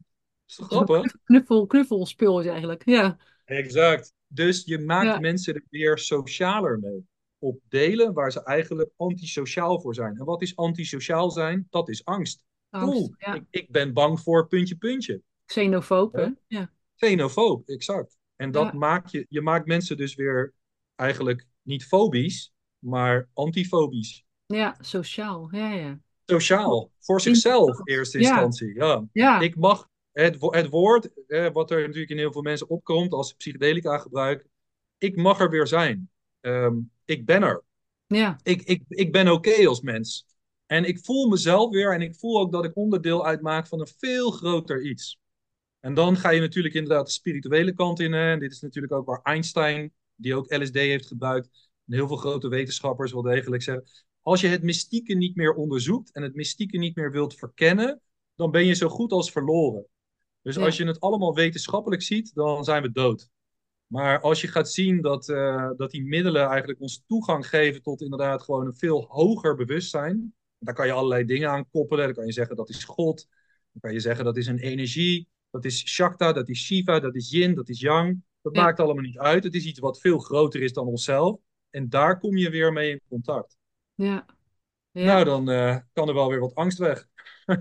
is 0.47 0.55
toch 0.55 0.67
grappig? 0.67 1.15
Knuffel, 1.25 1.67
knuffelspul 1.67 2.41
is 2.41 2.47
eigenlijk, 2.47 2.85
ja. 2.85 3.19
Exact. 3.45 4.13
Dus 4.27 4.65
je 4.65 4.79
maakt 4.79 5.21
mensen 5.21 5.55
er 5.55 5.65
weer 5.71 5.99
socialer 5.99 6.79
mee. 6.79 7.07
Op 7.39 7.61
delen 7.69 8.13
waar 8.13 8.33
ze 8.33 8.43
eigenlijk 8.45 8.91
antisociaal 8.97 9.81
voor 9.81 9.95
zijn. 9.95 10.17
En 10.17 10.25
wat 10.25 10.43
is 10.43 10.57
antisociaal 10.57 11.31
zijn? 11.31 11.67
Dat 11.71 11.89
is 11.89 12.05
angst. 12.05 12.43
angst 12.71 13.15
ik, 13.19 13.45
ik, 13.51 13.71
ben 13.71 13.93
bang 13.93 14.21
voor 14.21 14.47
puntje, 14.47 14.77
puntje. 14.77 15.23
Xenofoob, 15.45 16.13
hè? 16.13 16.29
Ja. 16.47 16.71
Xenofoob, 16.97 17.69
exact. 17.69 18.17
En 18.37 18.51
dat 18.51 18.73
maakt 18.73 19.11
je, 19.11 19.27
je 19.29 19.41
maakt 19.41 19.67
mensen 19.67 19.97
dus 19.97 20.15
weer 20.15 20.55
eigenlijk 20.95 21.47
niet 21.63 21.85
fobisch, 21.85 22.53
maar 22.79 23.29
antifobisch. 23.33 24.25
Ja, 24.47 24.77
sociaal. 24.81 25.49
Ja, 25.51 25.73
ja. 25.73 26.01
Sociaal. 26.27 26.91
Voor 26.99 27.21
zichzelf, 27.21 27.79
in 27.79 27.95
eerste 27.95 28.19
instantie. 28.19 28.75
Ja. 28.75 29.05
ja. 29.13 29.41
Ik 29.41 29.57
mag 29.57 29.89
het, 30.13 30.37
het 30.41 30.69
woord, 30.69 31.11
eh, 31.27 31.53
wat 31.53 31.71
er 31.71 31.81
natuurlijk 31.81 32.11
in 32.11 32.19
heel 32.19 32.33
veel 32.33 32.43
mensen 32.43 32.69
opkomt 32.69 33.13
als 33.13 33.33
psychedelica 33.33 33.99
gebruik, 33.99 34.47
ik 34.99 35.17
mag 35.17 35.41
er 35.41 35.51
weer 35.51 35.67
zijn. 35.67 36.11
Ehm, 36.41 36.77
ik 37.05 37.27
ben 37.27 37.43
er. 37.43 37.65
Ja. 38.07 38.39
Ik, 38.43 38.63
ik, 38.63 38.83
ik 38.89 39.13
ben 39.13 39.29
oké 39.29 39.67
als 39.67 39.81
mens. 39.81 40.27
En 40.67 40.85
ik 40.85 41.05
voel 41.05 41.29
mezelf 41.29 41.71
weer 41.71 41.95
en 41.95 42.03
ik 42.03 42.17
voel 42.17 42.41
ook 42.41 42.53
dat 42.53 42.65
ik 42.65 42.77
onderdeel 42.77 43.27
uitmaak 43.27 43.67
van 43.67 43.81
een 43.81 43.93
veel 43.99 44.31
groter 44.31 44.83
iets. 44.83 45.19
En 45.81 45.95
dan 45.95 46.17
ga 46.17 46.31
je 46.31 46.41
natuurlijk 46.41 46.75
inderdaad 46.75 47.07
de 47.07 47.13
spirituele 47.13 47.73
kant 47.73 48.01
in. 48.01 48.15
En 48.15 48.39
dit 48.39 48.53
is 48.53 48.61
natuurlijk 48.61 48.93
ook 48.93 49.07
waar 49.07 49.23
Einstein, 49.23 49.93
die 50.15 50.35
ook 50.35 50.55
LSD 50.55 50.75
heeft 50.75 51.07
gebruikt, 51.07 51.71
en 51.87 51.95
heel 51.95 52.07
veel 52.07 52.17
grote 52.17 52.49
wetenschappers 52.49 53.13
wel 53.13 53.23
degelijk 53.23 53.63
zeggen. 53.63 53.85
Als 54.23 54.41
je 54.41 54.49
het 54.49 54.63
mystieke 54.63 55.15
niet 55.15 55.37
meer 55.37 55.55
onderzoekt 55.55 56.13
en 56.13 56.23
het 56.23 56.35
mystieke 56.35 56.79
niet 56.79 56.97
meer 56.97 57.11
wilt 57.11 57.35
verkennen, 57.35 58.01
dan 58.35 58.51
ben 58.51 58.67
je 58.67 58.75
zo 58.75 58.89
goed 58.89 59.13
als 59.13 59.31
verloren. 59.31 59.87
Dus 60.43 60.59
als 60.59 60.77
je 60.77 60.87
het 60.87 61.01
allemaal 61.01 61.35
wetenschappelijk 61.35 62.03
ziet, 62.03 62.35
dan 62.35 62.65
zijn 62.65 62.83
we 62.83 62.91
dood. 62.91 63.29
Maar 63.89 64.21
als 64.21 64.41
je 64.41 64.49
gaat 64.49 64.71
zien 64.71 65.01
dat, 65.01 65.29
uh, 65.29 65.71
dat 65.77 65.91
die 65.91 66.05
middelen 66.05 66.47
eigenlijk 66.47 66.81
ons 66.81 67.03
toegang 67.07 67.49
geven 67.49 67.83
tot 67.83 68.01
inderdaad 68.01 68.43
gewoon 68.43 68.67
een 68.67 68.77
veel 68.77 69.07
hoger 69.09 69.55
bewustzijn. 69.55 70.35
Daar 70.59 70.75
kan 70.75 70.87
je 70.87 70.93
allerlei 70.93 71.25
dingen 71.25 71.51
aan 71.51 71.71
koppelen. 71.71 72.05
Dan 72.05 72.15
kan 72.15 72.27
je 72.27 72.33
zeggen 72.33 72.57
dat 72.57 72.69
is 72.69 72.85
God. 72.85 73.27
Dan 73.73 73.81
kan 73.81 73.93
je 73.93 74.01
zeggen 74.01 74.25
dat 74.25 74.37
is 74.37 74.47
een 74.47 74.59
energie. 74.59 75.29
Dat 75.51 75.65
is 75.65 75.89
Shakta, 75.89 76.33
dat 76.33 76.49
is 76.49 76.65
Shiva, 76.65 77.01
dat 77.01 77.15
is 77.15 77.31
Yin, 77.31 77.55
dat 77.55 77.69
is 77.69 77.81
Yang. 77.81 78.23
Dat 78.43 78.55
maakt 78.55 78.81
allemaal 78.81 79.03
niet 79.03 79.19
uit. 79.19 79.45
Het 79.45 79.55
is 79.55 79.65
iets 79.65 79.79
wat 79.79 80.01
veel 80.01 80.19
groter 80.19 80.63
is 80.63 80.73
dan 80.73 80.87
onszelf. 80.87 81.39
En 81.71 81.89
daar 81.89 82.19
kom 82.19 82.37
je 82.37 82.51
weer 82.51 82.73
mee 82.73 82.91
in 82.91 83.01
contact. 83.09 83.57
Ja. 83.95 84.27
ja. 84.91 85.05
Nou, 85.05 85.25
dan 85.25 85.51
uh, 85.51 85.77
kan 85.93 86.09
er 86.09 86.15
wel 86.15 86.29
weer 86.29 86.41
wat 86.41 86.55
angst 86.55 86.79
weg. 86.79 87.07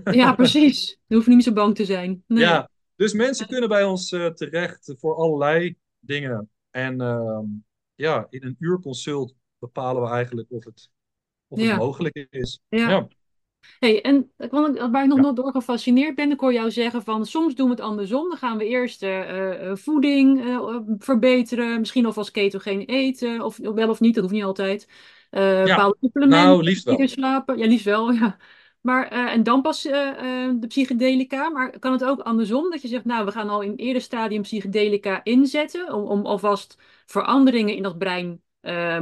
Ja, 0.04 0.34
precies. 0.42 0.98
Je 1.06 1.14
hoeft 1.14 1.26
niet 1.26 1.44
zo 1.44 1.52
bang 1.52 1.74
te 1.74 1.84
zijn. 1.84 2.24
Nee. 2.26 2.42
Ja, 2.42 2.70
dus 2.96 3.12
mensen 3.12 3.46
kunnen 3.46 3.68
bij 3.68 3.84
ons 3.84 4.12
uh, 4.12 4.26
terecht 4.26 4.94
voor 4.98 5.16
allerlei 5.16 5.76
dingen. 6.08 6.50
En 6.70 7.02
uh, 7.02 7.40
ja, 7.94 8.26
in 8.30 8.44
een 8.44 8.56
uurconsult 8.58 9.34
bepalen 9.58 10.02
we 10.02 10.08
eigenlijk 10.08 10.50
of 10.50 10.64
het, 10.64 10.90
of 11.48 11.60
het 11.60 11.76
mogelijk 11.76 12.26
is. 12.30 12.60
Ja. 12.68 12.88
ja. 12.90 13.08
Hey, 13.78 14.02
en 14.02 14.32
waar 14.90 15.02
ik 15.02 15.08
nog, 15.08 15.20
nog 15.20 15.34
door 15.34 15.52
gefascineerd 15.52 16.14
ben, 16.14 16.30
ik 16.30 16.40
hoor 16.40 16.52
jou 16.52 16.70
zeggen 16.70 17.02
van 17.02 17.26
soms 17.26 17.54
doen 17.54 17.66
we 17.66 17.72
het 17.72 17.80
andersom. 17.80 18.28
Dan 18.28 18.38
gaan 18.38 18.58
we 18.58 18.66
eerst 18.66 19.02
uh, 19.02 19.74
voeding 19.74 20.42
verbeteren, 20.98 21.78
misschien 21.78 22.06
alvast 22.06 22.30
ketogeen 22.30 22.80
eten, 22.80 23.40
of 23.40 23.56
wel 23.56 23.88
of 23.88 24.00
niet, 24.00 24.14
dat 24.14 24.22
hoeft 24.22 24.34
niet 24.34 24.44
altijd. 24.44 24.88
ja. 25.30 25.64
bepaalde 25.64 25.96
supplementen. 26.00 26.46
Nou, 26.46 26.62
liefst 26.62 26.84
wel. 26.84 27.08
Slapen. 27.08 27.58
Ja, 27.58 27.66
liefst 27.66 27.84
wel, 27.84 28.12
ja. 28.20 28.38
Maar, 28.80 29.12
uh, 29.12 29.32
en 29.32 29.42
dan 29.42 29.62
pas 29.62 29.86
uh, 29.86 29.92
uh, 29.92 30.52
de 30.60 30.66
psychedelica. 30.66 31.48
Maar 31.48 31.78
kan 31.78 31.92
het 31.92 32.04
ook 32.04 32.20
andersom? 32.20 32.70
Dat 32.70 32.82
je 32.82 32.88
zegt, 32.88 33.04
nou, 33.04 33.24
we 33.24 33.32
gaan 33.32 33.48
al 33.48 33.62
in 33.62 33.70
een 33.70 33.76
eerder 33.76 34.02
stadium 34.02 34.42
psychedelica 34.42 35.20
inzetten. 35.24 35.92
Om, 35.92 36.04
om 36.04 36.26
alvast 36.26 36.78
veranderingen 37.06 37.76
in 37.76 37.82
dat 37.82 37.98
brein 37.98 38.42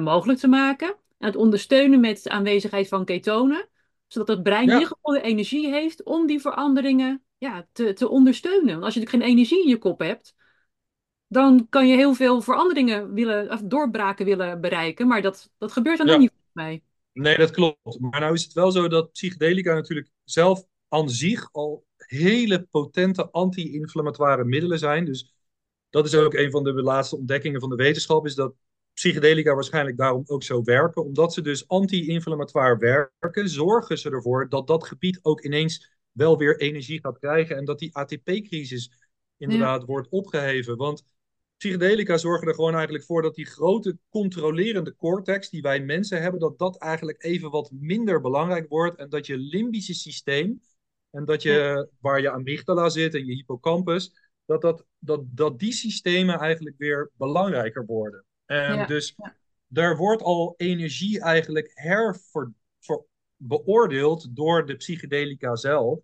mogelijk 0.01 0.39
te 0.39 0.49
maken. 0.49 0.89
En 1.18 1.27
het 1.27 1.37
ondersteunen 1.37 2.01
met 2.01 2.22
de 2.22 2.31
aanwezigheid 2.31 2.89
van 2.89 3.05
ketonen. 3.05 3.68
Zodat 4.07 4.29
het 4.29 4.43
brein 4.43 4.68
in 4.68 4.72
ieder 4.72 4.89
geval 4.89 5.12
de 5.12 5.20
energie 5.20 5.68
heeft 5.68 6.03
om 6.03 6.27
die 6.27 6.41
veranderingen 6.41 7.22
ja, 7.39 7.66
te, 7.72 7.93
te 7.93 8.09
ondersteunen. 8.09 8.72
Want 8.72 8.85
als 8.85 8.95
je 8.95 9.01
natuurlijk 9.01 9.24
geen 9.24 9.37
energie 9.37 9.62
in 9.62 9.68
je 9.68 9.79
kop 9.79 9.99
hebt, 10.01 10.35
dan 11.29 11.66
kan 11.68 11.89
je 11.89 11.97
heel 11.97 12.14
veel 12.14 12.41
veranderingen 12.41 13.12
willen, 13.12 13.51
of 13.53 13.61
doorbraken 13.64 14.24
willen 14.24 14.61
bereiken. 14.61 15.07
Maar 15.07 15.22
dat, 15.22 15.51
dat 15.59 15.72
gebeurt 15.72 15.99
dan 15.99 16.07
ook 16.07 16.12
Ja, 16.12 16.18
niet 16.18 16.33
bij 16.53 16.64
mij. 16.64 16.83
Nee, 17.17 17.37
dat 17.37 17.51
klopt. 17.51 18.01
Maar 18.01 18.21
nou 18.21 18.35
is 18.35 18.43
het 18.43 18.53
wel 18.53 18.71
zo 18.71 18.89
dat 18.89 19.12
psychedelica 19.12 19.75
natuurlijk 19.75 20.11
zelf 20.25 20.67
aan 20.89 21.11
zich 21.11 21.49
al 21.53 21.87
hele 21.97 22.62
potente 22.71 23.31
anti-inflammatoire 23.31 24.45
middelen 24.45 24.79
zijn. 24.79 25.05
Dus 25.05 25.35
dat 25.91 26.07
is 26.07 26.14
ook 26.14 26.35
een 26.35 26.51
van 26.51 26.64
de 26.64 26.73
laatste 26.73 27.17
ontdekkingen 27.17 27.61
van 27.61 27.69
de 27.69 27.77
wetenschap, 27.77 28.27
is 28.27 28.35
dat 28.35 28.55
psychedelica 28.93 29.55
waarschijnlijk 29.55 29.97
daarom 29.97 30.23
ook 30.27 30.43
zo 30.43 30.62
werken. 30.62 31.05
Omdat 31.05 31.35
ze 31.35 31.43
dus 31.43 31.69
anti-inflammatoire 31.69 32.79
werken, 32.79 33.49
zorgen 33.49 33.99
ze 33.99 34.11
ervoor 34.11 34.49
dat 34.49 34.67
dat 34.67 34.87
gebied 34.87 35.19
ook 35.23 35.45
ineens 35.45 35.99
wel 36.12 36.39
weer 36.39 36.61
energie 36.61 37.01
gaat 37.01 37.19
krijgen 37.19 37.57
en 37.57 37.64
dat 37.64 37.79
die 37.79 37.97
ATP-crisis 37.97 38.91
Ja, 38.91 39.47
inderdaad 39.47 39.85
wordt 39.85 40.09
opgeheven. 40.09 40.77
Want 40.77 41.05
psychedelica 41.57 42.17
zorgen 42.17 42.49
er 42.49 42.55
gewoon 42.55 42.75
eigenlijk 42.75 43.05
voor 43.05 43.23
dat 43.23 43.35
die 43.35 43.47
grote 43.47 43.99
controlerende 44.09 44.97
cortex 44.97 45.51
die 45.51 45.63
wij 45.63 45.81
mensen 45.81 46.23
hebben, 46.23 46.41
dat 46.41 46.59
dat 46.59 46.79
eigenlijk 46.79 47.25
even 47.25 47.51
wat 47.51 47.71
minder 47.73 48.21
belangrijk 48.21 48.69
wordt 48.69 48.99
en 48.99 49.09
dat 49.09 49.27
je 49.27 49.39
limbische 49.39 49.95
systeem 49.95 50.61
en 51.11 51.25
dat 51.25 51.43
je, 51.43 51.89
waar 52.01 52.21
je 52.21 52.31
amygdala 52.31 52.89
zit 52.89 53.15
en 53.15 53.27
je 53.27 53.35
hippocampus, 53.35 54.13
dat, 54.45 54.61
dat, 54.61 54.85
dat, 54.99 55.23
dat 55.27 55.59
die 55.59 55.73
systemen 55.73 56.39
eigenlijk 56.39 56.77
weer 56.79 57.11
belangrijker 57.17 57.87
worden. 57.87 58.25
En 58.45 58.75
ja, 58.75 58.87
dus 58.87 59.15
ja, 59.17 59.37
daar 59.67 59.97
wordt 59.97 60.23
al 60.23 60.55
energie 60.57 61.21
eigenlijk 61.21 61.71
herver, 61.75 62.53
ver- 62.81 63.05
beoordeeld 63.37 64.37
door 64.37 64.67
de 64.67 64.77
psychedelica 64.77 65.57
zelf. 65.57 66.01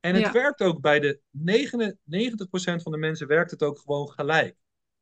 En 0.00 0.14
het 0.14 0.22
ja, 0.22 0.32
werkt 0.32 0.60
ook 0.60 0.80
bij 0.80 1.00
de 1.00 1.20
99% 1.38 2.82
van 2.82 2.92
de 2.92 2.98
mensen 2.98 3.26
werkt 3.26 3.50
het 3.50 3.62
ook 3.62 3.78
gewoon 3.78 4.08
gelijk. 4.10 4.56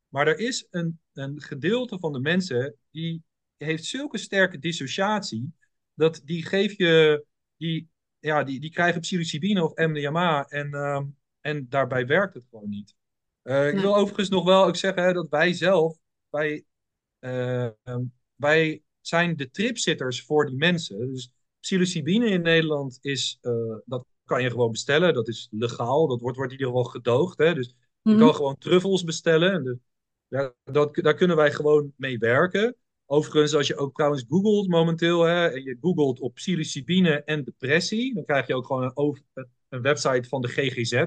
Maar 0.09 0.27
er 0.27 0.39
is 0.39 0.67
een, 0.71 1.01
een 1.13 1.41
gedeelte 1.41 1.99
van 1.99 2.13
de 2.13 2.21
mensen 2.21 2.75
die 2.91 3.23
heeft 3.57 3.85
zulke 3.85 4.19
sterke 4.19 4.59
dissociatie, 4.59 5.53
dat 5.95 6.21
die 6.25 6.47
geef 6.47 6.77
je, 6.77 7.25
die, 7.57 7.89
ja, 8.19 8.45
die, 8.45 8.61
die 8.61 8.71
krijgen 8.71 9.01
psilocybine 9.01 9.65
of 9.65 9.75
MDMA 9.75 10.47
en, 10.49 10.73
ehm, 10.73 11.05
en 11.41 11.67
daarbij 11.69 12.07
werkt 12.07 12.35
het 12.35 12.45
gewoon 12.51 12.69
niet. 12.69 12.95
Eh, 13.43 13.67
ik 13.67 13.73
nee, 13.73 13.83
wil 13.83 13.97
overigens 13.97 14.29
nog 14.29 14.45
wel 14.45 14.65
ook 14.65 14.77
zeggen 14.77 15.03
hè, 15.03 15.13
dat 15.13 15.29
wij 15.29 15.53
zelf, 15.53 15.99
wij, 16.31 16.65
eh, 17.19 17.65
ehm, 17.65 18.05
wij 18.35 18.83
zijn 19.01 19.37
de 19.37 19.51
tripzitters 19.51 20.23
voor 20.23 20.47
die 20.47 20.57
mensen. 20.57 21.13
Dus 21.13 21.31
psilocybine 21.61 22.29
in 22.29 22.43
Nederland 22.43 22.99
is, 23.01 23.39
eh, 23.41 23.77
dat 23.85 24.07
kan 24.25 24.43
je 24.43 24.51
gewoon 24.51 24.71
bestellen. 24.71 25.15
Dat 25.15 25.29
is 25.29 25.49
legaal. 25.51 26.07
Dat 26.07 26.21
wordt, 26.21 26.37
wordt 26.37 26.53
in 26.53 26.59
ieder 26.59 26.75
geval 26.75 26.91
gedoogd. 26.91 27.39
Hè? 27.39 27.55
Dus 27.55 27.75
je 28.03 28.11
mhm, 28.11 28.19
kan 28.19 28.35
gewoon 28.35 28.59
truffels 28.59 29.05
bestellen. 29.05 29.53
En 29.53 29.63
de, 29.63 29.79
ja, 30.29 30.55
dat, 30.65 30.95
daar 30.95 31.15
kunnen 31.15 31.37
wij 31.37 31.53
gewoon 31.53 31.93
mee 31.97 32.19
werken. 32.19 32.77
Overigens, 33.07 33.55
als 33.55 33.67
je 33.67 33.77
ook 33.77 33.95
trouwens 33.95 34.25
googelt 34.29 34.69
momenteel, 34.69 35.23
hè, 35.23 35.49
en 35.49 35.63
je 35.63 35.77
googelt 35.81 36.21
op 36.21 36.35
psilocybine 36.35 37.23
en 37.25 37.45
depressie, 37.45 38.15
dan 38.15 38.25
krijg 38.25 38.47
je 38.47 38.55
ook 38.55 38.67
gewoon 38.67 38.83
een, 38.83 38.97
over, 38.97 39.23
een 39.69 39.83
website 39.83 40.29
van 40.29 40.41
de 40.43 40.49
GGZ. 40.49 41.05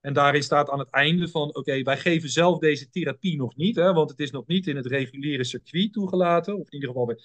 En 0.00 0.12
daarin 0.12 0.42
staat 0.42 0.70
aan 0.70 0.78
het 0.78 0.90
einde 0.90 1.28
van, 1.28 1.54
oké, 1.54 1.82
wij 1.82 1.98
geven 1.98 2.28
zelf 2.28 2.58
deze 2.58 2.90
therapie 2.90 3.36
nog 3.36 3.56
niet, 3.56 3.76
hè, 3.76 3.92
want 3.92 4.10
het 4.10 4.18
is 4.20 4.30
nog 4.30 4.46
niet 4.46 4.66
in 4.66 4.76
het 4.76 4.86
reguliere 4.86 5.44
circuit 5.44 5.92
toegelaten, 5.92 6.54
of 6.58 6.66
in 6.66 6.74
ieder 6.74 6.88
geval 6.88 7.06
bij 7.06 7.18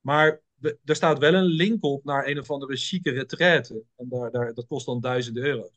maar 0.00 0.42
we- 0.54 0.78
er 0.84 0.94
staat 0.96 1.18
wel 1.18 1.34
een 1.34 1.44
link 1.44 1.84
op 1.84 2.04
naar 2.04 2.26
een 2.26 2.38
of 2.38 2.50
andere 2.50 2.76
chique 2.76 3.10
retraite. 3.12 3.84
En 3.96 4.08
daar, 4.08 4.30
daar, 4.30 4.54
dat 4.54 4.66
kost 4.66 4.86
dan 4.86 5.00
duizenden 5.00 5.42
euro. 5.44 5.70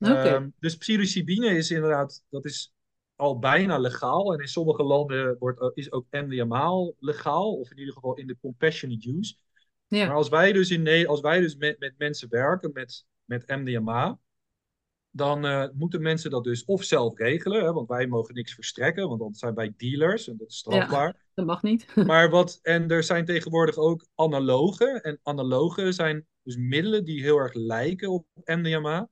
Ehm, 0.00 0.48
dus 0.58 0.76
psilocybine 0.76 1.46
is 1.56 1.70
inderdaad, 1.70 2.24
dat 2.30 2.44
is 2.44 2.72
al 3.16 3.38
bijna 3.38 3.78
legaal. 3.78 4.32
En 4.32 4.40
in 4.40 4.48
sommige 4.48 4.82
landen 4.82 5.36
wordt, 5.38 5.70
is 5.74 5.92
ook 5.92 6.06
MDMA 6.10 6.92
legaal. 6.98 7.54
Of 7.54 7.70
in 7.70 7.78
ieder 7.78 7.94
geval 7.94 8.14
in 8.14 8.26
de 8.26 8.36
compassionate 8.40 9.16
use. 9.18 9.34
Maar 9.88 10.00
ja, 10.00 10.12
als 10.12 10.28
wij 10.28 10.52
dus, 10.52 10.70
in, 10.70 11.06
als 11.06 11.20
wij 11.20 11.40
dus 11.40 11.56
met, 11.56 11.78
met 11.78 11.94
mensen 11.98 12.28
werken 12.28 12.70
met, 12.72 13.06
met 13.24 13.48
MDMA, 13.48 14.18
dan 15.10 15.46
eh, 15.46 15.68
moeten 15.72 16.02
mensen 16.02 16.30
dat 16.30 16.44
dus 16.44 16.64
of 16.64 16.84
zelf 16.84 17.18
regelen. 17.18 17.64
Hè, 17.64 17.72
want 17.72 17.88
wij 17.88 18.06
mogen 18.06 18.34
niks 18.34 18.54
verstrekken, 18.54 19.08
want 19.08 19.20
dan 19.20 19.34
zijn 19.34 19.54
wij 19.54 19.74
dealers 19.76 20.28
en 20.28 20.36
dat 20.36 20.48
is 20.48 20.64
ja, 20.66 20.70
strafbaar. 20.70 21.16
dat 21.34 21.46
mag 21.46 21.62
niet. 21.62 21.86
Maar 22.06 22.30
wat, 22.30 22.58
en 22.62 22.90
er 22.90 23.02
zijn 23.02 23.24
tegenwoordig 23.24 23.76
ook 23.76 24.06
analogen. 24.14 25.02
En 25.02 25.20
analogen 25.22 25.94
zijn 25.94 26.26
dus 26.42 26.56
middelen 26.56 27.04
die 27.04 27.22
heel 27.22 27.36
erg 27.36 27.54
lijken 27.54 28.10
op 28.10 28.26
MDMA. 28.44 29.08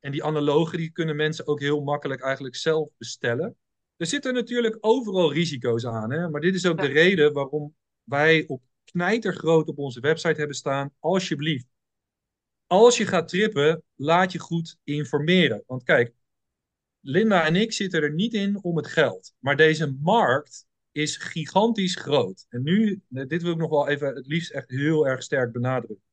En 0.00 0.12
die 0.12 0.24
analogen 0.24 0.78
die 0.78 0.90
kunnen 0.90 1.16
mensen 1.16 1.46
ook 1.46 1.60
heel 1.60 1.80
makkelijk 1.80 2.22
eigenlijk 2.22 2.56
zelf 2.56 2.88
bestellen. 2.98 3.56
Er 3.96 4.06
zitten 4.06 4.34
natuurlijk 4.34 4.76
overal 4.80 5.32
risico's 5.32 5.86
aan. 5.86 6.12
Hè? 6.12 6.28
Maar 6.28 6.40
dit 6.40 6.54
is 6.54 6.66
ook 6.66 6.80
de 6.80 6.86
reden 6.86 7.32
waarom 7.32 7.74
wij 8.02 8.44
op 8.46 8.62
knijtergroot 8.84 9.68
op 9.68 9.78
onze 9.78 10.00
website 10.00 10.38
hebben 10.38 10.56
staan. 10.56 10.94
Alsjeblieft, 10.98 11.66
als 12.66 12.96
je 12.96 13.06
gaat 13.06 13.28
trippen, 13.28 13.82
laat 13.94 14.32
je 14.32 14.38
goed 14.38 14.78
informeren. 14.84 15.62
Want 15.66 15.82
kijk, 15.82 16.14
Linda 17.00 17.46
en 17.46 17.56
ik 17.56 17.72
zitten 17.72 18.02
er 18.02 18.14
niet 18.14 18.34
in 18.34 18.62
om 18.62 18.76
het 18.76 18.86
geld. 18.86 19.34
Maar 19.38 19.56
deze 19.56 19.96
markt 20.00 20.66
is 20.92 21.16
gigantisch 21.16 21.96
groot. 21.96 22.46
En 22.48 22.62
nu, 22.62 23.02
eh, 23.12 23.26
dit 23.26 23.42
wil 23.42 23.52
ik 23.52 23.58
nog 23.58 23.70
wel 23.70 23.88
even 23.88 24.14
het 24.14 24.26
liefst 24.26 24.50
echt 24.50 24.70
heel 24.70 25.06
erg 25.06 25.22
sterk 25.22 25.52
benadrukken. 25.52 26.08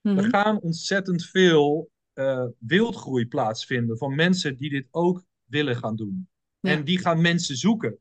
Er 0.00 0.12
mhm, 0.12 0.30
gaan 0.30 0.60
ontzettend 0.60 1.26
veel 1.26 1.90
eh, 2.12 2.46
wildgroei 2.58 3.26
plaatsvinden 3.26 3.98
van 3.98 4.14
mensen 4.14 4.56
die 4.56 4.70
dit 4.70 4.86
ook 4.90 5.24
willen 5.44 5.76
gaan 5.76 5.96
doen. 5.96 6.28
En 6.60 6.84
die 6.84 6.98
gaan 6.98 7.20
mensen 7.20 7.56
zoeken. 7.56 7.98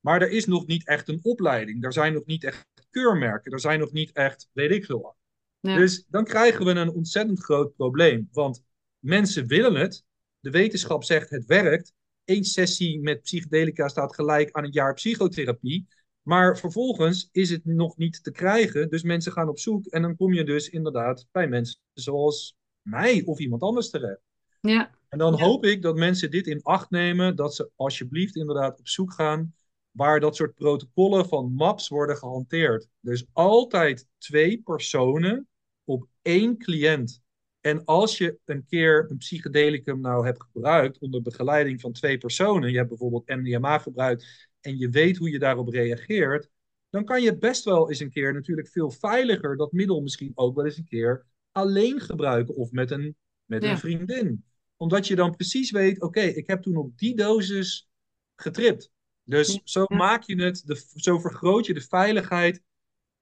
Maar 0.00 0.22
er 0.22 0.30
is 0.30 0.46
nog 0.46 0.66
niet 0.66 0.86
echt 0.86 1.08
een 1.08 1.20
opleiding. 1.22 1.84
Er 1.84 1.92
zijn 1.92 2.12
nog 2.12 2.24
niet 2.24 2.44
echt 2.44 2.66
keurmerken. 2.90 3.52
Er 3.52 3.60
zijn 3.60 3.80
nog 3.80 3.92
niet 3.92 4.12
echt, 4.12 4.48
weet 4.52 4.70
ik 4.70 4.84
veel 4.84 5.00
wat. 5.00 5.16
ja, 5.60 5.76
Dus 5.76 6.04
dan 6.08 6.24
krijgen 6.24 6.64
we 6.64 6.70
een 6.70 6.90
ontzettend 6.92 7.40
groot 7.40 7.74
probleem. 7.76 8.28
Want 8.32 8.62
mensen 8.98 9.46
willen 9.46 9.74
het. 9.74 10.04
De 10.40 10.50
wetenschap 10.50 11.04
zegt 11.04 11.30
het 11.30 11.44
werkt. 11.44 11.92
Eén 12.24 12.44
sessie 12.44 13.00
met 13.00 13.22
psychedelica 13.22 13.88
staat 13.88 14.14
gelijk 14.14 14.50
aan 14.52 14.64
een 14.64 14.72
jaar 14.72 14.94
psychotherapie. 14.94 15.86
Maar 16.22 16.58
vervolgens 16.58 17.28
is 17.32 17.50
het 17.50 17.64
nog 17.64 17.96
niet 17.96 18.22
te 18.22 18.30
krijgen. 18.30 18.90
Dus 18.90 19.02
mensen 19.02 19.32
gaan 19.32 19.48
op 19.48 19.58
zoek. 19.58 19.86
En 19.86 20.02
dan 20.02 20.16
kom 20.16 20.32
je 20.32 20.44
dus 20.44 20.68
inderdaad 20.68 21.26
bij 21.32 21.48
mensen 21.48 21.80
zoals 21.92 22.56
mij 22.84 23.22
of 23.24 23.38
iemand 23.38 23.62
anders 23.62 23.90
terecht. 23.90 24.20
ja, 24.60 24.90
En 25.08 25.18
dan 25.18 25.36
ja, 25.36 25.44
hoop 25.44 25.64
ik 25.64 25.82
dat 25.82 25.96
mensen 25.96 26.30
dit 26.30 26.46
in 26.46 26.62
acht 26.62 26.90
nemen, 26.90 27.36
dat 27.36 27.54
ze 27.54 27.70
alsjeblieft 27.76 28.36
inderdaad 28.36 28.78
op 28.78 28.88
zoek 28.88 29.12
gaan 29.12 29.54
waar 29.90 30.20
dat 30.20 30.36
soort 30.36 30.54
protocollen 30.54 31.28
van 31.28 31.52
MAPS 31.54 31.88
worden 31.88 32.16
gehanteerd. 32.16 32.88
Dus 33.00 33.26
altijd 33.32 34.06
twee 34.18 34.62
personen 34.62 35.48
op 35.84 36.08
één 36.22 36.58
cliënt. 36.58 37.22
En 37.60 37.84
als 37.84 38.18
je 38.18 38.38
een 38.44 38.64
keer 38.64 39.06
een 39.10 39.16
psychedelicum 39.16 40.00
nou 40.00 40.26
hebt 40.26 40.42
gebruikt 40.42 40.98
onder 40.98 41.22
begeleiding 41.22 41.80
van 41.80 41.92
twee 41.92 42.18
personen, 42.18 42.70
je 42.70 42.76
hebt 42.76 42.88
bijvoorbeeld 42.88 43.26
MDMA 43.26 43.78
gebruikt 43.78 44.48
en 44.60 44.78
je 44.78 44.88
weet 44.88 45.16
hoe 45.16 45.30
je 45.30 45.38
daarop 45.38 45.68
reageert, 45.68 46.50
dan 46.90 47.04
kan 47.04 47.22
je 47.22 47.38
best 47.38 47.64
wel 47.64 47.88
eens 47.88 48.00
een 48.00 48.10
keer 48.10 48.32
natuurlijk 48.32 48.68
veel 48.68 48.90
veiliger 48.90 49.56
dat 49.56 49.72
middel 49.72 50.00
misschien 50.00 50.32
ook 50.34 50.54
wel 50.54 50.64
eens 50.64 50.76
een 50.76 50.88
keer 50.88 51.26
alleen 51.54 52.00
gebruiken 52.00 52.54
of 52.54 52.70
met 52.70 52.90
een, 52.90 53.16
met 53.44 53.62
een 53.62 53.78
vriendin 53.78 54.44
omdat 54.76 55.06
je 55.06 55.16
dan 55.16 55.36
precies 55.36 55.70
weet, 55.70 56.00
oké, 56.00 56.20
ik 56.20 56.46
heb 56.46 56.62
toen 56.62 56.76
op 56.76 56.98
die 56.98 57.16
dosis 57.16 57.88
getript. 58.36 58.90
ja, 59.22 59.36
Dus 59.36 59.60
zo 59.64 59.84
maak 59.88 60.22
je 60.22 60.42
het, 60.42 60.62
de, 60.66 60.86
zo 60.94 61.18
vergroot 61.18 61.66
je 61.66 61.74
de 61.74 61.80
veiligheid 61.80 62.62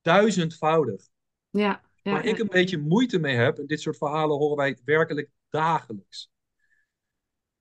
duizendvoudig. 0.00 1.02
ja, 1.50 1.82
ja, 2.02 2.12
Waar 2.12 2.24
ik 2.24 2.38
een 2.38 2.48
beetje 2.48 2.78
moeite 2.78 3.18
mee 3.18 3.36
heb, 3.36 3.58
en 3.58 3.66
dit 3.66 3.80
soort 3.80 3.96
verhalen 3.96 4.36
horen 4.36 4.56
wij 4.56 4.78
werkelijk 4.84 5.30
dagelijks. 5.50 6.30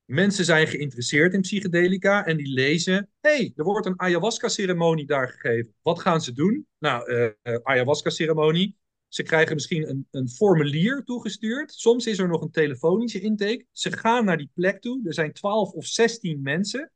Mensen 0.06 0.46
zijn 0.46 0.68
geïnteresseerd 0.68 1.34
in 1.34 1.42
psychedelica 1.42 2.26
en 2.26 2.38
die 2.38 2.54
lezen: 2.54 3.10
hey, 3.20 3.54
er 3.56 3.64
wordt 3.64 3.86
een 3.86 4.00
ayahuasca-ceremonie 4.00 5.06
daar 5.06 5.30
gegeven. 5.30 5.74
Wat 5.82 6.00
gaan 6.00 6.22
ze 6.22 6.34
doen? 6.34 6.68
Nou, 6.78 7.12
uh, 7.12 7.30
uh, 7.44 7.58
ayahuasca-ceremonie. 7.64 8.78
Ze 9.12 9.24
krijgen 9.24 9.53
misschien 9.53 9.89
een, 9.89 10.07
een, 10.12 10.30
formulier 10.30 11.03
toegestuurd. 11.03 11.74
Soms 11.74 12.05
is 12.05 12.18
er 12.18 12.28
nog 12.28 12.41
een 12.41 12.51
telefonische 12.51 13.22
intake. 13.22 13.66
Ze 13.72 13.91
gaan 13.91 14.26
naar 14.26 14.38
die 14.38 14.51
plek 14.53 14.82
toe. 14.82 15.01
Er 15.03 15.14
zijn 15.14 15.34
12 15.34 15.72
of 15.72 15.86
16 15.86 16.41
mensen. 16.41 16.91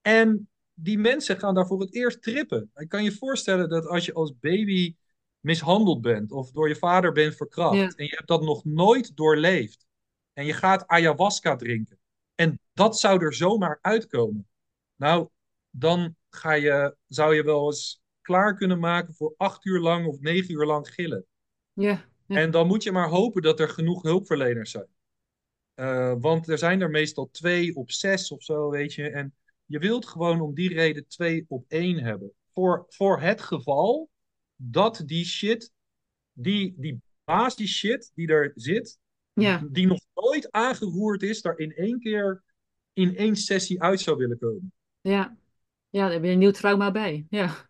En 0.00 0.48
die 0.74 0.98
mensen 0.98 1.38
gaan 1.38 1.54
daar 1.54 1.66
voor 1.66 1.80
het 1.80 1.94
eerst 1.94 2.22
trippen. 2.22 2.70
Ik 2.74 2.88
kan 2.88 3.04
je 3.04 3.12
voorstellen 3.12 3.68
dat 3.68 3.86
als 3.86 4.04
je 4.04 4.12
als 4.12 4.38
baby 4.40 4.96
mishandeld 5.40 6.00
bent 6.00 6.32
of 6.32 6.50
door 6.50 6.68
je 6.68 6.76
vader 6.76 7.12
bent 7.12 7.36
verkracht 7.36 7.76
ja, 7.76 7.88
en 7.96 8.04
je 8.04 8.14
hebt 8.16 8.28
dat 8.28 8.42
nog 8.42 8.64
nooit 8.64 9.16
doorleefd 9.16 9.86
en 10.32 10.46
je 10.46 10.52
gaat 10.52 10.86
ayahuasca 10.86 11.56
drinken 11.56 11.98
en 12.34 12.60
dat 12.72 12.98
zou 12.98 13.24
er 13.24 13.34
zomaar 13.34 13.78
uitkomen. 13.80 14.48
Nou, 14.96 15.28
dan 15.70 16.16
ga 16.30 16.52
je, 16.52 16.96
zou 17.06 17.34
je 17.34 17.42
wel 17.42 17.66
eens 17.66 18.00
klaar 18.28 18.56
kunnen 18.56 18.78
maken 18.78 19.14
voor 19.14 19.34
acht 19.36 19.64
uur 19.64 19.80
lang 19.80 20.06
of 20.06 20.20
negen 20.20 20.54
uur 20.54 20.66
lang 20.66 20.88
gillen. 20.88 21.24
ja, 21.72 22.04
ja, 22.26 22.36
En 22.36 22.50
dan 22.50 22.66
moet 22.66 22.82
je 22.82 22.92
maar 22.92 23.08
hopen 23.08 23.42
dat 23.42 23.60
er 23.60 23.68
genoeg 23.68 24.02
hulpverleners 24.02 24.70
zijn. 24.70 24.88
Uh, 25.74 26.14
want 26.18 26.48
er 26.48 26.58
zijn 26.58 26.80
er 26.80 26.90
meestal 26.90 27.28
twee 27.30 27.74
op 27.76 27.90
zes 27.90 28.32
of 28.32 28.42
zo, 28.42 28.70
weet 28.70 28.94
je. 28.94 29.10
En 29.10 29.34
je 29.64 29.78
wilt 29.78 30.06
gewoon 30.06 30.40
om 30.40 30.54
die 30.54 30.74
reden 30.74 31.06
twee 31.06 31.44
op 31.48 31.64
één 31.68 31.98
hebben. 31.98 32.32
Voor, 32.52 32.84
voor 32.88 33.20
het 33.20 33.40
geval 33.40 34.10
dat 34.56 35.02
die 35.06 35.24
shit, 35.24 35.72
die, 36.32 36.74
die 36.76 37.00
baas, 37.24 37.56
die 37.56 37.68
shit 37.68 38.12
die 38.14 38.28
er 38.28 38.52
zit, 38.54 38.98
ja. 39.32 39.62
die 39.70 39.86
nog 39.86 40.00
nooit 40.14 40.50
aangeroerd 40.50 41.22
is, 41.22 41.42
daar 41.42 41.58
in 41.58 41.72
één 41.74 42.00
keer 42.00 42.42
in 42.92 43.16
één 43.16 43.36
sessie 43.36 43.82
uit 43.82 44.00
zou 44.00 44.16
willen 44.16 44.38
komen. 44.38 44.72
Ja, 45.00 45.36
ja 45.88 46.02
daar 46.02 46.12
heb 46.12 46.24
je 46.24 46.30
een 46.30 46.38
nieuw 46.38 46.50
trauma 46.50 46.90
bij. 46.90 47.26
Ja, 47.30 47.67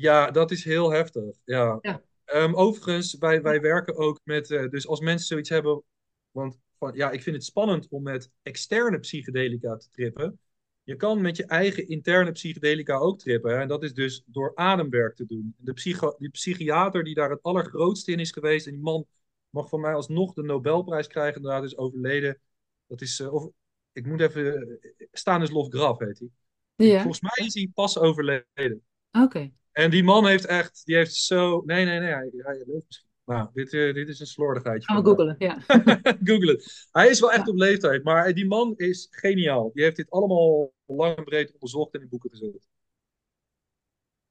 ja 0.00 0.30
dat 0.30 0.50
is 0.50 0.64
heel 0.64 0.90
heftig. 0.90 1.36
Ja. 1.44 1.78
ja. 1.80 2.02
Um, 2.34 2.54
overigens, 2.54 3.16
wij, 3.18 3.42
wij 3.42 3.60
werken 3.60 3.96
ook 3.96 4.20
met, 4.24 4.50
uh, 4.50 4.68
dus 4.68 4.86
als 4.86 5.00
mensen 5.00 5.26
zoiets 5.26 5.48
hebben, 5.48 5.82
want 6.30 6.58
van, 6.78 6.92
ja, 6.94 7.10
ik 7.10 7.22
vind 7.22 7.36
het 7.36 7.44
spannend 7.44 7.88
om 7.88 8.02
met 8.02 8.30
externe 8.42 8.98
psychedelica 8.98 9.76
te 9.76 9.88
trippen. 9.90 10.38
Je 10.82 10.96
kan 10.96 11.20
met 11.20 11.36
je 11.36 11.44
eigen 11.44 11.88
interne 11.88 12.32
psychedelica 12.32 12.96
ook 12.96 13.18
trippen. 13.18 13.50
Hè? 13.50 13.60
En 13.60 13.68
dat 13.68 13.82
is 13.82 13.94
dus 13.94 14.22
door 14.26 14.52
ademwerk 14.54 15.16
te 15.16 15.26
doen. 15.26 15.54
De, 15.56 15.72
psycho 15.72 16.14
die 16.18 16.30
psychiater 16.30 17.04
die 17.04 17.14
daar 17.14 17.30
het 17.30 17.42
allergrootste 17.42 18.12
in 18.12 18.18
is 18.18 18.30
geweest, 18.30 18.66
en 18.66 18.72
die 18.72 18.82
man 18.82 19.06
mag 19.50 19.68
van 19.68 19.80
mij 19.80 19.94
alsnog 19.94 20.32
de 20.32 20.42
Nobelprijs 20.42 21.06
krijgen, 21.06 21.36
inderdaad 21.36 21.64
is 21.64 21.76
overleden. 21.76 22.40
Dat 22.86 23.00
is, 23.00 23.20
uh, 23.20 23.32
of, 23.32 23.48
ik 23.92 24.06
moet 24.06 24.20
even, 24.20 24.78
Stanislav 25.12 25.68
Graf 25.68 25.98
heet 25.98 26.18
hij. 26.18 26.28
Ja. 26.86 27.02
Volgens 27.02 27.20
mij 27.20 27.46
is 27.46 27.54
hij 27.54 27.70
pas 27.74 27.98
overleden. 27.98 28.82
Oké. 29.12 29.52
En 29.78 29.90
die 29.90 30.04
man 30.04 30.26
heeft 30.26 30.46
echt, 30.46 30.82
die 30.84 30.96
heeft 30.96 31.14
zo, 31.14 31.62
nee, 31.66 31.84
nee, 31.84 31.98
nee, 31.98 32.12
hij, 32.12 32.30
hij 32.32 32.62
leeft 32.66 32.84
misschien. 32.86 33.08
Nou, 33.24 33.48
dit, 33.52 33.72
uh, 33.72 33.94
dit 33.94 34.08
is 34.08 34.20
een 34.20 34.26
slordigheidje. 34.26 34.86
Gaan 34.86 35.02
we 35.02 35.08
googlen, 35.08 35.34
ja. 35.38 35.58
googlen. 36.28 36.60
Hij 36.90 37.08
is 37.08 37.20
wel 37.20 37.32
echt 37.32 37.48
op 37.48 37.56
leeftijd, 37.56 38.04
maar 38.04 38.34
die 38.34 38.46
man 38.46 38.74
is 38.76 39.06
geniaal. 39.10 39.70
Die 39.74 39.82
heeft 39.82 39.96
dit 39.96 40.10
allemaal 40.10 40.72
lang 40.86 41.16
en 41.16 41.24
breed 41.24 41.52
onderzocht 41.52 41.94
en 41.94 42.00
in 42.00 42.08
boeken 42.08 42.30
gezet. 42.30 42.68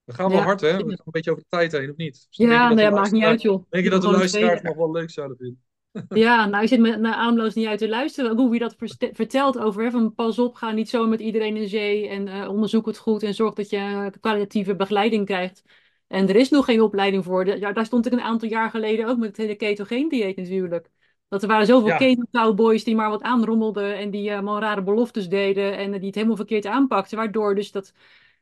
We 0.04 0.14
gaan 0.14 0.30
wel 0.30 0.38
Ja, 0.38 0.44
hard, 0.44 0.62
hè? 0.62 0.68
We 0.68 0.80
gaan 0.80 0.90
een 0.90 0.98
beetje 1.04 1.32
over 1.32 1.44
de 1.44 1.58
tijd 1.58 1.72
heen, 1.72 1.90
of 1.90 1.96
niet? 1.96 2.28
Je 2.30 2.48
Ja, 2.48 2.68
dat 2.68 2.78
nee, 2.78 2.92
maakt 2.92 3.12
niet 3.12 3.24
uit, 3.24 3.42
joh. 3.42 3.66
Denk 3.70 3.84
je 3.84 3.90
dat 3.90 4.02
de 4.02 4.12
luisteraars 4.12 4.62
nog 4.62 4.76
wel 4.76 4.92
leuk 4.92 5.10
zouden 5.10 5.38
vinden? 5.38 5.64
Ja, 6.10 6.46
nou, 6.46 6.64
ik 6.64 6.70
zit 6.70 6.80
me 6.80 6.96
naar 6.98 7.34
naar 7.34 7.52
jou 7.54 7.78
te 7.78 7.90
luisteren. 7.90 8.36
Hoe 8.38 8.54
je 8.54 8.60
dat 8.60 8.76
vertelt 9.14 9.58
over, 9.58 9.84
hè, 9.84 9.92
van 9.92 10.14
pas 10.14 10.40
op, 10.40 10.56
ga 10.56 10.72
niet 10.72 10.90
zo 10.90 11.08
met 11.08 11.20
iedereen 11.20 11.58
in 11.58 11.68
zee 11.68 12.08
en 12.08 12.28
eh, 12.28 12.50
onderzoek 12.50 12.86
het 12.86 12.98
goed 12.98 13.24
en 13.24 13.34
zorg 13.34 13.54
dat 13.54 13.70
je 13.70 14.12
kwalitatieve 14.20 14.76
begeleiding 14.76 15.26
krijgt. 15.26 15.64
En 16.08 16.30
er 16.30 16.36
is 16.36 16.50
nog 16.50 16.66
geen 16.66 16.82
opleiding 16.82 17.24
voor. 17.24 17.46
De- 17.46 17.60
ja, 17.60 17.72
daar 17.72 17.86
stond 17.86 18.06
ik 18.06 18.12
een 18.12 18.22
aantal 18.22 18.50
jaar 18.50 18.70
geleden 18.70 19.08
ook 19.08 19.18
met 19.18 19.28
het 19.28 19.38
hele 19.38 19.56
ketogeen 19.56 20.10
dieet 20.10 20.38
natuurlijk. 20.38 20.90
Dat 21.28 21.42
er 21.42 21.48
waren 21.48 21.66
zoveel 21.66 21.88
Ja. 21.88 21.98
keto 21.98 22.24
cowboys 22.32 22.84
die 22.84 22.96
maar 22.96 23.10
wat 23.10 23.22
aanrommelden 23.22 23.98
en 23.98 24.12
die 24.12 24.28
eh, 24.30 24.34
allemaal 24.34 24.60
rare 24.60 24.84
beloftes 24.84 25.30
deden 25.30 25.78
en 25.78 25.92
die 25.92 26.06
het 26.06 26.16
helemaal 26.16 26.36
verkeerd 26.36 26.66
aanpakten. 26.66 27.18
Waardoor 27.18 27.56
dus 27.56 27.72
dat 27.72 27.94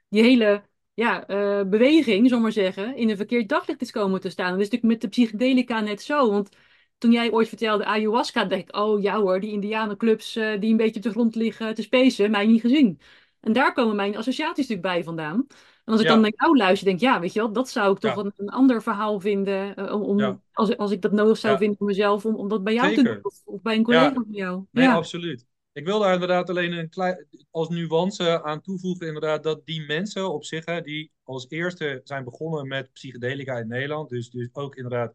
die 0.09 0.21
hele 0.23 0.63
ja, 0.93 1.27
eh, 1.27 1.61
beweging, 1.67 2.17
zullen 2.21 2.29
we 2.37 2.41
maar 2.41 2.51
zeggen, 2.51 2.95
in 2.95 3.09
een 3.09 3.17
verkeerd 3.17 3.49
daglicht 3.49 3.81
is 3.81 3.91
komen 3.91 4.19
te 4.21 4.29
staan. 4.29 4.45
En 4.45 4.51
dat 4.51 4.61
is 4.61 4.69
natuurlijk 4.69 4.93
met 4.93 5.01
de 5.01 5.07
psychedelica 5.07 5.79
net 5.79 6.01
zo. 6.01 6.31
Want 6.31 6.49
toen 6.97 7.11
jij 7.11 7.31
ooit 7.31 7.47
vertelde 7.47 7.85
ayahuasca, 7.85 8.45
dacht 8.45 8.61
ik, 8.61 8.75
oh 8.75 9.01
ja 9.01 9.19
hoor, 9.19 9.39
die 9.39 9.51
indianenclubs 9.51 10.35
eh, 10.35 10.59
die 10.59 10.71
een 10.71 10.77
beetje 10.77 10.95
op 10.95 11.01
de 11.01 11.09
grond 11.09 11.35
liggen 11.35 11.73
te 11.75 11.81
spacen, 11.81 12.31
mij 12.31 12.45
niet 12.45 12.61
gezien. 12.61 12.99
En 13.39 13.53
daar 13.53 13.73
komen 13.73 13.95
mijn 13.95 14.17
associaties 14.17 14.67
natuurlijk 14.67 14.93
bij 14.95 15.03
vandaan. 15.03 15.45
En 15.85 15.91
als 15.93 15.99
ik 16.01 16.07
Ja. 16.07 16.13
dan 16.13 16.21
naar 16.21 16.33
jou 16.35 16.57
luister, 16.57 16.87
denk 16.87 16.99
ik, 16.99 17.05
ja, 17.05 17.19
weet 17.19 17.33
je 17.33 17.39
wel, 17.39 17.51
dat 17.51 17.69
zou 17.69 17.93
ik 17.93 17.99
toch 17.99 18.15
Ja. 18.15 18.21
een, 18.23 18.33
een 18.35 18.49
ander 18.49 18.81
verhaal 18.81 19.19
vinden. 19.19 19.75
eh, 19.75 20.01
om, 20.01 20.19
Ja. 20.19 20.39
als, 20.53 20.77
als 20.77 20.91
ik 20.91 21.01
dat 21.01 21.11
nodig 21.11 21.37
zou 21.37 21.57
vinden 21.57 21.77
voor 21.77 21.87
mezelf, 21.87 22.25
om, 22.25 22.35
om 22.35 22.47
dat 22.47 22.63
bij 22.63 22.73
jou 22.73 22.93
te 22.93 23.03
doen. 23.03 23.19
Of, 23.21 23.41
of 23.45 23.61
bij 23.61 23.75
een 23.75 23.83
collega 23.83 24.13
van 24.13 24.25
jou. 24.29 24.63
Nee, 24.71 24.85
ja. 24.85 24.93
absoluut. 24.93 25.45
Ik 25.73 25.85
wil 25.85 25.99
daar 25.99 26.13
inderdaad 26.13 26.49
alleen 26.49 26.71
een 26.71 26.89
klein, 26.89 27.27
als 27.51 27.69
nuance 27.69 28.43
aan 28.43 28.61
toevoegen, 28.61 29.07
inderdaad, 29.07 29.43
dat 29.43 29.65
die 29.65 29.85
mensen 29.85 30.33
op 30.33 30.43
zich, 30.45 30.65
hè, 30.65 30.81
die 30.81 31.11
als 31.23 31.45
eerste 31.49 32.01
zijn 32.03 32.23
begonnen 32.23 32.67
met 32.67 32.91
psychedelica 32.93 33.57
in 33.57 33.67
Nederland, 33.67 34.09
dus, 34.09 34.29
dus 34.29 34.49
ook 34.53 34.75
inderdaad 34.75 35.13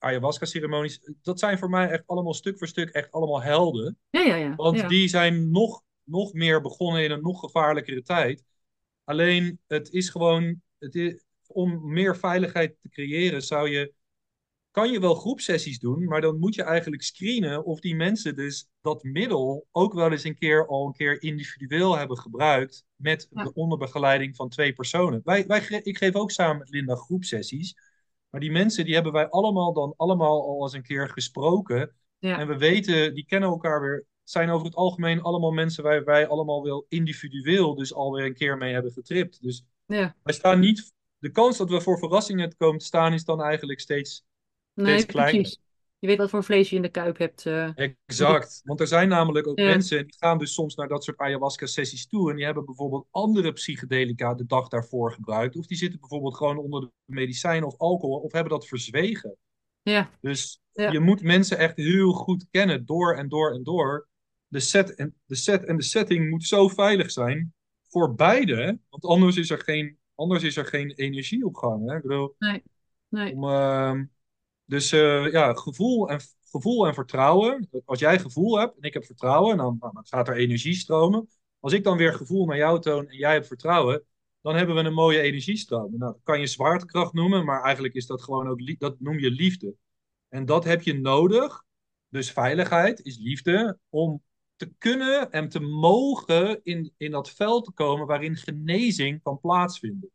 ayahuasca-ceremonies, 0.00 1.00
dat 1.22 1.38
zijn 1.38 1.58
voor 1.58 1.70
mij 1.70 1.88
echt 1.88 2.06
allemaal 2.06 2.34
stuk 2.34 2.58
voor 2.58 2.66
stuk 2.68 2.88
echt 2.88 3.12
allemaal 3.12 3.42
helden. 3.42 3.98
ja, 4.10 4.20
ja, 4.20 4.34
ja. 4.34 4.54
Want 4.54 4.76
ja. 4.78 4.88
die 4.88 5.08
zijn 5.08 5.50
nog, 5.50 5.82
nog 6.04 6.32
meer 6.32 6.60
begonnen 6.60 7.04
in 7.04 7.10
een 7.10 7.22
nog 7.22 7.40
gevaarlijkere 7.40 8.02
tijd. 8.02 8.44
Alleen, 9.04 9.60
het 9.66 9.90
is 9.90 10.08
gewoon, 10.08 10.62
het 10.78 10.94
is, 10.94 11.24
om 11.46 11.92
meer 11.92 12.16
veiligheid 12.16 12.80
te 12.80 12.88
creëren, 12.88 13.42
zou 13.42 13.68
je, 13.70 13.92
kan 14.70 14.90
je 14.90 15.00
wel 15.00 15.14
groepsessies 15.14 15.78
doen, 15.78 16.04
maar 16.04 16.20
dan 16.20 16.38
moet 16.38 16.54
je 16.54 16.62
eigenlijk 16.62 17.02
screenen 17.02 17.64
of 17.64 17.80
die 17.80 17.94
mensen 17.94 18.36
dus 18.36 18.68
dat 18.80 19.02
middel 19.02 19.66
ook 19.70 19.92
wel 19.94 20.10
eens 20.12 20.24
een 20.24 20.38
keer 20.38 20.66
al 20.66 20.86
een 20.86 20.92
keer 20.92 21.22
individueel 21.22 21.96
hebben 21.96 22.18
gebruikt 22.18 22.84
met 22.96 23.28
Ja. 23.30 23.42
de 23.42 23.54
onderbegeleiding 23.54 24.36
van 24.36 24.48
twee 24.48 24.72
personen. 24.72 25.20
Wij, 25.24 25.46
wij, 25.46 25.80
ik 25.82 25.98
geef 25.98 26.14
ook 26.14 26.30
samen 26.30 26.58
met 26.58 26.70
Linda 26.70 26.94
groepsessies, 26.94 27.74
maar 28.30 28.40
die 28.40 28.50
mensen 28.50 28.84
die 28.84 28.94
hebben 28.94 29.12
wij 29.12 29.28
allemaal 29.28 29.72
dan 29.72 29.94
allemaal 29.96 30.48
al 30.48 30.62
eens 30.62 30.72
een 30.72 30.82
keer 30.82 31.08
gesproken. 31.08 31.94
Ja. 32.18 32.38
En 32.38 32.46
we 32.46 32.56
weten, 32.56 33.14
die 33.14 33.26
kennen 33.26 33.48
elkaar 33.48 33.80
weer. 33.80 34.08
Zijn 34.24 34.50
over 34.50 34.66
het 34.66 34.74
algemeen 34.74 35.22
allemaal 35.22 35.50
mensen 35.50 35.82
waar 35.82 36.04
wij 36.04 36.28
allemaal 36.28 36.62
wel 36.62 36.86
individueel 36.88 37.74
dus 37.74 37.94
alweer 37.94 38.24
een 38.24 38.34
keer 38.34 38.56
mee 38.56 38.72
hebben 38.72 38.92
getript. 38.92 39.42
Dus 39.42 39.64
ja. 39.86 40.16
wij 40.22 40.34
staan 40.34 40.60
niet. 40.60 40.92
De 41.18 41.30
kans 41.30 41.56
dat 41.56 41.70
we 41.70 41.80
voor 41.80 41.98
verrassingen 41.98 42.56
komen 42.56 42.78
te 42.78 42.84
staan 42.84 43.12
is 43.12 43.24
dan 43.24 43.42
eigenlijk 43.42 43.80
steeds 43.80 44.24
Nee, 44.74 44.86
steeds 44.86 45.12
kleiner. 45.12 45.40
precies. 45.40 45.60
Je 46.00 46.06
weet 46.06 46.18
wat 46.18 46.30
voor 46.30 46.44
vlees 46.44 46.70
je 46.70 46.76
in 46.76 46.82
de 46.82 46.88
kuip 46.88 47.18
hebt. 47.18 47.46
eh. 47.46 47.70
Exact. 48.06 48.60
Want 48.64 48.80
er 48.80 48.86
zijn 48.86 49.08
namelijk 49.08 49.46
ook 49.46 49.58
Ja. 49.58 49.64
mensen 49.64 50.06
die 50.06 50.16
gaan 50.18 50.38
dus 50.38 50.54
soms 50.54 50.74
naar 50.74 50.88
dat 50.88 51.04
soort 51.04 51.18
ayahuasca-sessies 51.18 52.06
toe. 52.06 52.30
En 52.30 52.36
die 52.36 52.44
hebben 52.44 52.64
bijvoorbeeld 52.64 53.06
andere 53.10 53.52
psychedelica 53.52 54.34
de 54.34 54.46
dag 54.46 54.68
daarvoor 54.68 55.12
gebruikt. 55.12 55.56
Of 55.56 55.66
die 55.66 55.76
zitten 55.76 56.00
bijvoorbeeld 56.00 56.36
gewoon 56.36 56.58
onder 56.58 56.80
de 56.80 56.90
medicijn 57.14 57.64
of 57.64 57.78
alcohol. 57.78 58.18
Of 58.18 58.32
hebben 58.32 58.52
dat 58.52 58.66
verzwegen. 58.66 59.36
Ja, 59.82 60.10
Dus 60.20 60.60
Ja. 60.72 60.90
je 60.90 61.00
moet 61.00 61.22
mensen 61.22 61.58
echt 61.58 61.76
heel 61.76 62.12
goed 62.12 62.46
kennen, 62.50 62.86
door 62.86 63.14
en 63.16 63.28
door 63.28 63.54
en 63.54 63.62
door. 63.62 64.08
De 64.46 64.60
set 64.60 64.94
en 64.94 65.14
de, 65.24 65.34
set 65.34 65.64
en 65.64 65.76
de 65.76 65.82
setting 65.82 66.30
moet 66.30 66.44
zo 66.44 66.68
veilig 66.68 67.10
zijn 67.10 67.54
voor 67.88 68.14
beide. 68.14 68.78
Want 68.88 69.04
anders 69.04 69.36
is 69.36 69.50
er 69.50 69.60
geen, 69.60 69.98
anders 70.14 70.42
is 70.42 70.56
er 70.56 70.66
geen 70.66 70.90
energieopgang. 70.90 71.88
Hè? 71.90 71.96
Ik 71.96 72.02
bedoel, 72.02 72.34
nee. 72.38 72.62
nee. 73.08 73.34
om, 73.34 73.44
ehm, 73.44 74.04
dus 74.70 74.92
eh, 74.92 75.32
ja, 75.32 75.54
gevoel 75.54 76.08
en, 76.08 76.20
gevoel 76.44 76.86
en 76.86 76.94
vertrouwen. 76.94 77.68
Als 77.84 77.98
jij 77.98 78.18
gevoel 78.18 78.58
hebt 78.58 78.76
en 78.76 78.82
ik 78.82 78.94
heb 78.94 79.04
vertrouwen, 79.04 79.56
dan, 79.56 79.76
dan 79.80 79.98
gaat 80.02 80.28
er 80.28 80.36
energie 80.36 80.74
stromen. 80.74 81.28
Als 81.60 81.72
ik 81.72 81.84
dan 81.84 81.96
weer 81.96 82.12
gevoel 82.14 82.46
naar 82.46 82.56
jou 82.56 82.80
toon 82.80 83.08
en 83.08 83.16
jij 83.16 83.32
hebt 83.32 83.46
vertrouwen, 83.46 84.04
dan 84.40 84.54
hebben 84.56 84.74
we 84.74 84.82
een 84.82 84.92
mooie 84.92 85.20
energiestroom. 85.20 85.98
Nou, 85.98 86.12
dat 86.12 86.20
kan 86.22 86.40
je 86.40 86.46
zwaartekracht 86.46 87.12
noemen, 87.12 87.44
maar 87.44 87.62
eigenlijk 87.62 87.94
is 87.94 88.06
dat 88.06 88.22
gewoon 88.22 88.48
ook, 88.48 88.78
dat 88.78 89.00
noem 89.00 89.18
je 89.18 89.30
liefde. 89.30 89.74
En 90.28 90.46
dat 90.46 90.64
heb 90.64 90.82
je 90.82 90.94
nodig. 90.94 91.64
Dus 92.08 92.32
veiligheid 92.32 93.00
is 93.04 93.18
liefde 93.18 93.78
om 93.88 94.22
te 94.56 94.72
kunnen 94.78 95.30
en 95.30 95.48
te 95.48 95.60
mogen 95.60 96.60
in, 96.62 96.92
in 96.96 97.10
dat 97.10 97.30
veld 97.30 97.64
te 97.64 97.72
komen 97.72 98.06
waarin 98.06 98.36
genezing 98.36 99.22
kan 99.22 99.40
plaatsvinden. 99.40 100.10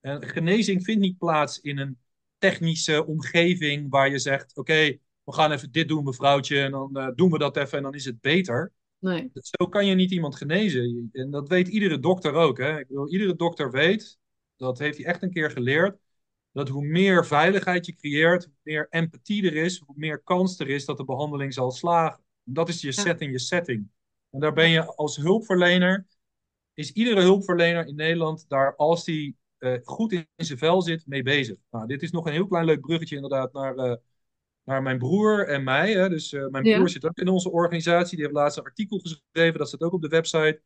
En 0.00 0.28
genezing 0.28 0.84
vindt 0.84 1.00
niet 1.00 1.18
plaats 1.18 1.60
in 1.60 1.78
een 1.78 1.98
technische 2.40 3.06
omgeving 3.06 3.90
waar 3.90 4.10
je 4.10 4.18
zegt: 4.18 4.56
Oké, 4.56 4.98
we 5.24 5.32
gaan 5.32 5.52
even 5.52 5.72
dit 5.72 5.88
doen, 5.88 6.04
mevrouwtje, 6.04 6.60
en 6.60 6.70
dan 6.70 6.96
eh, 6.96 7.08
doen 7.14 7.30
we 7.30 7.38
dat 7.38 7.56
even 7.56 7.76
en 7.76 7.82
dan 7.82 7.94
is 7.94 8.04
het 8.04 8.20
beter. 8.20 8.72
nee. 8.98 9.30
Zo 9.34 9.66
kan 9.66 9.86
je 9.86 9.94
niet 9.94 10.10
iemand 10.10 10.36
genezen. 10.36 11.08
En 11.12 11.30
dat 11.30 11.48
weet 11.48 11.68
iedere 11.68 11.98
dokter 11.98 12.32
ook. 12.32 12.58
Hè? 12.58 12.78
Ik 12.78 12.86
bedoel, 12.86 13.10
iedere 13.10 13.36
dokter 13.36 13.70
weet, 13.70 14.18
dat 14.56 14.78
heeft 14.78 14.96
hij 14.96 15.06
echt 15.06 15.22
een 15.22 15.32
keer 15.32 15.50
geleerd, 15.50 15.98
dat 16.52 16.68
hoe 16.68 16.84
meer 16.84 17.26
veiligheid 17.26 17.86
je 17.86 17.94
creëert, 17.94 18.44
hoe 18.44 18.54
meer 18.62 18.86
empathie 18.90 19.46
er 19.46 19.56
is, 19.56 19.78
hoe 19.78 19.94
meer 19.98 20.22
kans 20.22 20.58
er 20.58 20.68
is 20.68 20.84
dat 20.84 20.96
de 20.96 21.04
behandeling 21.04 21.54
zal 21.54 21.70
slagen. 21.70 22.24
Dat 22.44 22.68
is 22.68 22.80
je 22.80 22.92
set 22.92 23.20
in 23.20 23.30
je 23.30 23.38
setting. 23.38 23.88
En 24.30 24.40
daar 24.40 24.52
ben 24.52 24.68
je 24.68 24.84
als 24.84 25.16
hulpverlener, 25.16 26.06
is 26.74 26.92
iedere 26.92 27.20
hulpverlener 27.20 27.86
in 27.86 27.94
Nederland 27.94 28.44
daar, 28.48 28.76
als 28.76 29.04
die 29.04 29.36
eh, 29.60 29.74
goed 29.82 30.12
in, 30.12 30.26
zijn 30.36 30.58
vel 30.58 30.82
zit, 30.82 31.06
mee 31.06 31.22
bezig. 31.22 31.56
Nou, 31.70 31.86
dit 31.86 32.02
is 32.02 32.10
nog 32.10 32.26
een 32.26 32.32
heel 32.32 32.46
klein 32.46 32.64
leuk 32.64 32.80
bruggetje 32.80 33.14
inderdaad 33.14 33.52
naar, 33.52 33.76
eh, 33.76 33.96
naar 34.64 34.82
mijn 34.82 34.98
broer 34.98 35.48
en 35.48 35.64
mij. 35.64 35.92
Hè. 35.92 36.08
Dus 36.08 36.32
eh, 36.32 36.46
mijn 36.46 36.64
Ja. 36.64 36.74
broer 36.74 36.88
zit 36.88 37.04
ook 37.04 37.18
in 37.18 37.28
onze 37.28 37.50
organisatie. 37.50 38.16
Die 38.16 38.24
heeft 38.24 38.36
laatst 38.36 38.58
een 38.58 38.64
artikel 38.64 38.98
geschreven. 38.98 39.58
Dat 39.58 39.68
staat 39.68 39.80
ook 39.80 39.92
op 39.92 40.02
de 40.02 40.08
website. 40.08 40.62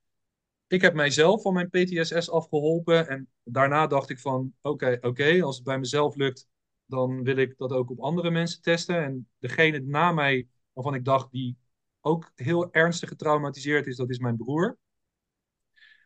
Ik 0.67 0.81
heb 0.81 0.95
mijzelf 0.95 1.43
van 1.43 1.53
mijn 1.53 1.71
PTSS 1.71 2.31
afgeholpen. 2.31 3.09
En 3.09 3.29
daarna 3.43 3.87
dacht 3.87 4.11
ik 4.11 4.19
van, 4.19 4.55
oké, 4.63 4.99
oké, 5.01 5.43
als 5.43 5.57
het 5.57 5.65
bij 5.65 5.79
mezelf 5.79 6.15
lukt, 6.15 6.49
dan 6.87 7.23
wil 7.23 7.37
ik 7.37 7.55
dat 7.57 7.71
ook 7.71 7.91
op 7.91 8.01
andere 8.01 8.31
mensen 8.31 8.63
testen. 8.63 9.05
En 9.05 9.29
degene 9.39 9.79
na 9.81 10.13
mij, 10.13 10.49
waarvan 10.73 10.95
ik 10.95 11.05
dacht, 11.05 11.31
die 11.31 11.57
ook 12.01 12.33
heel 12.35 12.73
ernstig 12.73 13.09
getraumatiseerd 13.09 13.87
is, 13.87 13.97
dat 13.97 14.11
is 14.11 14.19
mijn 14.19 14.37
broer. 14.37 14.79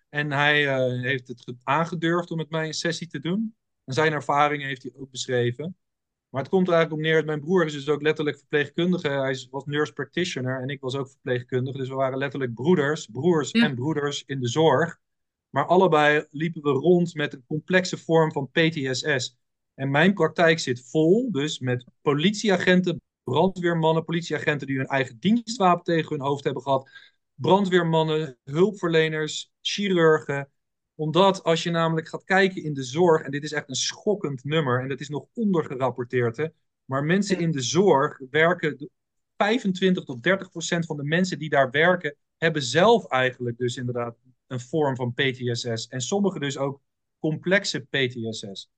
En 0.08 0.32
hij 0.32 0.68
eh, 0.68 1.02
heeft 1.02 1.28
het 1.28 1.42
ge- 1.42 1.56
aangedurfd 1.62 2.30
om 2.30 2.36
met 2.36 2.50
mij 2.50 2.66
een 2.66 2.74
sessie 2.74 3.06
te 3.06 3.20
doen. 3.20 3.54
En 3.84 3.94
zijn 3.94 4.12
ervaringen 4.12 4.66
heeft 4.66 4.82
hij 4.82 4.92
ook 4.94 5.10
beschreven. 5.10 5.76
Maar 6.28 6.40
het 6.42 6.50
komt 6.50 6.68
er 6.68 6.74
eigenlijk 6.74 7.02
op 7.02 7.10
neer, 7.12 7.24
mijn 7.24 7.40
broer 7.40 7.64
is 7.64 7.72
dus 7.72 7.88
ook 7.88 8.02
letterlijk 8.02 8.38
verpleegkundige. 8.38 9.08
Hij 9.08 9.46
was 9.50 9.64
nurse 9.64 9.92
practitioner 9.92 10.60
en 10.62 10.68
ik 10.68 10.80
was 10.80 10.94
ook 10.94 11.08
verpleegkundige. 11.10 11.78
Dus 11.78 11.88
we 11.88 11.94
waren 11.94 12.18
letterlijk 12.18 12.54
broeders, 12.54 13.06
broers 13.06 13.50
en 13.50 13.74
broeders 13.74 14.22
in 14.26 14.40
de 14.40 14.48
zorg. 14.48 14.98
Maar 15.50 15.66
allebei 15.66 16.26
liepen 16.30 16.62
we 16.62 16.70
rond 16.70 17.14
met 17.14 17.32
een 17.32 17.44
complexe 17.46 17.96
vorm 17.98 18.32
van 18.32 18.50
PTSS. 18.50 19.36
En 19.74 19.90
mijn 19.90 20.14
praktijk 20.14 20.58
zit 20.58 20.90
vol, 20.90 21.30
dus 21.30 21.58
met 21.58 21.84
politieagenten, 22.02 23.00
brandweermannen, 23.22 24.04
politieagenten 24.04 24.66
die 24.66 24.76
hun 24.76 24.86
eigen 24.86 25.18
dienstwapen 25.18 25.84
tegen 25.84 26.08
hun 26.16 26.26
hoofd 26.26 26.44
hebben 26.44 26.62
gehad, 26.62 26.90
brandweermannen, 27.40 28.38
hulpverleners, 28.44 29.52
chirurgen. 29.60 30.50
Omdat 30.94 31.42
als 31.42 31.62
je 31.62 31.70
namelijk 31.70 32.08
gaat 32.08 32.24
kijken 32.24 32.62
in 32.62 32.74
de 32.74 32.82
zorg, 32.82 33.22
en 33.22 33.30
dit 33.30 33.44
is 33.44 33.52
echt 33.52 33.68
een 33.68 33.74
schokkend 33.74 34.44
nummer, 34.44 34.80
en 34.80 34.88
dat 34.88 35.00
is 35.00 35.08
nog 35.08 35.26
ondergerapporteerd, 35.34 36.36
hè, 36.36 36.46
maar 36.84 37.04
mensen 37.04 37.38
in 37.38 37.50
de 37.50 37.60
zorg 37.60 38.20
werken, 38.30 38.90
25 39.36 40.04
tot 40.04 40.22
30 40.22 40.50
procent 40.50 40.86
van 40.86 40.96
de 40.96 41.04
mensen 41.04 41.38
die 41.38 41.48
daar 41.48 41.70
werken, 41.70 42.16
hebben 42.36 42.62
zelf 42.62 43.06
eigenlijk 43.06 43.58
dus 43.58 43.76
inderdaad 43.76 44.16
een 44.46 44.60
vorm 44.60 44.96
van 44.96 45.12
PTSS. 45.12 45.88
En 45.88 46.00
sommigen 46.00 46.40
dus 46.40 46.58
ook 46.58 46.80
complexe 47.18 47.80
PTSS. 47.80 48.70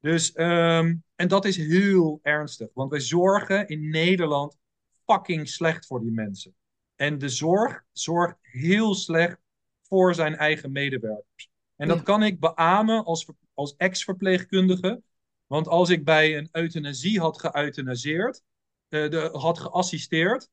Dus, 0.00 0.32
um, 0.36 1.04
en 1.14 1.28
dat 1.28 1.44
is 1.44 1.56
heel 1.56 2.18
ernstig, 2.22 2.68
want 2.74 2.90
wij 2.90 3.00
zorgen 3.00 3.68
in 3.68 3.88
Nederland 3.88 4.58
fucking 5.06 5.48
slecht 5.48 5.86
voor 5.86 6.00
die 6.00 6.12
mensen. 6.12 6.54
En 6.96 7.18
de 7.18 7.28
zorg 7.28 7.82
zorgt 7.92 8.36
heel 8.40 8.94
slecht 8.94 9.38
voor 9.82 10.14
zijn 10.14 10.36
eigen 10.36 10.72
medewerkers. 10.72 11.50
En 11.76 11.88
dat 11.88 12.02
kan 12.02 12.22
ik 12.22 12.40
beamen 12.40 13.04
als, 13.04 13.28
als 13.54 13.76
ex-verpleegkundige. 13.76 15.02
Want 15.46 15.68
als 15.68 15.90
ik 15.90 16.04
bij 16.04 16.38
een 16.38 16.48
euthanasie 16.52 17.20
had 17.20 17.40
geëuthanaseerd, 17.40 18.42
uh, 18.88 19.10
de, 19.10 19.28
had 19.32 19.58
geassisteerd, 19.58 20.48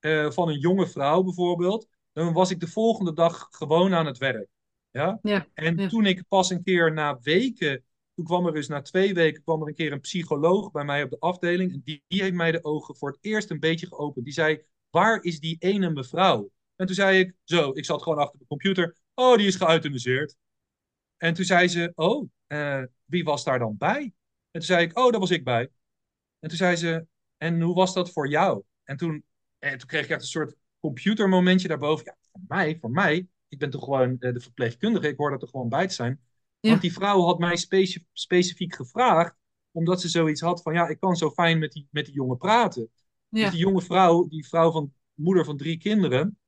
uh, 0.00 0.30
van 0.30 0.48
een 0.48 0.58
jonge 0.58 0.86
vrouw 0.86 1.22
bijvoorbeeld, 1.22 1.88
dan 2.12 2.32
was 2.32 2.50
ik 2.50 2.60
de 2.60 2.66
volgende 2.66 3.12
dag 3.12 3.48
gewoon 3.50 3.94
aan 3.94 4.06
het 4.06 4.18
werk. 4.18 4.48
Ja? 4.90 5.18
ja 5.22 5.46
en 5.54 5.88
toen 5.88 6.06
ik 6.06 6.24
pas 6.28 6.50
een 6.50 6.62
keer 6.62 6.92
na 6.92 7.18
weken, 7.20 7.84
toen 8.14 8.24
kwam 8.24 8.46
er 8.46 8.52
dus 8.52 8.68
na 8.68 8.82
twee 8.82 9.14
weken, 9.14 9.42
kwam 9.42 9.62
er 9.62 9.68
een 9.68 9.74
keer 9.74 9.92
een 9.92 10.00
psycholoog 10.00 10.70
bij 10.70 10.84
mij 10.84 11.02
op 11.02 11.10
de 11.10 11.18
afdeling. 11.18 11.72
En 11.72 11.80
die, 11.84 12.02
die 12.08 12.22
heeft 12.22 12.34
mij 12.34 12.52
de 12.52 12.64
ogen 12.64 12.96
voor 12.96 13.10
het 13.10 13.18
eerst 13.20 13.50
een 13.50 13.60
beetje 13.60 13.86
geopend. 13.86 14.24
Die 14.24 14.34
zei, 14.34 14.62
waar 14.92 15.22
is 15.22 15.40
die 15.40 15.56
ene 15.58 15.90
mevrouw? 15.90 16.50
En 16.76 16.86
toen 16.86 16.94
zei 16.94 17.18
ik, 17.18 17.34
zo, 17.44 17.70
ik 17.74 17.84
zat 17.84 18.02
gewoon 18.02 18.18
achter 18.18 18.38
de 18.38 18.46
computer. 18.46 18.96
Oh, 19.14 19.36
die 19.36 19.46
is 19.46 19.56
geëuthaniseerd. 19.56 20.36
En 21.16 21.34
toen 21.34 21.44
zei 21.44 21.68
ze, 21.68 21.92
oh, 21.94 22.28
uh, 22.48 22.82
wie 23.04 23.24
was 23.24 23.44
daar 23.44 23.58
dan 23.58 23.76
bij? 23.78 24.00
En 24.02 24.12
toen 24.50 24.62
zei 24.62 24.84
ik, 24.84 24.98
oh, 24.98 25.10
daar 25.10 25.20
was 25.20 25.30
ik 25.30 25.44
bij. 25.44 25.70
En 26.38 26.48
toen 26.48 26.58
zei 26.58 26.76
ze, 26.76 27.06
en 27.36 27.60
hoe 27.60 27.74
was 27.74 27.94
dat 27.94 28.12
voor 28.12 28.28
jou? 28.28 28.62
En 28.84 28.96
toen, 28.96 29.24
en 29.58 29.78
toen 29.78 29.88
kreeg 29.88 30.04
ik 30.04 30.10
echt 30.10 30.20
een 30.20 30.26
soort 30.26 30.54
computermomentje 30.80 31.68
daarboven. 31.68 32.04
Ja, 32.04 32.16
voor 32.32 32.40
mij, 32.48 32.78
voor 32.80 32.90
mij, 32.90 33.28
ik 33.48 33.58
ben 33.58 33.70
toch 33.70 33.84
gewoon 33.84 34.16
uh, 34.18 34.32
de 34.32 34.40
verpleegkundige, 34.40 35.08
ik 35.08 35.16
hoor 35.16 35.30
dat 35.30 35.42
er 35.42 35.48
gewoon 35.48 35.68
bij 35.68 35.86
te 35.86 35.94
zijn. 35.94 36.20
Ja. 36.60 36.70
Want 36.70 36.82
die 36.82 36.92
vrouw 36.92 37.20
had 37.20 37.38
mij 37.38 37.56
speci 37.56 38.06
specifiek 38.12 38.74
gevraagd, 38.74 39.34
omdat 39.70 40.00
ze 40.00 40.08
zoiets 40.08 40.40
had 40.40 40.62
van, 40.62 40.74
ja, 40.74 40.88
ik 40.88 41.00
kan 41.00 41.16
zo 41.16 41.30
fijn 41.30 41.58
met 41.58 41.72
die, 41.72 41.88
met 41.90 42.04
die 42.04 42.14
jongen 42.14 42.36
praten. 42.36 42.90
Ja. 43.32 43.42
Dus 43.42 43.50
die 43.50 43.60
jonge 43.60 43.82
vrouw, 43.82 44.28
die 44.28 44.46
vrouw 44.46 44.70
van 44.70 44.92
moeder 45.14 45.44
van 45.44 45.56
drie 45.56 45.78
kinderen, 45.78 46.38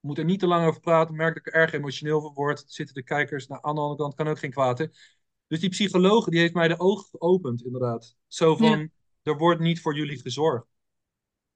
moet 0.00 0.18
er 0.18 0.24
niet 0.24 0.40
te 0.40 0.46
lang 0.46 0.66
over 0.66 0.80
praten. 0.80 1.16
Merk 1.16 1.34
dat 1.34 1.46
ik 1.46 1.52
er 1.52 1.60
erg 1.60 1.72
emotioneel 1.72 2.20
van 2.20 2.34
word. 2.34 2.64
Zitten 2.66 2.94
de 2.94 3.02
kijkers 3.02 3.46
nou, 3.46 3.60
aan 3.62 3.74
de 3.74 3.80
andere 3.80 4.00
kant, 4.00 4.14
kan 4.14 4.28
ook 4.28 4.38
geen 4.38 4.50
kwaad. 4.50 4.78
Hè? 4.78 4.86
Dus 5.46 5.60
die 5.60 5.68
psycholoog 5.68 6.28
die 6.28 6.40
heeft 6.40 6.54
mij 6.54 6.68
de 6.68 6.78
ogen 6.78 7.04
geopend, 7.10 7.64
inderdaad. 7.64 8.16
Zo 8.26 8.56
van, 8.56 8.78
ja. 8.78 8.88
er 9.22 9.36
wordt 9.36 9.60
niet 9.60 9.80
voor 9.80 9.96
jullie 9.96 10.20
gezorgd. 10.20 10.66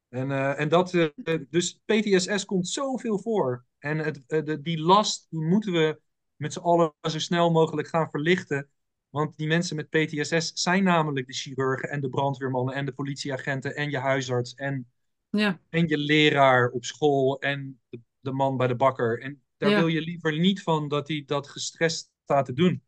En, 0.08 0.30
uh, 0.30 0.60
en 0.60 0.68
dat, 0.68 0.92
uh, 0.92 1.08
dus 1.50 1.80
PTSS 1.84 2.44
komt 2.44 2.68
zoveel 2.68 3.18
voor. 3.18 3.64
En 3.78 3.98
het, 3.98 4.22
uh, 4.28 4.44
de, 4.44 4.60
die 4.60 4.80
last, 4.80 5.26
die 5.30 5.40
moeten 5.40 5.72
we 5.72 6.00
met 6.36 6.52
z'n 6.52 6.58
allen 6.58 6.94
zo 7.00 7.18
snel 7.18 7.50
mogelijk 7.50 7.88
gaan 7.88 8.10
verlichten. 8.10 8.70
Want 9.10 9.36
die 9.36 9.46
mensen 9.46 9.76
met 9.76 9.88
PTSS 9.88 10.52
zijn 10.54 10.84
namelijk 10.84 11.26
de 11.26 11.32
chirurgen 11.32 11.90
en 11.90 12.00
de 12.00 12.08
brandweermannen 12.08 12.74
en 12.74 12.84
de 12.84 12.92
politieagenten 12.92 13.76
en 13.76 13.90
je 13.90 13.98
huisarts 13.98 14.54
en, 14.54 14.86
ja. 15.30 15.60
en 15.68 15.88
je 15.88 15.98
leraar 15.98 16.70
op 16.70 16.84
school 16.84 17.40
en 17.40 17.80
de, 17.88 18.00
de 18.20 18.32
man 18.32 18.56
bij 18.56 18.66
de 18.66 18.76
bakker. 18.76 19.20
En 19.22 19.42
daar 19.56 19.70
ja. 19.70 19.78
wil 19.78 19.86
je 19.86 20.00
liever 20.00 20.38
niet 20.38 20.62
van 20.62 20.88
dat 20.88 21.08
hij 21.08 21.22
dat 21.26 21.48
gestrest 21.48 22.10
staat 22.22 22.44
te 22.44 22.52
doen. 22.52 22.82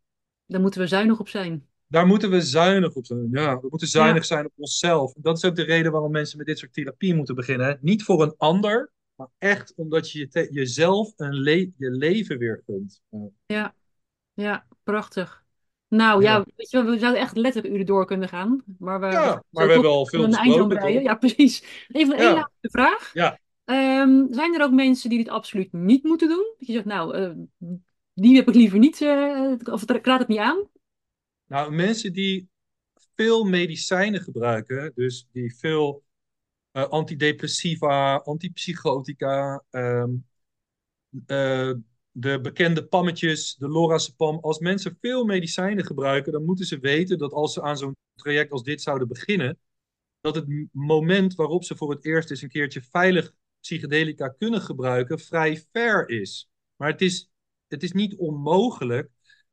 Daar 0.46 0.60
moeten 0.60 0.80
we 0.80 0.86
zuinig 0.86 1.20
op 1.20 1.28
zijn. 1.28 1.68
Daar 1.86 2.06
moeten 2.06 2.30
we 2.30 2.40
zuinig 2.40 2.94
op 2.94 3.06
zijn. 3.06 3.28
Ja, 3.30 3.60
we 3.60 3.66
moeten 3.70 3.88
zuinig 3.88 4.22
ja. 4.22 4.34
zijn 4.34 4.46
op 4.46 4.52
onszelf. 4.56 5.12
Dat 5.16 5.36
is 5.36 5.44
ook 5.44 5.56
de 5.56 5.62
reden 5.62 5.92
waarom 5.92 6.10
mensen 6.10 6.38
met 6.38 6.46
dit 6.46 6.58
soort 6.58 6.72
therapie 6.72 7.14
moeten 7.14 7.34
beginnen. 7.34 7.78
Niet 7.80 8.02
voor 8.02 8.22
een 8.22 8.34
ander, 8.36 8.92
maar 9.14 9.28
echt 9.38 9.74
omdat 9.76 10.10
je 10.10 10.48
jezelf 10.50 11.12
een 11.16 11.34
le 11.34 11.72
je 11.76 11.90
leven 11.90 12.38
weer 12.38 12.62
gunt. 12.66 13.02
Ja, 13.46 13.74
ja, 14.32 14.66
prachtig. 14.82 15.39
Nou 15.90 16.22
ja, 16.22 16.36
ja 16.36 16.44
weet 16.56 16.70
je, 16.70 16.84
we 16.84 16.98
zouden 16.98 17.20
echt 17.20 17.36
letterlijk 17.36 17.74
uren 17.74 17.86
door 17.86 18.06
kunnen 18.06 18.28
gaan. 18.28 18.62
Maar 18.78 19.00
we, 19.00 19.06
ja, 19.06 19.42
maar 19.50 19.66
we 19.66 19.72
hebben 19.72 19.90
al 19.90 20.06
veel 20.06 20.24
een 20.24 20.68
breien. 20.68 21.02
Ja, 21.02 21.14
precies. 21.14 21.86
Even 21.88 22.16
één 22.16 22.32
laatste 22.32 22.70
vraag. 22.70 23.10
Ja. 23.14 23.38
Um, 23.64 24.26
zijn 24.30 24.54
er 24.54 24.62
ook 24.62 24.72
mensen 24.72 25.08
die 25.08 25.18
dit 25.18 25.28
absoluut 25.28 25.72
niet 25.72 26.02
moeten 26.02 26.28
doen? 26.28 26.54
Dat 26.58 26.66
je 26.66 26.72
zegt, 26.72 26.84
nou, 26.84 27.18
uh, 27.18 27.30
die 28.14 28.36
heb 28.36 28.48
ik 28.48 28.54
liever 28.54 28.78
niet, 28.78 29.00
uh, 29.00 29.54
of 29.64 29.90
ik 29.90 30.06
raad 30.06 30.18
het 30.18 30.28
niet 30.28 30.38
aan? 30.38 30.68
Nou, 31.46 31.72
mensen 31.72 32.12
die 32.12 32.48
veel 33.14 33.44
medicijnen 33.44 34.20
gebruiken, 34.20 34.92
dus 34.94 35.28
die 35.32 35.56
veel 35.56 36.02
uh, 36.72 36.88
antidepressiva, 36.88 38.16
antipsychotica, 38.16 39.62
um, 39.70 40.26
de 42.12 42.40
bekende 42.40 42.84
pammetjes, 42.84 43.56
de 43.56 43.68
lorazepam. 43.68 44.38
Als 44.40 44.58
mensen 44.58 44.98
veel 45.00 45.24
medicijnen 45.24 45.84
gebruiken, 45.84 46.32
dan 46.32 46.44
moeten 46.44 46.64
ze 46.64 46.78
weten 46.78 47.18
dat 47.18 47.32
als 47.32 47.52
ze 47.52 47.62
aan 47.62 47.76
zo'n 47.76 47.96
traject 48.14 48.52
als 48.52 48.62
dit 48.62 48.82
zouden 48.82 49.08
beginnen, 49.08 49.58
dat 50.20 50.34
het 50.34 50.68
moment 50.72 51.34
waarop 51.34 51.64
ze 51.64 51.76
voor 51.76 51.90
het 51.90 52.04
eerst 52.04 52.30
eens 52.30 52.42
een 52.42 52.48
keertje 52.48 52.82
veilig 52.82 53.32
psychedelica 53.60 54.28
kunnen 54.28 54.60
gebruiken, 54.60 55.18
vrij 55.18 55.64
ver 55.72 56.08
is. 56.08 56.48
Maar 56.76 56.88
het 56.90 57.00
is, 57.00 57.30
het 57.68 57.82
is 57.82 57.92
niet 57.92 58.16
onmogelijk. 58.16 59.10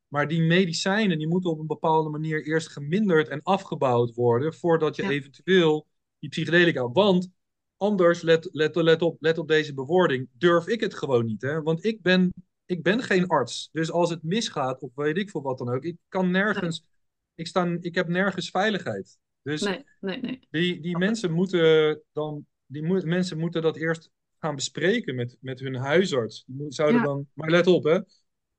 Maar 0.08 0.28
die 0.28 0.42
medicijnen 0.42 1.18
die 1.18 1.28
moeten 1.28 1.50
op 1.50 1.60
een 1.60 1.68
bepaalde 1.68 2.10
manier 2.10 2.46
eerst 2.46 2.70
geminderd 2.70 3.28
en 3.28 3.44
afgebouwd 3.44 4.14
worden 4.14 4.54
voordat 4.54 4.96
je 4.96 5.04
ja. 5.04 5.10
eventueel 5.10 5.88
die 6.20 6.30
psychedelica. 6.30 6.92
Want 6.92 7.30
anders, 7.78 8.22
let, 8.22 8.50
let, 8.52 8.76
let, 8.76 9.02
op, 9.02 9.22
let 9.22 9.38
op 9.38 9.48
deze 9.48 9.74
bewoording, 9.74 10.30
durf 10.32 10.68
ik 10.68 10.80
het 10.80 10.94
gewoon 10.94 11.26
niet. 11.26 11.42
Hè? 11.42 11.62
Want 11.62 11.86
ik 11.86 12.02
ben, 12.02 12.34
ik 12.68 12.84
ben 12.84 13.04
geen 13.04 13.28
arts. 13.28 13.70
Dus 13.72 13.92
als 13.92 14.10
het 14.10 14.24
misgaat, 14.24 14.82
of 14.82 14.96
weet 14.96 15.18
ik 15.18 15.30
veel 15.30 15.42
wat 15.42 15.58
dan 15.58 15.70
ook, 15.70 15.84
ik 15.84 15.98
kan 16.08 16.32
nergens, 16.32 16.80
nee. 16.80 16.90
ik, 17.36 17.48
sta, 17.48 17.78
ik 17.80 17.96
heb 17.96 18.08
nergens 18.08 18.50
veiligheid. 18.50 19.18
Dus 19.42 19.62
nee, 19.62 19.86
nee, 20.00 20.20
nee. 20.20 20.40
Die, 20.50 20.82
die 20.82 20.98
mensen 20.98 21.32
moeten 21.32 22.02
dan, 22.12 22.46
die 22.66 22.84
mo 22.84 23.02
mensen 23.04 23.38
moeten 23.38 23.62
dat 23.62 23.78
eerst 23.78 24.10
gaan 24.40 24.56
bespreken 24.56 25.16
met, 25.16 25.38
met 25.40 25.60
hun 25.60 25.76
huisarts. 25.76 26.44
Die 26.48 26.72
zouden 26.72 27.00
ja. 27.00 27.06
dan, 27.06 27.28
maar 27.34 27.50
let 27.50 27.68
op 27.68 27.84
hè, 27.84 28.00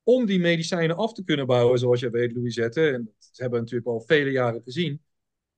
om 0.02 0.26
die 0.26 0.40
medicijnen 0.40 0.96
af 0.96 1.12
te 1.12 1.24
kunnen 1.24 1.46
bouwen, 1.46 1.78
zoals 1.78 2.00
je 2.00 2.10
weet, 2.10 2.32
Louisette, 2.32 2.90
en 2.90 3.04
dat 3.04 3.28
hebben 3.32 3.58
we 3.58 3.64
natuurlijk 3.64 3.90
al 3.90 4.00
vele 4.00 4.30
jaren 4.30 4.62
gezien, 4.62 5.02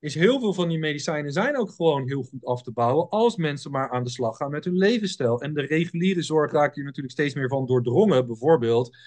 is 0.01 0.15
heel 0.15 0.39
veel 0.39 0.53
van 0.53 0.69
die 0.69 0.79
medicijnen 0.79 1.31
zijn 1.31 1.57
ook 1.57 1.71
gewoon 1.71 2.07
heel 2.07 2.23
goed 2.23 2.45
af 2.45 2.63
te 2.63 2.71
bouwen 2.71 3.09
als 3.09 3.35
mensen 3.35 3.71
maar 3.71 3.89
aan 3.89 4.03
de 4.03 4.09
slag 4.09 4.37
gaan 4.37 4.51
met 4.51 4.65
hun 4.65 4.77
levensstijl. 4.77 5.41
En 5.41 5.53
de 5.53 5.61
reguliere 5.61 6.21
zorg 6.21 6.51
raak 6.51 6.75
je 6.75 6.83
natuurlijk 6.83 7.13
steeds 7.13 7.33
meer 7.33 7.47
van 7.47 7.65
doordrongen. 7.65 8.27
Bijvoorbeeld, 8.27 8.97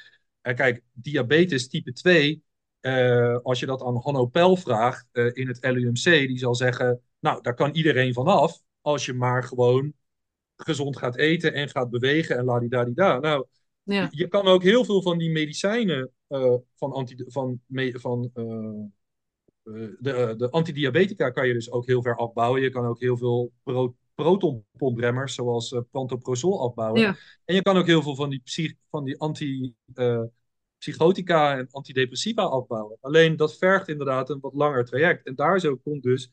uh, 0.42 0.55
kijk, 0.55 0.82
diabetes 0.92 1.68
type 1.68 1.92
2, 1.92 2.42
uh, 2.80 3.38
als 3.42 3.61
je 3.61 3.66
dat 3.66 3.82
aan 3.82 3.97
Hanno 3.97 4.26
Pel 4.26 4.57
vraagt 4.57 5.07
uh, 5.12 5.30
in 5.32 5.49
het 5.49 5.59
LUMC, 5.61 6.03
die 6.03 6.38
zal 6.38 6.55
zeggen, 6.55 7.01
nou, 7.18 7.42
daar 7.42 7.55
kan 7.55 7.70
iedereen 7.70 8.12
vanaf 8.12 8.61
als 8.80 9.07
je 9.07 9.12
maar 9.12 9.45
gewoon 9.45 9.92
gezond 10.57 10.97
gaat 10.97 11.16
eten 11.16 11.53
en 11.53 11.68
gaat 11.68 11.90
bewegen 11.90 12.36
en 12.36 12.45
ladidadida. 12.45 13.18
Nou, 13.18 13.47
ja. 13.82 14.09
je 14.11 14.28
kan 14.28 14.47
ook 14.47 14.62
heel 14.62 14.84
veel 14.84 15.03
van 15.03 15.18
die 15.18 15.30
medicijnen 15.30 16.11
van, 16.74 16.92
anti, 16.92 17.24
van, 17.26 17.61
van 17.92 18.30
de, 19.64 20.34
de 20.36 20.50
antidiabetica 20.50 21.30
kan 21.30 21.46
je 21.46 21.52
dus 21.52 21.70
ook 21.70 21.86
heel 21.86 22.02
ver 22.02 22.16
afbouwen. 22.16 22.62
Je 22.62 22.70
kan 22.70 22.86
ook 22.86 23.00
heel 23.00 23.16
veel 23.16 23.52
pro, 23.62 23.94
protonpompremmers, 24.14 25.34
zoals 25.34 25.72
uh, 25.72 25.80
pantoprazol, 25.90 26.60
afbouwen. 26.60 27.00
Ja. 27.00 27.16
En 27.44 27.54
je 27.54 27.62
kan 27.62 27.76
ook 27.76 27.86
heel 27.86 28.02
veel 28.02 28.14
van 28.14 28.30
die, 28.30 28.40
psych, 28.44 28.74
van 28.90 29.04
die 29.04 29.20
anti, 29.20 29.74
uh, 29.94 30.22
psychotica 30.78 31.58
en 31.58 31.68
antidepressiva 31.70 32.42
afbouwen. 32.42 32.96
Alleen 33.00 33.36
dat 33.36 33.56
vergt 33.56 33.88
inderdaad 33.88 34.30
een 34.30 34.40
wat 34.40 34.54
langer 34.54 34.84
traject. 34.84 35.26
En 35.26 35.34
daar 35.34 35.60
zo 35.60 35.76
komt 35.76 36.02
dus 36.02 36.32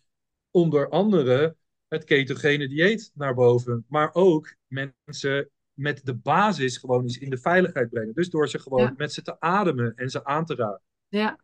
onder 0.51 0.89
andere 0.89 1.55
het 1.87 2.03
ketogene 2.03 2.67
dieet 2.67 3.11
naar 3.13 3.33
boven. 3.33 3.85
Maar 3.87 4.09
ook 4.13 4.55
mensen 4.67 5.49
met 5.73 6.05
de 6.05 6.15
basis 6.15 6.77
gewoon 6.77 7.01
eens 7.01 7.17
in 7.17 7.29
de 7.29 7.37
veiligheid 7.37 7.89
brengen. 7.89 8.13
Dus 8.13 8.29
door 8.29 8.49
ze 8.49 8.59
gewoon 8.59 8.81
ja. 8.81 8.93
met 8.97 9.13
ze 9.13 9.21
te 9.21 9.39
ademen 9.39 9.93
en 9.95 10.09
ze 10.09 10.25
aan 10.25 10.45
te 10.45 10.55
raken. 10.55 10.81
Ja, 11.07 11.39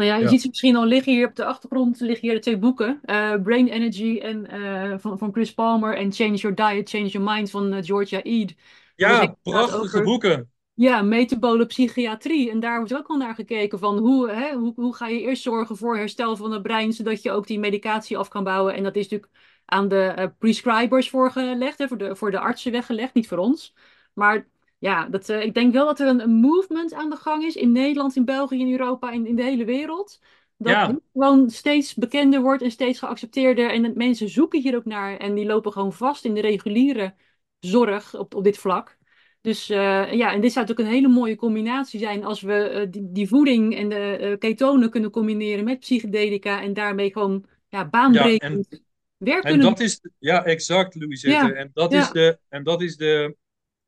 Nou 0.00 0.12
ja, 0.12 0.18
je 0.18 0.22
Ja, 0.24 0.30
ziet 0.30 0.40
ze 0.40 0.48
misschien 0.48 0.76
al 0.76 0.84
liggen 0.84 1.12
hier 1.12 1.26
op 1.26 1.34
de 1.36 1.44
achtergrond, 1.44 2.00
liggen 2.00 2.20
hier 2.20 2.34
de 2.34 2.40
twee 2.40 2.58
boeken. 2.58 3.00
eh, 3.02 3.42
Brain 3.42 3.68
Energy 3.68 4.18
en, 4.18 4.46
eh, 4.46 4.98
van, 4.98 5.18
van 5.18 5.32
Chris 5.32 5.54
Palmer 5.54 5.96
en 5.96 6.12
Change 6.12 6.34
Your 6.34 6.56
Diet, 6.56 6.88
Change 6.90 7.06
Your 7.06 7.32
Mind 7.34 7.50
van 7.50 7.72
eh, 7.72 7.84
Georgia 7.84 8.22
is 8.22 8.54
ja 8.94 9.10
inderdaad 9.10 9.36
prachtige 9.42 9.80
over 9.80 10.02
boeken. 10.02 10.50
ja, 10.74 11.02
metabole 11.02 11.66
psychiatrie. 11.66 12.50
En 12.50 12.60
daar 12.60 12.76
wordt 12.78 12.94
ook 12.94 13.06
al 13.06 13.16
naar 13.16 13.34
gekeken 13.34 13.78
van 13.78 13.98
hoe, 13.98 14.30
hè, 14.30 14.54
hoe, 14.54 14.72
hoe 14.76 14.94
ga 14.94 15.06
je 15.08 15.20
eerst 15.20 15.42
zorgen 15.42 15.76
voor 15.76 15.96
herstel 15.96 16.36
van 16.36 16.52
het 16.52 16.62
brein, 16.62 16.92
zodat 16.92 17.22
je 17.22 17.30
ook 17.30 17.46
die 17.46 17.58
medicatie 17.58 18.18
af 18.18 18.28
kan 18.28 18.44
bouwen. 18.44 18.74
En 18.74 18.82
dat 18.82 18.96
is 18.96 19.08
natuurlijk 19.08 19.32
aan 19.64 19.88
de 19.88 20.32
prescribers 20.38 21.10
voorgelegd, 21.10 21.78
hè, 21.78 21.88
voor 21.88 21.98
de, 21.98 22.16
voor 22.16 22.30
de 22.30 22.38
artsen 22.38 22.72
weggelegd, 22.72 23.14
niet 23.14 23.28
voor 23.28 23.38
ons. 23.38 23.74
Maar 24.14 24.48
ja, 24.80 25.08
dat, 25.08 25.28
eh, 25.28 25.42
ik 25.42 25.54
denk 25.54 25.72
wel 25.72 25.86
dat 25.86 26.00
er 26.00 26.06
een, 26.06 26.20
een 26.20 26.34
movement 26.34 26.94
aan 26.94 27.10
de 27.10 27.16
gang 27.16 27.44
is 27.44 27.56
in 27.56 27.72
Nederland, 27.72 28.16
in 28.16 28.24
België, 28.24 28.58
in 28.58 28.70
Europa 28.70 29.12
en 29.12 29.26
in 29.26 29.36
de 29.36 29.42
hele 29.42 29.64
wereld. 29.64 30.20
Dat 30.56 30.72
Ja, 30.72 30.98
gewoon 31.12 31.50
steeds 31.50 31.94
bekender 31.94 32.40
wordt 32.40 32.62
en 32.62 32.70
steeds 32.70 32.98
geaccepteerder. 32.98 33.70
En 33.70 33.92
mensen 33.94 34.28
zoeken 34.28 34.60
hier 34.60 34.76
ook 34.76 34.84
naar. 34.84 35.16
En 35.16 35.34
die 35.34 35.46
lopen 35.46 35.72
gewoon 35.72 35.92
vast 35.92 36.24
in 36.24 36.34
de 36.34 36.40
reguliere 36.40 37.14
zorg 37.58 38.18
op, 38.18 38.34
op 38.34 38.44
dit 38.44 38.58
vlak. 38.58 38.98
Dus 39.40 39.70
eh, 39.70 40.12
ja, 40.12 40.32
en 40.32 40.40
dit 40.40 40.52
zou 40.52 40.66
natuurlijk 40.66 40.88
een 40.88 40.94
hele 40.94 41.14
mooie 41.14 41.36
combinatie 41.36 42.00
zijn 42.00 42.24
als 42.24 42.40
we 42.40 42.54
eh, 42.54 42.86
die, 42.90 43.08
die 43.12 43.28
voeding 43.28 43.76
en 43.76 43.88
de 43.88 44.36
ketonen 44.38 44.90
kunnen 44.90 45.10
combineren 45.10 45.64
met 45.64 45.80
psychedelica 45.80 46.62
en 46.62 46.72
daarmee 46.74 47.12
gewoon 47.12 47.44
ja, 47.68 47.78
ja, 47.78 47.82
en, 47.84 47.90
baanbrekend 47.90 48.82
werk 49.16 49.42
en 49.42 49.50
kunnen 49.50 49.68
dat 49.68 49.80
is, 49.80 50.00
ja, 50.18 50.44
exact, 50.44 50.94
Louisette. 50.94 51.46
Ja, 51.46 51.52
En 51.52 51.70
dat 51.74 51.92
is 51.92 52.06
ja, 52.06 52.12
de, 52.12 52.38
en 52.48 52.62
dat 52.62 52.82
is 52.82 52.96
de, 52.96 53.36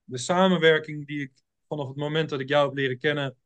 de 0.04 0.18
samenwerking 0.18 1.06
die 1.06 1.20
ik 1.20 1.32
vanaf 1.68 1.88
het 1.88 1.96
moment 1.96 2.28
dat 2.28 2.40
ik 2.40 2.48
jou 2.48 2.66
heb 2.66 2.76
leren 2.76 2.98
kennen 2.98 3.36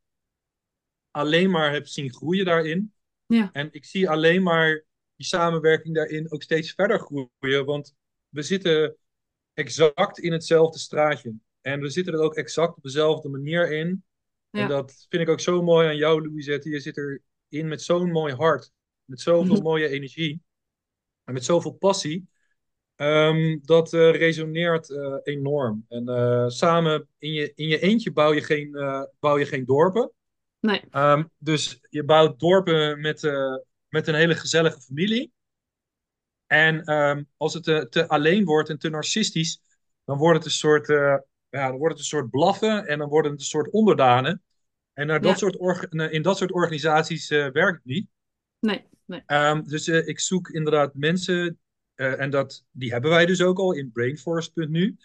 alleen 1.16 1.50
maar 1.50 1.72
heb 1.72 1.86
zien 1.86 2.12
groeien 2.12 2.44
daarin. 2.44 2.92
ja, 3.26 3.50
En 3.52 3.68
ik 3.70 3.84
zie 3.84 4.10
alleen 4.10 4.42
maar 4.42 4.84
die 5.16 5.26
samenwerking 5.26 5.94
daarin 5.94 6.32
ook 6.32 6.42
steeds 6.42 6.72
verder 6.72 6.98
groeien, 6.98 7.64
want 7.64 7.94
we 8.28 8.42
zitten 8.42 8.96
exact 9.54 10.18
in 10.18 10.32
hetzelfde 10.32 10.78
straatje. 10.78 11.34
En 11.60 11.80
we 11.80 11.90
zitten 11.90 12.14
er 12.14 12.20
ook 12.20 12.34
exact 12.34 12.76
op 12.76 12.82
dezelfde 12.82 13.28
manier 13.28 13.72
in. 13.72 14.04
En 14.50 14.60
ja. 14.60 14.66
dat 14.66 15.06
vind 15.08 15.22
ik 15.22 15.28
ook 15.28 15.40
zo 15.40 15.62
mooi 15.62 15.88
aan 15.88 15.96
jou, 15.96 16.22
Louisette. 16.22 16.68
Je 16.68 16.80
zit 16.80 16.96
erin 17.48 17.68
met 17.68 17.82
zo'n 17.82 18.10
mooi 18.10 18.34
hart, 18.34 18.72
met 19.04 19.20
zoveel 19.20 19.60
mooie 19.70 19.88
energie 19.88 20.42
en 21.24 21.32
met 21.32 21.44
zoveel 21.44 21.72
passie. 21.72 22.28
Ehm, 22.96 23.58
dat 23.62 23.92
eh, 23.92 24.10
resoneert 24.10 24.90
eh, 24.90 25.14
enorm. 25.22 25.84
En 25.88 26.08
eh, 26.08 26.44
samen 26.48 27.08
in 27.18 27.32
je, 27.32 27.52
in 27.54 27.68
je 27.68 27.78
eentje 27.78 28.12
bouw 28.12 28.32
je 28.32 28.42
geen, 28.42 28.70
bouw 29.18 29.38
je 29.38 29.46
geen 29.46 29.64
dorpen. 29.64 30.10
Nee, 30.60 30.82
Ehm, 30.90 31.24
dus 31.38 31.78
je 31.90 32.04
bouwt 32.04 32.40
dorpen 32.40 33.00
met, 33.00 33.22
met 33.88 34.06
een 34.08 34.14
hele 34.14 34.34
gezellige 34.34 34.80
familie. 34.80 35.32
En 36.46 36.84
ehm, 36.84 37.22
als 37.36 37.54
het 37.54 37.64
te, 37.64 37.86
te 37.90 38.08
alleen 38.08 38.44
wordt 38.44 38.68
en 38.68 38.78
te 38.78 38.88
narcistisch, 38.88 39.60
dan 40.04 40.18
wordt 40.18 40.36
het 40.36 40.46
een 40.46 40.52
soort, 40.52 40.86
ja, 40.86 41.68
dan 41.68 41.76
wordt 41.76 41.92
het 41.94 41.98
een 41.98 42.18
soort 42.18 42.30
blaffen 42.30 42.86
en 42.86 42.98
dan 42.98 43.08
worden 43.08 43.30
het 43.30 43.40
een 43.40 43.46
soort 43.46 43.70
onderdanen. 43.70 44.42
En 44.92 45.06
naar 45.06 45.20
dat 45.20 45.30
ja, 45.30 45.36
soort 45.36 45.58
orga- 45.58 46.08
in 46.10 46.22
dat 46.22 46.36
soort 46.36 46.52
organisaties 46.52 47.28
werkt 47.28 47.76
het 47.76 47.84
niet. 47.84 48.08
nee, 48.60 48.84
nee. 49.04 49.62
Dus 49.62 49.88
ik 49.88 50.20
zoek 50.20 50.48
inderdaad 50.48 50.94
mensen, 50.94 51.58
eh, 51.96 52.20
en 52.20 52.30
dat, 52.30 52.64
die 52.70 52.92
hebben 52.92 53.10
wij 53.10 53.26
dus 53.26 53.42
ook 53.42 53.58
al 53.58 53.72
in 53.72 53.92
brainforce.nu. 53.92 54.96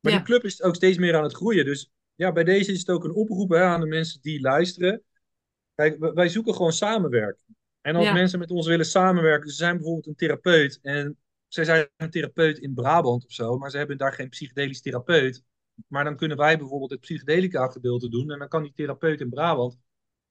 Maar 0.00 0.12
die 0.12 0.20
Ja, 0.20 0.22
club 0.22 0.44
is 0.44 0.62
ook 0.62 0.74
steeds 0.74 0.98
meer 0.98 1.16
aan 1.16 1.22
het 1.22 1.34
groeien. 1.34 1.64
Dus 1.64 1.90
ja, 2.14 2.32
bij 2.32 2.44
deze 2.44 2.72
is 2.72 2.78
het 2.78 2.90
ook 2.90 3.04
een 3.04 3.14
oproep 3.14 3.50
hè, 3.50 3.62
aan 3.62 3.80
de 3.80 3.86
mensen 3.86 4.20
die 4.20 4.40
luisteren. 4.40 5.02
Kijk, 5.74 6.14
wij 6.14 6.28
zoeken 6.28 6.54
gewoon 6.54 6.72
samenwerking. 6.72 7.56
En 7.80 7.96
als 7.96 8.04
ja, 8.04 8.12
mensen 8.12 8.38
met 8.38 8.50
ons 8.50 8.66
willen 8.66 8.86
samenwerken, 8.86 9.50
ze 9.50 9.56
zijn 9.56 9.76
bijvoorbeeld 9.76 10.06
een 10.06 10.14
therapeut 10.14 10.78
en 10.82 11.18
zij 11.48 11.64
zijn 11.64 11.88
een 11.96 12.10
therapeut 12.10 12.58
in 12.58 12.74
Brabant 12.74 13.24
of 13.24 13.32
zo, 13.32 13.58
maar 13.58 13.70
ze 13.70 13.76
hebben 13.76 13.98
daar 13.98 14.12
geen 14.12 14.28
psychedelisch 14.28 14.80
therapeut. 14.80 15.42
Maar 15.86 16.04
dan 16.04 16.16
kunnen 16.16 16.36
wij 16.36 16.58
bijvoorbeeld 16.58 16.90
het 16.90 17.00
psychedelica 17.00 17.68
gedeelte 17.68 18.08
doen 18.08 18.30
en 18.30 18.38
dan 18.38 18.48
kan 18.48 18.62
die 18.62 18.72
therapeut 18.74 19.20
in 19.20 19.28
Brabant 19.28 19.78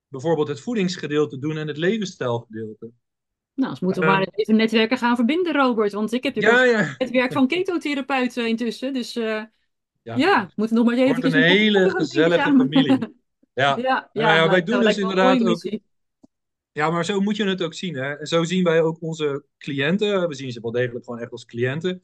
bijvoorbeeld 0.07 0.47
het 0.47 0.59
voedingsgedeelte 0.59 1.39
doen 1.39 1.57
en 1.57 1.67
het 1.67 1.77
levensstijlgedeelte. 1.77 2.91
Nou, 3.59 3.71
dus 3.71 3.79
moeten 3.79 4.01
we 4.01 4.07
maar 4.07 4.27
even 4.31 4.55
netwerken 4.55 4.97
gaan 4.97 5.15
verbinden, 5.15 5.53
Robert. 5.53 5.91
Want 5.91 6.13
ik 6.13 6.23
heb 6.23 6.35
ja, 6.35 6.65
een 6.65 6.95
netwerk 6.97 7.31
van 7.31 7.47
ketotherapeuten 7.47 8.47
intussen. 8.47 8.93
Dus 8.93 9.15
eh, 9.15 9.43
ja. 10.01 10.15
ja, 10.15 10.45
we 10.45 10.53
moeten 10.55 10.75
nog 10.75 10.85
maar 10.85 10.97
eens 10.97 11.19
Wordt 11.19 11.35
een 11.35 11.41
hele 11.41 11.89
gezellige 11.89 12.41
familie. 12.41 12.97
Ja, 13.53 13.77
Ja, 13.77 14.09
nou 14.13 14.27
ja, 14.27 14.35
nou, 14.35 14.49
wij 14.49 14.63
doen 14.63 14.75
dat 14.75 14.83
dus 14.83 14.97
inderdaad 14.97 15.39
ook 15.39 15.47
missie. 15.47 15.83
Ja, 16.71 16.89
maar 16.89 17.05
zo 17.05 17.19
moet 17.21 17.35
je 17.35 17.43
het 17.43 17.61
ook 17.61 17.73
zien. 17.73 17.95
Hè? 17.95 18.25
Zo 18.25 18.43
zien 18.43 18.63
wij 18.63 18.81
ook 18.81 19.01
onze 19.01 19.45
cliënten. 19.57 20.27
We 20.27 20.33
zien 20.35 20.51
ze 20.51 20.61
wel 20.61 20.71
degelijk 20.71 21.05
gewoon 21.05 21.19
echt 21.19 21.31
als 21.31 21.45
cliënten. 21.45 22.01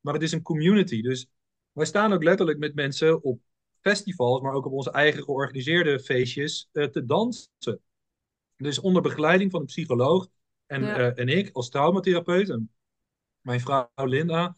Maar 0.00 0.14
het 0.14 0.22
is 0.22 0.32
een 0.32 0.42
community. 0.42 1.02
Dus 1.02 1.26
wij 1.72 1.86
staan 1.86 2.12
ook 2.12 2.22
letterlijk 2.22 2.58
met 2.58 2.74
mensen 2.74 3.22
op 3.22 3.40
festivals, 3.80 4.40
maar 4.40 4.52
ook 4.52 4.66
op 4.66 4.72
onze 4.72 4.90
eigen 4.90 5.22
georganiseerde 5.22 6.00
feestjes 6.00 6.68
eh, 6.72 6.84
te 6.84 7.04
dansen. 7.04 7.80
Dus 8.56 8.78
onder 8.78 9.02
begeleiding 9.02 9.50
van 9.50 9.60
een 9.60 9.66
psycholoog 9.66 10.28
en, 10.68 10.82
Ja, 10.82 10.96
eh, 10.96 11.18
en 11.18 11.28
ik 11.28 11.50
als 11.52 11.68
traumatherapeut 11.70 12.48
en 12.50 12.70
mijn 13.40 13.60
vrouw 13.60 13.88
Linda, 13.94 14.56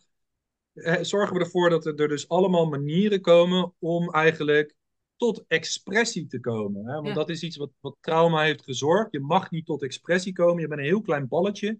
eh, 0.72 0.96
zorgen 1.00 1.36
we 1.36 1.42
ervoor 1.42 1.70
dat 1.70 1.86
er 1.86 2.08
dus 2.08 2.28
allemaal 2.28 2.66
manieren 2.66 3.20
komen 3.20 3.72
om 3.78 4.11
eigenlijk 4.11 4.74
tot 5.16 5.44
expressie 5.48 6.26
te 6.26 6.40
komen. 6.40 6.86
Hè? 6.86 6.94
Want 6.94 7.06
ja, 7.06 7.14
dat 7.14 7.30
is 7.30 7.42
iets 7.42 7.56
wat, 7.56 7.70
wat 7.80 7.96
trauma 8.00 8.42
heeft 8.42 8.62
gezorgd. 8.62 9.12
Je 9.12 9.20
mag 9.20 9.50
niet 9.50 9.66
tot 9.66 9.82
expressie 9.82 10.32
komen. 10.32 10.61
Je 10.62 10.68
bent 10.68 10.80
een 10.80 10.86
heel 10.86 11.00
klein 11.02 11.28
balletje 11.28 11.78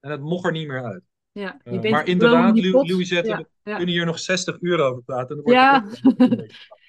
en 0.00 0.10
het 0.10 0.20
mocht 0.20 0.44
er 0.44 0.52
niet 0.52 0.68
meer 0.68 0.84
uit. 0.84 1.02
ja. 1.32 1.60
Eh, 1.62 1.90
maar 1.90 2.06
inderdaad. 2.06 2.58
Louisette, 2.58 3.28
Ja, 3.28 3.36
we 3.38 3.70
ja. 3.70 3.76
kunnen 3.76 3.94
hier 3.94 4.06
nog 4.06 4.18
60 4.18 4.56
uur 4.60 4.80
over 4.80 5.02
praten. 5.02 5.36
En 5.36 5.42
dan 5.42 5.52
Ja. 5.54 5.86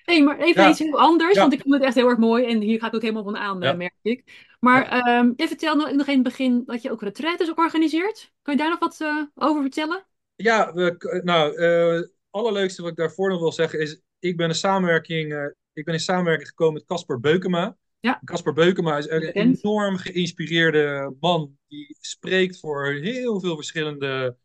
Hey, 0.07 0.23
maar 0.23 0.39
even 0.39 0.69
iets 0.69 0.79
heel 0.79 0.99
anders, 0.99 1.37
want 1.37 1.53
ik 1.53 1.61
vond 1.61 1.73
het 1.73 1.83
echt 1.83 1.95
heel 1.95 2.09
erg 2.09 2.17
mooi. 2.17 2.45
En 2.45 2.61
hier 2.61 2.79
ga 2.79 2.87
ik 2.87 2.95
ook 2.95 3.01
helemaal 3.01 3.23
van 3.23 3.37
aan, 3.37 3.61
eh, 3.61 3.69
ja, 3.69 3.75
merk 3.75 3.93
ik. 4.01 4.47
Maar 4.59 4.83
ja. 4.83 5.19
ehm 5.19 5.31
je 5.35 5.47
vertelde 5.47 5.93
nog 5.93 6.07
in 6.07 6.13
het 6.13 6.23
begin 6.23 6.63
dat 6.65 6.81
je 6.81 6.91
ook 6.91 7.01
retraites 7.01 7.53
organiseert. 7.53 8.31
Kan 8.41 8.53
je 8.53 8.59
daar 8.59 8.69
nog 8.69 8.79
wat 8.79 9.01
eh, 9.01 9.23
over 9.35 9.61
vertellen? 9.61 10.05
Ja, 10.35 10.73
we, 10.73 11.21
nou, 11.23 11.55
eh, 11.55 11.93
het 11.93 12.13
allerleukste 12.29 12.81
wat 12.81 12.91
ik 12.91 12.97
daarvoor 12.97 13.29
nog 13.29 13.39
wil 13.39 13.51
zeggen 13.51 13.79
is, 13.79 14.01
ik 14.19 14.37
ben, 14.37 14.49
een 14.49 14.55
samenwerking, 14.55 15.33
eh, 15.33 15.45
ik 15.73 15.85
ben 15.85 15.93
in 15.93 15.99
samenwerking 15.99 16.47
gekomen 16.47 16.73
met 16.73 16.85
Casper 16.85 17.19
Beukema. 17.19 17.77
Ja, 17.99 18.21
Casper 18.23 18.53
Beukema 18.53 18.97
is 18.97 19.09
een 19.09 19.21
enorm 19.21 19.97
geïnspireerde 19.97 21.15
man. 21.19 21.57
Die 21.67 21.97
spreekt 21.99 22.59
voor 22.59 22.93
heel 22.93 23.39
veel 23.39 23.55
verschillende 23.55 24.37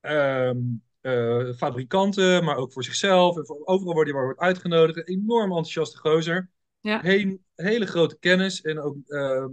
ehm, 0.00 0.58
eh, 1.02 1.52
fabrikanten, 1.56 2.44
maar 2.44 2.56
ook 2.56 2.72
voor 2.72 2.84
zichzelf. 2.84 3.36
En 3.36 3.46
voor, 3.46 3.60
overal 3.64 3.92
wordt 3.92 4.08
hij 4.08 4.18
maar 4.18 4.26
wordt 4.26 4.40
uitgenodigd. 4.40 4.96
Een 4.98 5.20
enorm 5.22 5.48
enthousiaste 5.48 5.98
gozer. 5.98 6.50
Ja, 6.80 7.00
Heen, 7.00 7.44
hele 7.54 7.86
grote 7.86 8.18
kennis 8.18 8.60
en 8.60 8.80
ook, 8.80 8.96
ehm, 9.06 9.48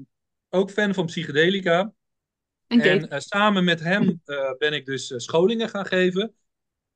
ook 0.49 0.71
fan 0.71 0.93
van 0.93 1.05
psychedelica. 1.05 1.93
en 2.67 3.09
eh, 3.09 3.19
samen 3.19 3.63
met 3.63 3.79
hem 3.79 4.21
eh, 4.25 4.51
ben 4.57 4.73
ik 4.73 4.85
dus 4.85 5.11
eh, 5.11 5.17
scholingen 5.17 5.69
gaan 5.69 5.85
geven. 5.85 6.33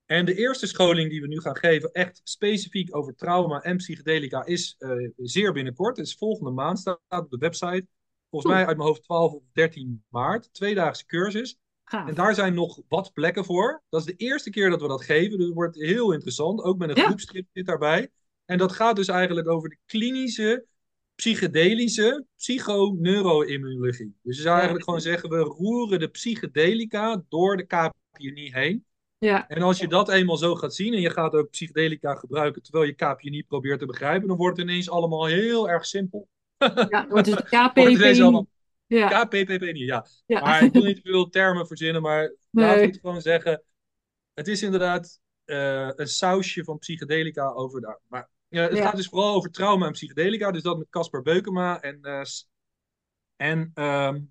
En 0.05 0.25
de 0.25 0.35
eerste 0.35 0.67
scholing 0.67 1.09
die 1.09 1.21
we 1.21 1.27
nu 1.27 1.39
gaan 1.39 1.57
geven, 1.57 1.91
echt 1.91 2.21
specifiek 2.23 2.95
over 2.95 3.15
trauma 3.15 3.61
en 3.61 3.77
psychedelica, 3.77 4.45
is 4.45 4.75
eh, 4.77 4.91
zeer 5.17 5.53
binnenkort. 5.53 5.97
Het 5.97 6.05
is 6.07 6.15
volgende 6.15 6.51
maand, 6.51 6.79
staat 6.79 6.99
op 7.09 7.29
de 7.29 7.37
website. 7.37 7.87
Volgens 8.29 8.53
mij 8.53 8.65
uit 8.65 8.77
mijn 8.77 8.87
hoofd 8.87 9.03
12 9.03 9.33
of 9.33 9.43
13 9.53 10.03
maart. 10.09 10.53
Tweedaagse 10.53 11.05
cursus. 11.05 11.57
En 11.93 12.13
daar 12.13 12.35
zijn 12.35 12.53
nog 12.53 12.79
wat 12.87 13.13
plekken 13.13 13.45
voor. 13.45 13.83
Dat 13.89 13.99
is 13.99 14.05
de 14.05 14.15
eerste 14.15 14.49
keer 14.49 14.69
dat 14.69 14.81
we 14.81 14.87
dat 14.87 15.03
geven. 15.03 15.37
Dus 15.37 15.45
het 15.45 15.55
wordt 15.55 15.75
heel 15.75 16.11
interessant. 16.11 16.61
Ook 16.61 16.77
met 16.77 16.89
een 16.89 16.95
Ja, 16.95 17.05
groepstrip 17.05 17.47
zit 17.53 17.65
daarbij. 17.65 18.09
En 18.45 18.57
dat 18.57 18.71
gaat 18.71 18.95
dus 18.95 19.07
eigenlijk 19.07 19.47
over 19.47 19.69
de 19.69 19.77
klinische, 19.85 20.65
psychedelische, 21.15 22.25
psychoneuroimmunologie. 22.37 24.15
Dus 24.21 24.35
je 24.35 24.41
zou 24.41 24.47
ja, 24.47 24.53
eigenlijk 24.53 24.83
gewoon 24.83 25.01
zeggen, 25.01 25.29
we 25.29 25.37
roeren 25.37 25.99
de 25.99 26.07
psychedelica 26.07 27.23
door 27.29 27.57
de 27.57 27.65
KPNI 27.65 28.51
heen. 28.53 28.85
ja, 29.17 29.47
En 29.47 29.61
als 29.61 29.79
je 29.79 29.87
dat 29.87 30.09
eenmaal 30.09 30.37
zo 30.37 30.55
gaat 30.55 30.75
zien 30.75 30.93
en 30.93 31.01
je 31.01 31.09
gaat 31.09 31.33
ook 31.33 31.49
psychedelica 31.49 32.15
gebruiken 32.15 32.61
terwijl 32.61 32.85
je 32.85 32.93
KPNI 32.93 33.43
probeert 33.43 33.79
te 33.79 33.85
begrijpen, 33.85 34.27
dan 34.27 34.37
wordt 34.37 34.57
het 34.57 34.67
ineens 34.67 34.89
allemaal 34.89 35.25
heel 35.25 35.69
erg 35.69 35.85
simpel. 35.85 36.27
ja. 36.89 37.05
Wordt 37.09 37.27
het 37.27 37.49
de 37.49 37.71
Wordt 37.73 38.47
Ja, 38.97 39.23
KPPP 39.23 39.61
niet, 39.61 39.77
ja. 39.77 40.05
ja. 40.25 40.41
Maar 40.41 40.63
ik 40.63 40.73
wil 40.73 40.83
niet 40.83 41.01
veel 41.03 41.29
termen 41.29 41.67
verzinnen, 41.67 42.01
maar 42.01 42.35
laten 42.51 42.79
we 42.79 42.85
het 42.85 42.99
gewoon 42.99 43.21
zeggen. 43.21 43.63
Het 44.33 44.47
is 44.47 44.63
inderdaad 44.63 45.19
eh, 45.45 45.89
een 45.95 46.07
sausje 46.07 46.63
van 46.63 46.77
psychedelica 46.77 47.47
over 47.47 47.81
daar. 47.81 47.99
Maar 48.07 48.29
het 48.49 48.79
gaat 48.79 48.95
dus 48.95 49.07
vooral 49.07 49.35
over 49.35 49.51
trauma 49.51 49.85
en 49.85 49.91
psychedelica. 49.91 50.51
Dus 50.51 50.61
dat 50.61 50.77
met 50.77 50.89
Casper 50.89 51.21
Beukema. 51.21 51.81
En, 51.81 52.01
eh, 52.01 52.21
en 53.35 53.71
ehm, 53.73 54.21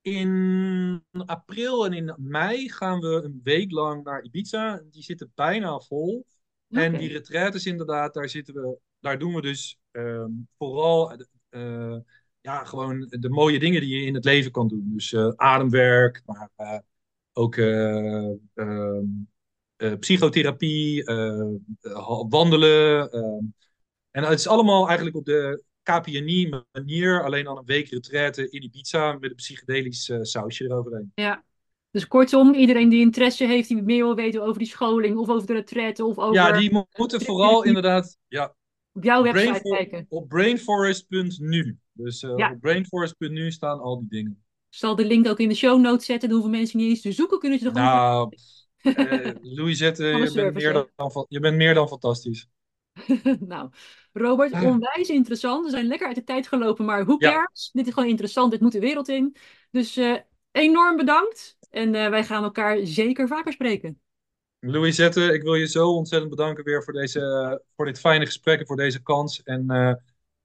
in 0.00 1.04
april 1.26 1.86
en 1.86 1.92
in 1.92 2.14
mei 2.16 2.70
gaan 2.70 3.00
we 3.00 3.20
een 3.24 3.40
week 3.42 3.70
lang 3.70 4.04
naar 4.04 4.22
Ibiza. 4.22 4.82
Die 4.90 5.02
zitten 5.02 5.32
bijna 5.34 5.78
vol. 5.78 6.26
En 6.68 6.98
die 6.98 7.12
retraites 7.12 7.66
inderdaad, 7.66 8.14
daar 8.14 8.28
zitten 8.28 8.54
we, 8.54 8.78
daar 9.00 9.18
doen 9.18 9.34
we 9.34 9.40
dus 9.40 9.78
ehm, 9.90 10.30
vooral 10.58 11.12
eh, 11.48 11.96
ja, 12.40 12.64
gewoon 12.64 13.06
de 13.10 13.28
mooie 13.28 13.58
dingen 13.58 13.80
die 13.80 14.00
je 14.00 14.06
in 14.06 14.14
het 14.14 14.24
leven 14.24 14.50
kan 14.50 14.68
doen. 14.68 14.90
Dus 14.92 15.16
ademwerk, 15.36 16.22
maar 16.26 16.82
ook 17.32 17.56
ehm, 17.56 19.04
psychotherapie, 19.98 21.04
wandelen. 22.28 23.10
Ehm. 23.12 23.44
en 24.10 24.22
het 24.24 24.38
is 24.38 24.48
allemaal 24.48 24.86
eigenlijk 24.86 25.16
op 25.16 25.24
de 25.24 25.62
KPNI-manier, 25.82 27.24
alleen 27.24 27.44
dan 27.44 27.58
een 27.58 27.64
week 27.64 27.88
retraite 27.88 28.50
in 28.50 28.62
Ibiza 28.62 29.12
met 29.12 29.30
een 29.30 29.36
psychedelisch 29.36 30.10
sausje 30.22 30.64
eroverheen. 30.64 31.12
Ja, 31.14 31.44
dus 31.90 32.06
kortom, 32.06 32.54
iedereen 32.54 32.88
die 32.88 33.00
interesse 33.00 33.46
heeft, 33.46 33.68
die 33.68 33.82
meer 33.82 34.04
wil 34.04 34.14
weten 34.14 34.42
over 34.42 34.58
die 34.58 34.68
scholing 34.68 35.16
of 35.16 35.28
over 35.28 35.46
de 35.46 35.52
retraite 35.52 36.04
of 36.04 36.18
over... 36.18 36.34
Ja, 36.34 36.52
die 36.52 36.86
moeten 36.96 37.20
vooral 37.20 37.64
inderdaad 37.70 38.18
ja, 38.28 38.54
op 38.92 39.04
jouw 39.04 39.22
website 39.22 39.60
kijken. 39.62 40.06
Op 40.08 40.28
brainforest.nu. 40.28 41.78
Dus 42.04 42.22
uh, 42.22 42.30
op 42.30 42.56
brainforest.nu 42.60 43.50
staan 43.50 43.80
al 43.80 43.98
die 43.98 44.08
dingen. 44.08 44.42
Ik 44.70 44.76
zal 44.78 44.96
de 44.96 45.04
link 45.04 45.28
ook 45.28 45.38
in 45.38 45.48
de 45.48 45.54
show 45.54 45.80
notes 45.80 46.06
zetten. 46.06 46.28
Dan 46.28 46.38
hoeven 46.38 46.58
mensen 46.58 46.78
niet 46.78 46.88
eens 46.88 47.00
te 47.00 47.12
zoeken. 47.12 47.38
Kunnen 47.38 47.58
ze 47.58 47.66
er 47.66 47.72
nou, 47.72 48.32
uh, 48.82 49.30
Louisette, 49.42 50.04
je, 50.04 50.32
bent 50.34 50.54
meer 50.54 50.72
dan, 50.72 51.26
je 51.28 51.40
bent 51.40 51.56
meer 51.56 51.74
dan 51.74 51.88
fantastisch. 51.88 52.48
nou, 53.40 53.70
Robert, 54.12 54.52
ah. 54.52 54.64
onwijs 54.64 55.08
interessant. 55.08 55.64
We 55.64 55.70
zijn 55.70 55.86
lekker 55.86 56.06
uit 56.06 56.16
de 56.16 56.24
tijd 56.24 56.46
gelopen, 56.46 56.84
maar 56.84 57.04
hoe 57.04 57.18
cares? 57.18 57.70
Dit 57.72 57.86
is 57.86 57.92
gewoon 57.92 58.08
interessant. 58.08 58.50
Dit 58.50 58.60
moet 58.60 58.72
de 58.72 58.80
wereld 58.80 59.08
in. 59.08 59.36
Dus 59.70 59.96
uh, 59.96 60.16
enorm 60.50 60.96
bedankt. 60.96 61.56
En 61.70 61.94
uh, 61.94 62.08
wij 62.08 62.24
gaan 62.24 62.42
elkaar 62.42 62.78
zeker 62.86 63.28
vaker 63.28 63.52
spreken. 63.52 64.00
Louisette, 64.58 65.32
ik 65.32 65.42
wil 65.42 65.54
je 65.54 65.66
zo 65.66 65.88
ontzettend 65.88 66.30
bedanken 66.30 66.64
weer 66.64 66.84
voor, 66.84 66.92
deze, 66.92 67.62
voor 67.76 67.84
dit 67.86 68.00
fijne 68.00 68.26
gesprek 68.26 68.60
en 68.60 68.66
voor 68.66 68.76
deze 68.76 69.02
kans. 69.02 69.42
En 69.42 69.66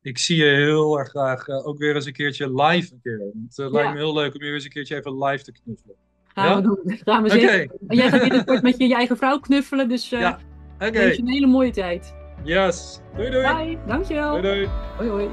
ik 0.04 0.18
zie 0.18 0.38
je 0.38 0.56
heel 0.56 1.00
erg 1.00 1.10
graag 1.10 1.48
uh, 1.48 1.68
ook 1.68 1.78
weer 1.78 1.96
eens 1.96 2.06
een 2.06 2.14
keertje 2.14 2.64
live 2.64 2.94
een 2.94 3.00
keer. 3.04 3.20
Het 3.48 3.58
uh, 3.58 3.72
lijkt 3.72 3.92
me 3.92 3.98
heel 3.98 4.14
leuk 4.14 4.36
om 4.36 4.44
je 4.44 4.52
eens 4.52 4.64
een 4.64 4.70
keertje 4.70 4.96
even 4.96 5.24
live 5.24 5.44
te 5.44 5.52
knuffelen. 5.52 5.96
Gaan 6.34 6.48
ja? 6.48 6.56
we 6.56 6.62
doen. 6.62 6.98
Gaan 7.06 7.24
we 7.24 7.30
zeker. 7.30 7.76
En 7.88 7.98
jij 7.98 8.10
gaat 8.10 8.22
binnenkort 8.22 8.62
met 8.62 8.78
je, 8.78 8.88
je 8.88 8.96
eigen 8.96 9.18
vrouw 9.18 9.40
knuffelen, 9.40 9.90
dus 9.90 10.10
ja. 10.10 10.40
okay. 10.80 11.16
een 11.16 11.28
hele 11.28 11.48
mooie 11.48 11.72
tijd. 11.72 12.16
Yes. 12.44 13.00
Doei 13.16 13.30
doei. 13.30 13.56
Bye. 13.56 13.78
Dankjewel. 13.88 14.42
Doei 14.42 14.42
doei. 14.42 14.70
Hoi 14.98 15.10
hoi. 15.10 15.30